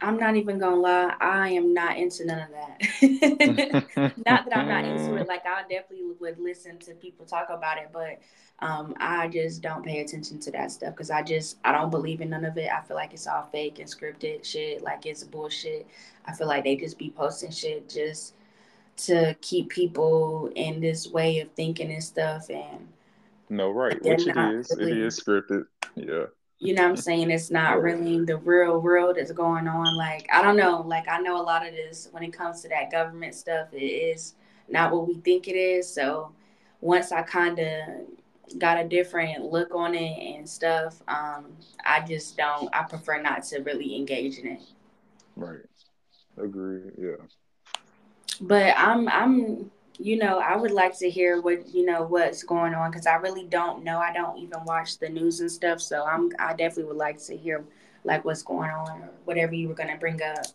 I'm 0.00 0.18
not 0.18 0.36
even 0.36 0.58
gonna 0.58 0.76
lie, 0.76 1.14
I 1.20 1.50
am 1.50 1.72
not 1.72 1.96
into 1.96 2.26
none 2.26 2.40
of 2.40 2.48
that. 2.50 3.84
not 4.26 4.44
that 4.44 4.56
I'm 4.56 4.68
not 4.68 4.84
into 4.84 5.16
it. 5.16 5.26
Like 5.26 5.46
I 5.46 5.62
definitely 5.62 6.12
would 6.20 6.38
listen 6.38 6.78
to 6.80 6.94
people 6.94 7.24
talk 7.24 7.48
about 7.50 7.78
it, 7.78 7.90
but 7.92 8.20
um, 8.60 8.94
I 8.98 9.28
just 9.28 9.62
don't 9.62 9.84
pay 9.84 10.00
attention 10.00 10.38
to 10.40 10.50
that 10.52 10.70
stuff 10.70 10.94
because 10.94 11.10
I 11.10 11.22
just 11.22 11.58
I 11.64 11.72
don't 11.72 11.90
believe 11.90 12.20
in 12.20 12.30
none 12.30 12.44
of 12.44 12.56
it. 12.58 12.70
I 12.70 12.80
feel 12.82 12.96
like 12.96 13.12
it's 13.12 13.26
all 13.26 13.48
fake 13.52 13.78
and 13.78 13.88
scripted 13.88 14.44
shit. 14.44 14.82
Like 14.82 15.06
it's 15.06 15.24
bullshit. 15.24 15.86
I 16.26 16.32
feel 16.32 16.46
like 16.46 16.64
they 16.64 16.76
just 16.76 16.98
be 16.98 17.10
posting 17.10 17.50
shit 17.50 17.88
just 17.88 18.34
to 18.98 19.36
keep 19.40 19.68
people 19.68 20.50
in 20.54 20.80
this 20.80 21.08
way 21.08 21.40
of 21.40 21.50
thinking 21.52 21.92
and 21.92 22.02
stuff. 22.02 22.50
And 22.50 22.88
No, 23.48 23.70
right. 23.70 24.02
Which 24.02 24.26
it 24.26 24.36
is. 24.36 24.70
It 24.70 24.78
really- 24.78 25.02
is 25.02 25.20
scripted. 25.20 25.66
Yeah. 25.94 26.26
You 26.58 26.74
know 26.74 26.82
what 26.82 26.90
I'm 26.90 26.96
saying? 26.96 27.30
It's 27.30 27.50
not 27.50 27.82
really 27.82 28.24
the 28.24 28.38
real 28.38 28.80
world 28.80 29.16
that's 29.16 29.32
going 29.32 29.68
on. 29.68 29.96
Like, 29.96 30.26
I 30.32 30.42
don't 30.42 30.56
know. 30.56 30.82
Like, 30.86 31.06
I 31.08 31.18
know 31.18 31.40
a 31.40 31.42
lot 31.42 31.66
of 31.66 31.74
this 31.74 32.08
when 32.12 32.22
it 32.22 32.32
comes 32.32 32.62
to 32.62 32.68
that 32.68 32.90
government 32.90 33.34
stuff, 33.34 33.68
it 33.72 33.82
is 33.82 34.34
not 34.68 34.92
what 34.92 35.06
we 35.06 35.14
think 35.14 35.48
it 35.48 35.56
is. 35.56 35.92
So, 35.92 36.32
once 36.80 37.12
I 37.12 37.22
kind 37.22 37.58
of 37.58 38.58
got 38.58 38.78
a 38.78 38.88
different 38.88 39.44
look 39.44 39.74
on 39.74 39.94
it 39.94 40.36
and 40.36 40.48
stuff, 40.48 41.02
um, 41.08 41.56
I 41.84 42.00
just 42.00 42.36
don't, 42.36 42.74
I 42.74 42.84
prefer 42.84 43.20
not 43.20 43.42
to 43.44 43.60
really 43.60 43.96
engage 43.96 44.38
in 44.38 44.46
it. 44.46 44.62
Right. 45.36 45.60
Agree. 46.38 46.90
Yeah. 46.98 47.16
But 48.40 48.74
I'm, 48.76 49.08
I'm, 49.08 49.70
you 49.98 50.18
know, 50.18 50.38
I 50.38 50.56
would 50.56 50.70
like 50.70 50.96
to 50.98 51.10
hear 51.10 51.40
what, 51.40 51.68
you 51.68 51.84
know, 51.84 52.02
what's 52.04 52.42
going 52.42 52.74
on 52.74 52.90
because 52.90 53.06
I 53.06 53.14
really 53.16 53.44
don't 53.44 53.84
know. 53.84 53.98
I 53.98 54.12
don't 54.12 54.38
even 54.38 54.64
watch 54.64 54.98
the 54.98 55.08
news 55.08 55.40
and 55.40 55.50
stuff. 55.50 55.80
So, 55.80 56.04
I'm, 56.04 56.30
I 56.38 56.54
definitely 56.54 56.84
would 56.84 56.96
like 56.96 57.18
to 57.24 57.36
hear 57.36 57.64
like 58.04 58.24
what's 58.24 58.42
going 58.42 58.70
on 58.70 59.02
or 59.02 59.10
whatever 59.24 59.54
you 59.54 59.68
were 59.68 59.74
going 59.74 59.90
to 59.90 59.96
bring 59.96 60.22
up. 60.22 60.46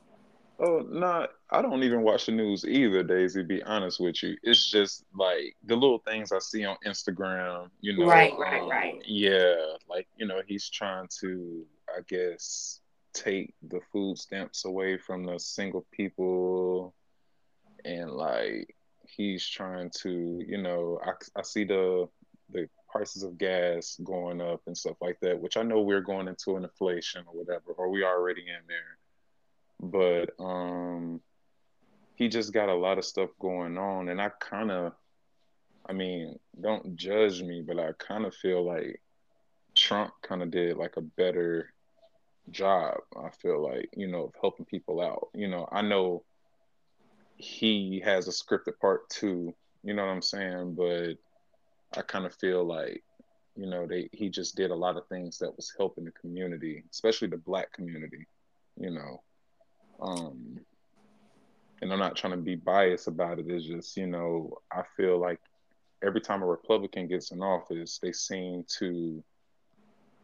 Oh, 0.59 0.85
no, 0.87 1.27
I 1.49 1.61
don't 1.63 1.81
even 1.81 2.03
watch 2.03 2.27
the 2.27 2.33
news 2.33 2.65
either, 2.65 3.01
Daisy, 3.01 3.41
be 3.41 3.63
honest 3.63 3.99
with 3.99 4.21
you. 4.21 4.37
It's 4.43 4.69
just 4.69 5.05
like 5.17 5.55
the 5.65 5.75
little 5.75 6.03
things 6.07 6.31
I 6.31 6.37
see 6.37 6.65
on 6.65 6.77
Instagram, 6.85 7.69
you 7.79 7.97
know. 7.97 8.05
Right, 8.05 8.37
right, 8.37 8.61
um, 8.61 8.69
right. 8.69 9.01
Yeah, 9.03 9.55
like, 9.89 10.07
you 10.17 10.27
know, 10.27 10.41
he's 10.45 10.69
trying 10.69 11.07
to, 11.19 11.65
I 11.89 12.01
guess, 12.07 12.79
take 13.13 13.55
the 13.67 13.79
food 13.91 14.19
stamps 14.19 14.65
away 14.65 14.97
from 14.97 15.23
the 15.23 15.39
single 15.39 15.85
people 15.91 16.93
and 17.83 18.11
like 18.11 18.75
he's 19.15 19.47
trying 19.47 19.91
to, 20.01 20.43
you 20.47 20.61
know, 20.61 20.99
I, 21.05 21.11
I 21.39 21.43
see 21.43 21.63
the 21.63 22.07
the 22.49 22.67
prices 22.89 23.23
of 23.23 23.37
gas 23.37 23.97
going 24.03 24.41
up 24.41 24.61
and 24.67 24.77
stuff 24.77 24.97
like 24.99 25.17
that, 25.21 25.39
which 25.39 25.55
I 25.55 25.63
know 25.63 25.81
we're 25.81 26.01
going 26.01 26.27
into 26.27 26.57
an 26.57 26.63
inflation 26.63 27.23
or 27.25 27.33
whatever, 27.33 27.71
or 27.77 27.89
we 27.89 28.03
already 28.03 28.41
in 28.41 28.67
there 28.67 28.97
but 29.81 30.29
um, 30.39 31.21
he 32.15 32.29
just 32.29 32.53
got 32.53 32.69
a 32.69 32.75
lot 32.75 32.99
of 32.99 33.05
stuff 33.05 33.31
going 33.39 33.77
on, 33.77 34.09
and 34.09 34.21
I 34.21 34.29
kind 34.39 34.71
of, 34.71 34.93
I 35.87 35.93
mean, 35.93 36.37
don't 36.61 36.95
judge 36.95 37.41
me, 37.41 37.63
but 37.65 37.79
I 37.79 37.91
kind 37.97 38.25
of 38.25 38.35
feel 38.35 38.63
like 38.63 39.01
Trump 39.75 40.13
kind 40.21 40.43
of 40.43 40.51
did 40.51 40.77
like 40.77 40.97
a 40.97 41.01
better 41.01 41.73
job. 42.51 42.97
I 43.17 43.29
feel 43.41 43.63
like 43.63 43.89
you 43.95 44.07
know 44.07 44.25
of 44.25 44.33
helping 44.39 44.65
people 44.65 45.01
out. 45.01 45.29
You 45.33 45.47
know, 45.47 45.67
I 45.71 45.81
know 45.81 46.23
he 47.41 48.01
has 48.03 48.27
a 48.27 48.31
scripted 48.31 48.79
part 48.79 49.09
too. 49.09 49.53
You 49.83 49.93
know 49.93 50.05
what 50.05 50.11
I'm 50.11 50.21
saying? 50.21 50.75
But 50.75 51.17
I 51.97 52.01
kind 52.01 52.25
of 52.25 52.35
feel 52.35 52.63
like 52.63 53.03
you 53.55 53.67
know 53.67 53.85
they 53.85 54.09
he 54.11 54.29
just 54.29 54.55
did 54.55 54.71
a 54.71 54.75
lot 54.75 54.97
of 54.97 55.07
things 55.07 55.37
that 55.39 55.55
was 55.55 55.73
helping 55.77 56.05
the 56.05 56.11
community, 56.11 56.83
especially 56.91 57.27
the 57.27 57.37
black 57.37 57.71
community. 57.73 58.25
You 58.79 58.91
know, 58.91 59.21
um, 60.01 60.59
and 61.81 61.91
I'm 61.91 61.99
not 61.99 62.15
trying 62.15 62.33
to 62.33 62.37
be 62.37 62.55
biased 62.55 63.07
about 63.07 63.39
it. 63.39 63.45
It's 63.47 63.65
just 63.65 63.97
you 63.97 64.07
know 64.07 64.57
I 64.71 64.83
feel 64.95 65.19
like 65.19 65.39
every 66.03 66.21
time 66.21 66.41
a 66.41 66.47
Republican 66.47 67.07
gets 67.07 67.31
in 67.31 67.41
office, 67.41 67.99
they 68.01 68.11
seem 68.11 68.65
to 68.79 69.23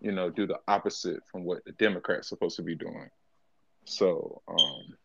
you 0.01 0.11
know, 0.11 0.29
do 0.29 0.45
the 0.45 0.59
opposite 0.67 1.23
from 1.31 1.43
what 1.43 1.63
the 1.65 1.71
Democrats 1.73 2.29
supposed 2.29 2.55
to 2.57 2.61
be 2.61 2.75
doing. 2.75 3.09
So, 3.85 4.41
um, 4.47 4.97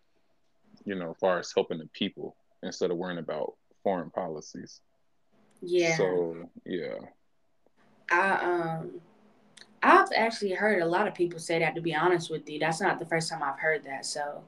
you 0.84 0.94
know, 0.94 1.10
as 1.10 1.16
far 1.20 1.38
as 1.38 1.52
helping 1.54 1.78
the 1.78 1.88
people 1.92 2.36
instead 2.62 2.90
of 2.90 2.96
worrying 2.96 3.18
about 3.18 3.54
foreign 3.82 4.10
policies. 4.10 4.80
Yeah. 5.60 5.96
So 5.96 6.48
yeah. 6.66 6.98
I 8.10 8.30
um 8.32 9.00
I've 9.82 10.08
actually 10.14 10.52
heard 10.52 10.82
a 10.82 10.86
lot 10.86 11.08
of 11.08 11.14
people 11.14 11.38
say 11.38 11.58
that 11.58 11.74
to 11.74 11.80
be 11.80 11.94
honest 11.94 12.30
with 12.30 12.48
you. 12.48 12.58
That's 12.58 12.80
not 12.80 12.98
the 12.98 13.06
first 13.06 13.30
time 13.30 13.42
I've 13.42 13.58
heard 13.58 13.84
that. 13.84 14.06
So 14.06 14.42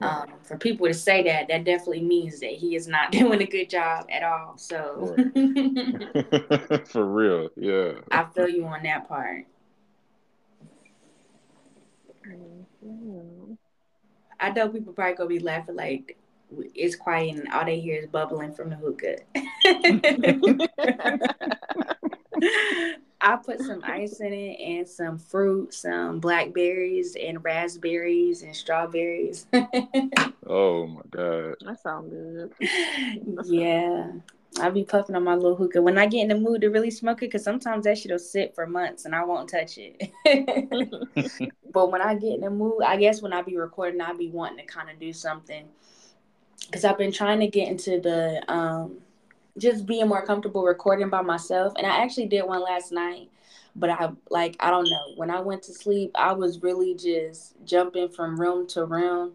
um, 0.00 0.32
for 0.42 0.58
people 0.58 0.86
to 0.86 0.94
say 0.94 1.22
that, 1.22 1.48
that 1.48 1.64
definitely 1.64 2.02
means 2.02 2.40
that 2.40 2.50
he 2.50 2.74
is 2.74 2.86
not 2.86 3.12
doing 3.12 3.40
a 3.40 3.46
good 3.46 3.70
job 3.70 4.06
at 4.10 4.22
all. 4.22 4.56
So 4.56 5.14
for 6.86 7.04
real, 7.06 7.48
yeah. 7.56 7.92
I 8.10 8.24
feel 8.24 8.48
you 8.48 8.64
on 8.66 8.82
that 8.82 9.08
part. 9.08 9.46
I 14.44 14.50
know 14.50 14.68
people 14.68 14.92
probably 14.92 15.14
gonna 15.14 15.28
be 15.28 15.38
laughing 15.38 15.76
like 15.76 16.18
it's 16.74 16.96
quiet 16.96 17.36
and 17.36 17.48
all 17.48 17.64
they 17.64 17.80
hear 17.80 17.96
is 17.96 18.08
bubbling 18.08 18.52
from 18.52 18.68
the 18.68 18.76
hookah. 18.76 19.20
I 23.22 23.36
put 23.36 23.60
some 23.60 23.80
ice 23.84 24.20
in 24.20 24.34
it 24.34 24.60
and 24.60 24.86
some 24.86 25.16
fruit, 25.16 25.72
some 25.72 26.20
blackberries 26.20 27.16
and 27.16 27.42
raspberries 27.42 28.42
and 28.42 28.54
strawberries. 28.54 29.46
oh 30.46 30.88
my 30.88 31.00
god. 31.08 31.54
That 31.64 31.80
sounds 31.82 32.10
good. 32.10 32.52
yeah. 33.46 34.10
I'll 34.60 34.70
be 34.70 34.84
puffing 34.84 35.16
on 35.16 35.24
my 35.24 35.34
little 35.34 35.56
hookah 35.56 35.82
when 35.82 35.98
I 35.98 36.06
get 36.06 36.22
in 36.22 36.28
the 36.28 36.38
mood 36.38 36.60
to 36.60 36.68
really 36.68 36.90
smoke 36.90 37.18
it, 37.18 37.26
because 37.26 37.42
sometimes 37.42 37.84
that 37.84 37.98
shit'll 37.98 38.18
sit 38.18 38.54
for 38.54 38.66
months 38.66 39.04
and 39.04 39.14
I 39.14 39.24
won't 39.24 39.48
touch 39.48 39.78
it. 39.78 40.12
but 41.72 41.90
when 41.90 42.00
I 42.00 42.14
get 42.14 42.34
in 42.34 42.40
the 42.40 42.50
mood, 42.50 42.82
I 42.84 42.96
guess 42.96 43.20
when 43.20 43.32
I 43.32 43.42
be 43.42 43.56
recording, 43.56 44.00
I'll 44.00 44.16
be 44.16 44.30
wanting 44.30 44.58
to 44.58 44.72
kind 44.72 44.90
of 44.90 45.00
do 45.00 45.12
something. 45.12 45.66
Because 46.66 46.84
I've 46.84 46.98
been 46.98 47.12
trying 47.12 47.40
to 47.40 47.48
get 47.48 47.68
into 47.68 48.00
the 48.00 48.42
um, 48.50 48.98
just 49.58 49.86
being 49.86 50.08
more 50.08 50.24
comfortable 50.24 50.64
recording 50.64 51.10
by 51.10 51.22
myself, 51.22 51.74
and 51.76 51.86
I 51.86 52.02
actually 52.02 52.26
did 52.26 52.42
one 52.42 52.62
last 52.62 52.92
night. 52.92 53.30
But 53.76 53.90
I 53.90 54.10
like 54.30 54.56
I 54.60 54.70
don't 54.70 54.88
know. 54.88 55.12
When 55.16 55.30
I 55.30 55.40
went 55.40 55.64
to 55.64 55.74
sleep, 55.74 56.12
I 56.14 56.32
was 56.32 56.62
really 56.62 56.94
just 56.94 57.54
jumping 57.64 58.08
from 58.08 58.40
room 58.40 58.66
to 58.68 58.84
room. 58.84 59.32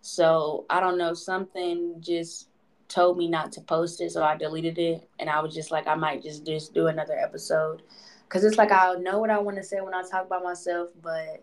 So 0.00 0.66
I 0.68 0.80
don't 0.80 0.98
know. 0.98 1.14
Something 1.14 1.94
just 2.00 2.48
told 2.88 3.18
me 3.18 3.28
not 3.28 3.52
to 3.52 3.60
post 3.60 4.00
it, 4.00 4.12
so 4.12 4.22
I 4.22 4.36
deleted 4.36 4.78
it. 4.78 5.08
And 5.18 5.28
I 5.28 5.40
was 5.40 5.54
just 5.54 5.70
like, 5.70 5.86
I 5.86 5.94
might 5.94 6.22
just 6.22 6.46
just 6.46 6.74
do 6.74 6.86
another 6.86 7.18
episode, 7.18 7.82
cause 8.28 8.44
it's 8.44 8.58
like 8.58 8.72
I 8.72 8.94
know 8.94 9.18
what 9.18 9.30
I 9.30 9.38
want 9.38 9.56
to 9.56 9.62
say 9.62 9.80
when 9.80 9.94
I 9.94 10.02
talk 10.02 10.26
about 10.26 10.44
myself, 10.44 10.90
but 11.02 11.42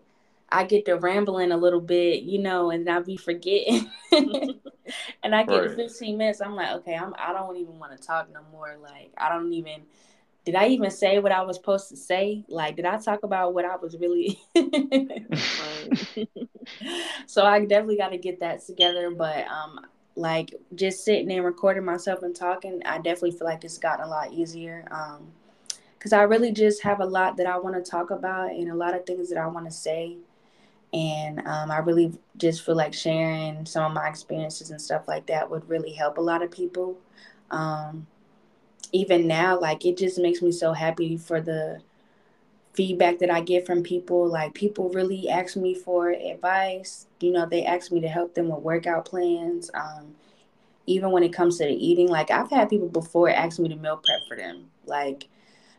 I 0.50 0.64
get 0.64 0.84
to 0.86 0.96
rambling 0.96 1.52
a 1.52 1.56
little 1.56 1.80
bit, 1.80 2.22
you 2.22 2.38
know, 2.38 2.70
and 2.70 2.88
I 2.88 3.00
be 3.00 3.16
forgetting. 3.16 3.90
and 4.12 5.34
I 5.34 5.44
get 5.44 5.58
right. 5.58 5.76
15 5.76 6.16
minutes, 6.16 6.40
I'm 6.40 6.54
like, 6.54 6.70
okay, 6.76 6.94
I'm 6.94 7.14
I 7.18 7.32
don't 7.32 7.56
even 7.56 7.78
want 7.78 7.98
to 7.98 8.06
talk 8.06 8.32
no 8.32 8.40
more. 8.52 8.76
Like 8.80 9.12
I 9.16 9.28
don't 9.28 9.52
even 9.52 9.82
did 10.44 10.56
I 10.56 10.68
even 10.68 10.90
say 10.90 11.18
what 11.18 11.32
I 11.32 11.40
was 11.42 11.56
supposed 11.56 11.88
to 11.88 11.96
say? 11.96 12.44
Like, 12.48 12.76
did 12.76 12.84
I 12.84 12.98
talk 12.98 13.22
about 13.22 13.54
what 13.54 13.64
I 13.64 13.76
was 13.76 13.96
really? 13.96 14.38
so 17.26 17.46
I 17.46 17.64
definitely 17.64 17.96
got 17.96 18.10
to 18.10 18.18
get 18.18 18.40
that 18.40 18.62
together. 18.64 19.10
But 19.10 19.46
um, 19.46 19.80
like 20.16 20.54
just 20.74 21.04
sitting 21.04 21.30
and 21.32 21.44
recording 21.44 21.84
myself 21.84 22.22
and 22.22 22.34
talking, 22.34 22.82
I 22.84 22.98
definitely 22.98 23.32
feel 23.32 23.46
like 23.46 23.64
it's 23.64 23.78
gotten 23.78 24.04
a 24.04 24.08
lot 24.08 24.32
easier. 24.32 24.86
Um, 24.90 25.32
because 25.98 26.12
I 26.12 26.22
really 26.22 26.52
just 26.52 26.82
have 26.82 27.00
a 27.00 27.06
lot 27.06 27.38
that 27.38 27.46
I 27.46 27.56
want 27.56 27.82
to 27.82 27.90
talk 27.90 28.10
about 28.10 28.50
and 28.50 28.70
a 28.70 28.74
lot 28.74 28.94
of 28.94 29.06
things 29.06 29.30
that 29.30 29.38
I 29.38 29.46
want 29.46 29.64
to 29.64 29.72
say. 29.72 30.18
And 30.92 31.38
um, 31.46 31.70
I 31.70 31.78
really 31.78 32.12
just 32.36 32.62
feel 32.62 32.76
like 32.76 32.92
sharing 32.92 33.64
some 33.64 33.84
of 33.84 33.92
my 33.94 34.06
experiences 34.06 34.70
and 34.70 34.78
stuff 34.78 35.08
like 35.08 35.24
that 35.26 35.50
would 35.50 35.66
really 35.66 35.92
help 35.92 36.18
a 36.18 36.20
lot 36.20 36.42
of 36.42 36.50
people. 36.50 36.98
Um, 37.50 38.06
even 38.92 39.26
now, 39.26 39.58
like 39.58 39.86
it 39.86 39.96
just 39.96 40.18
makes 40.18 40.42
me 40.42 40.52
so 40.52 40.74
happy 40.74 41.16
for 41.16 41.40
the 41.40 41.80
feedback 42.74 43.18
that 43.20 43.30
I 43.30 43.40
get 43.40 43.66
from 43.66 43.82
people. 43.82 44.28
Like 44.28 44.54
people 44.54 44.90
really 44.90 45.28
ask 45.28 45.56
me 45.56 45.74
for 45.74 46.10
advice. 46.10 47.06
You 47.20 47.32
know, 47.32 47.46
they 47.46 47.64
ask 47.64 47.90
me 47.90 48.00
to 48.00 48.08
help 48.08 48.34
them 48.34 48.48
with 48.48 48.60
workout 48.60 49.06
plans. 49.06 49.70
Um, 49.74 50.14
even 50.86 51.10
when 51.10 51.22
it 51.22 51.32
comes 51.32 51.58
to 51.58 51.64
the 51.64 51.72
eating, 51.72 52.08
like 52.08 52.30
I've 52.30 52.50
had 52.50 52.68
people 52.68 52.88
before 52.88 53.30
ask 53.30 53.58
me 53.58 53.68
to 53.68 53.76
meal 53.76 54.00
prep 54.04 54.20
for 54.28 54.36
them. 54.36 54.70
Like, 54.86 55.28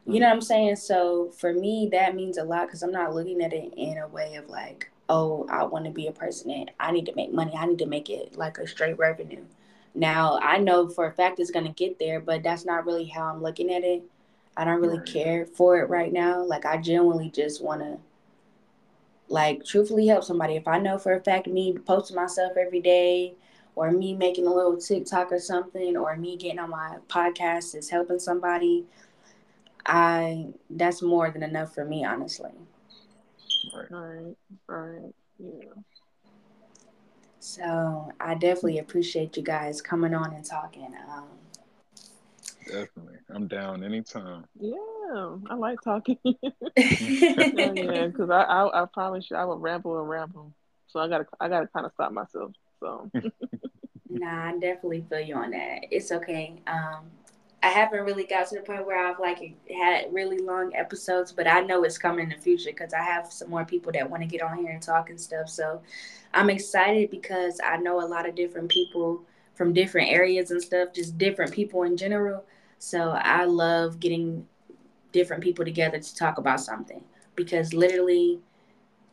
you 0.08 0.20
know 0.20 0.28
what 0.28 0.36
I'm 0.36 0.42
saying? 0.42 0.78
So 0.78 1.32
for 1.38 1.54
me, 1.54 1.90
that 1.92 2.16
means 2.16 2.38
a 2.38 2.44
lot 2.44 2.68
because 2.68 2.82
I'm 2.82 2.92
not 2.92 3.14
looking 3.14 3.42
at 3.42 3.54
it 3.54 3.74
in 3.76 3.98
a 3.98 4.08
way 4.08 4.36
of 4.36 4.50
like, 4.50 4.90
oh, 5.10 5.46
I 5.50 5.64
want 5.64 5.86
to 5.86 5.92
be 5.92 6.08
a 6.08 6.12
person 6.12 6.50
that 6.50 6.74
I 6.80 6.92
need 6.92 7.06
to 7.08 7.16
make 7.16 7.34
money. 7.34 7.54
I 7.56 7.66
need 7.66 7.80
to 7.80 7.86
make 7.86 8.10
it 8.10 8.36
like 8.38 8.58
a 8.58 8.68
straight 8.68 8.98
revenue. 8.98 9.44
Now 9.94 10.40
I 10.42 10.58
know 10.58 10.90
for 10.90 11.06
a 11.06 11.12
fact 11.12 11.40
it's 11.40 11.52
gonna 11.52 11.72
get 11.72 12.00
there, 12.00 12.20
but 12.20 12.44
that's 12.44 12.66
not 12.66 12.86
really 12.86 13.06
how 13.06 13.26
I'm 13.26 13.42
looking 13.42 13.72
at 13.72 13.84
it. 13.84 14.04
I 14.58 14.64
don't 14.64 14.82
really 14.82 14.98
right. 14.98 15.06
care 15.06 15.46
for 15.46 15.80
it 15.80 15.90
right 15.90 16.12
now. 16.12 16.44
Like 16.44 16.66
I 16.66 16.78
genuinely 16.78 17.30
just 17.30 17.64
want 17.64 17.82
to 17.82 17.98
like 19.28 19.66
truthfully 19.66 20.08
help 20.08 20.24
somebody. 20.24 20.56
If 20.56 20.68
I 20.68 20.80
know 20.80 20.98
for 20.98 21.14
a 21.14 21.22
fact 21.22 21.48
me 21.48 21.78
posting 21.86 22.16
myself 22.16 22.54
every 22.58 22.80
day 22.80 23.36
or 23.76 23.92
me 23.92 24.16
making 24.16 24.48
a 24.48 24.54
little 24.54 24.78
TikTok 24.78 25.32
or 25.32 25.40
something 25.40 25.98
or 25.98 26.16
me 26.16 26.38
getting 26.38 26.60
on 26.60 26.70
my 26.70 26.98
podcast 27.08 27.76
is 27.76 27.90
helping 27.90 28.20
somebody, 28.20 28.86
I 29.86 30.48
that's 30.70 31.02
more 31.02 31.30
than 31.32 31.44
enough 31.44 31.74
for 31.74 31.86
me, 31.86 32.06
honestly. 32.06 32.52
Right. 33.74 34.36
Right. 34.68 35.14
Yeah. 35.40 35.74
So 37.40 38.12
I 38.20 38.34
definitely 38.34 38.80
appreciate 38.80 39.38
you 39.38 39.44
guys 39.44 39.82
coming 39.82 40.16
on 40.16 40.34
and 40.34 40.44
talking. 40.44 40.96
Um, 41.08 41.28
Definitely. 42.66 43.18
I'm 43.30 43.48
down 43.48 43.84
anytime. 43.84 44.46
Yeah, 44.60 45.38
I 45.50 45.56
like 45.56 45.82
talking. 45.82 46.18
yeah, 46.78 48.08
because 48.08 48.30
I, 48.30 48.42
I 48.42 48.84
I 48.84 48.86
promise 48.94 49.30
you 49.30 49.38
I 49.38 49.46
would 49.46 49.62
ramble 49.62 50.00
and 50.00 50.10
ramble. 50.10 50.54
So 50.88 51.00
I 51.00 51.08
gotta 51.08 51.26
I 51.40 51.48
gotta 51.50 51.68
kind 51.68 51.86
of 51.86 51.92
stop 51.94 52.12
myself. 52.12 52.52
So 52.80 53.12
Nah, 54.10 54.50
I 54.50 54.52
definitely 54.54 55.06
feel 55.10 55.20
you 55.20 55.36
on 55.36 55.52
that. 55.52 55.86
It's 55.92 56.12
okay. 56.12 56.56
Um 56.68 57.12
I 57.64 57.70
haven't 57.70 58.06
really 58.06 58.26
got 58.26 58.48
to 58.50 58.56
the 58.56 58.62
point 58.62 58.86
where 58.86 59.08
I've 59.08 59.20
like 59.20 59.56
had 59.76 60.14
really 60.14 60.38
long 60.38 60.76
episodes, 60.76 61.32
but 61.32 61.48
I 61.48 61.62
know 61.62 61.84
it's 61.84 61.98
coming 61.98 62.26
in 62.26 62.30
the 62.30 62.42
future 62.42 62.70
because 62.70 62.94
I 62.94 63.02
have 63.02 63.32
some 63.32 63.50
more 63.50 63.66
people 63.66 63.92
that 63.94 64.10
want 64.10 64.22
to 64.22 64.28
get 64.30 64.44
on 64.44 64.58
here 64.60 64.70
and 64.72 64.82
talk 64.82 65.10
and 65.10 65.20
stuff. 65.20 65.50
So 65.50 65.82
I'm 66.34 66.50
excited 66.52 67.10
because 67.10 67.60
I 67.66 67.78
know 67.78 68.02
a 68.02 68.06
lot 68.08 68.28
of 68.30 68.36
different 68.36 68.70
people 68.70 69.24
from 69.56 69.74
different 69.74 70.12
areas 70.12 70.52
and 70.52 70.62
stuff, 70.62 70.94
just 70.94 71.18
different 71.18 71.54
people 71.54 71.84
in 71.84 71.98
general. 71.98 72.44
So 72.80 73.12
I 73.12 73.46
love 73.46 74.00
getting 74.00 74.48
different 75.12 75.42
people 75.42 75.64
together 75.64 76.00
to 76.00 76.16
talk 76.16 76.38
about 76.38 76.60
something 76.60 77.04
because 77.36 77.74
literally 77.74 78.40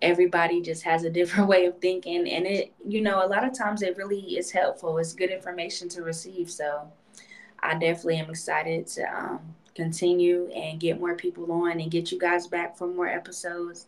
everybody 0.03 0.61
just 0.61 0.83
has 0.83 1.05
a 1.05 1.11
different 1.11 1.49
way 1.53 1.65
of 1.67 1.79
thinking 1.79 2.29
and 2.29 2.45
it 2.45 2.73
you 2.87 3.01
know 3.01 3.25
a 3.25 3.29
lot 3.29 3.45
of 3.45 3.57
times 3.57 3.83
it 3.83 3.97
really 3.97 4.37
is 4.37 4.51
helpful. 4.51 4.99
It's 4.99 5.15
good 5.15 5.31
information 5.31 5.89
to 5.91 6.03
receive. 6.03 6.51
So 6.51 6.91
i 7.61 7.75
definitely 7.75 8.17
am 8.17 8.29
excited 8.29 8.89
to 8.89 9.03
um, 9.05 9.41
continue 9.77 10.51
and 10.51 10.81
get 10.81 10.99
more 10.99 11.15
people 11.15 11.51
on 11.53 11.81
and 11.81 11.91
get 11.91 12.11
you 12.11 12.19
guys 12.19 12.49
back 12.49 12.77
for 12.77 12.89
more 12.89 13.07
episodes. 13.07 13.87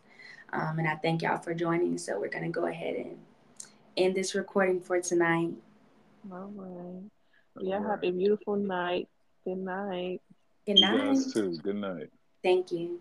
Um, 0.53 0.79
and 0.79 0.87
i 0.87 0.95
thank 0.95 1.21
y'all 1.21 1.37
for 1.37 1.53
joining. 1.53 1.97
So 1.97 2.17
we're 2.19 2.29
going 2.29 2.45
to 2.45 2.49
go 2.49 2.67
ahead 2.67 2.95
and 2.95 3.17
end 3.97 4.15
this 4.15 4.33
recording 4.33 4.79
for 4.79 5.01
tonight. 5.01 5.51
All 6.31 6.51
right. 6.55 7.03
Yeah 7.59 7.81
have 7.81 8.03
a 8.03 8.11
beautiful 8.11 8.55
night 8.55 9.07
Good 9.45 9.57
night. 9.57 10.21
Good 10.65 10.79
night. 10.79 10.93
You 10.93 10.99
guys 11.13 11.33
too. 11.33 11.57
Good 11.57 11.75
night. 11.75 12.09
Thank 12.43 12.71
you. 12.71 12.99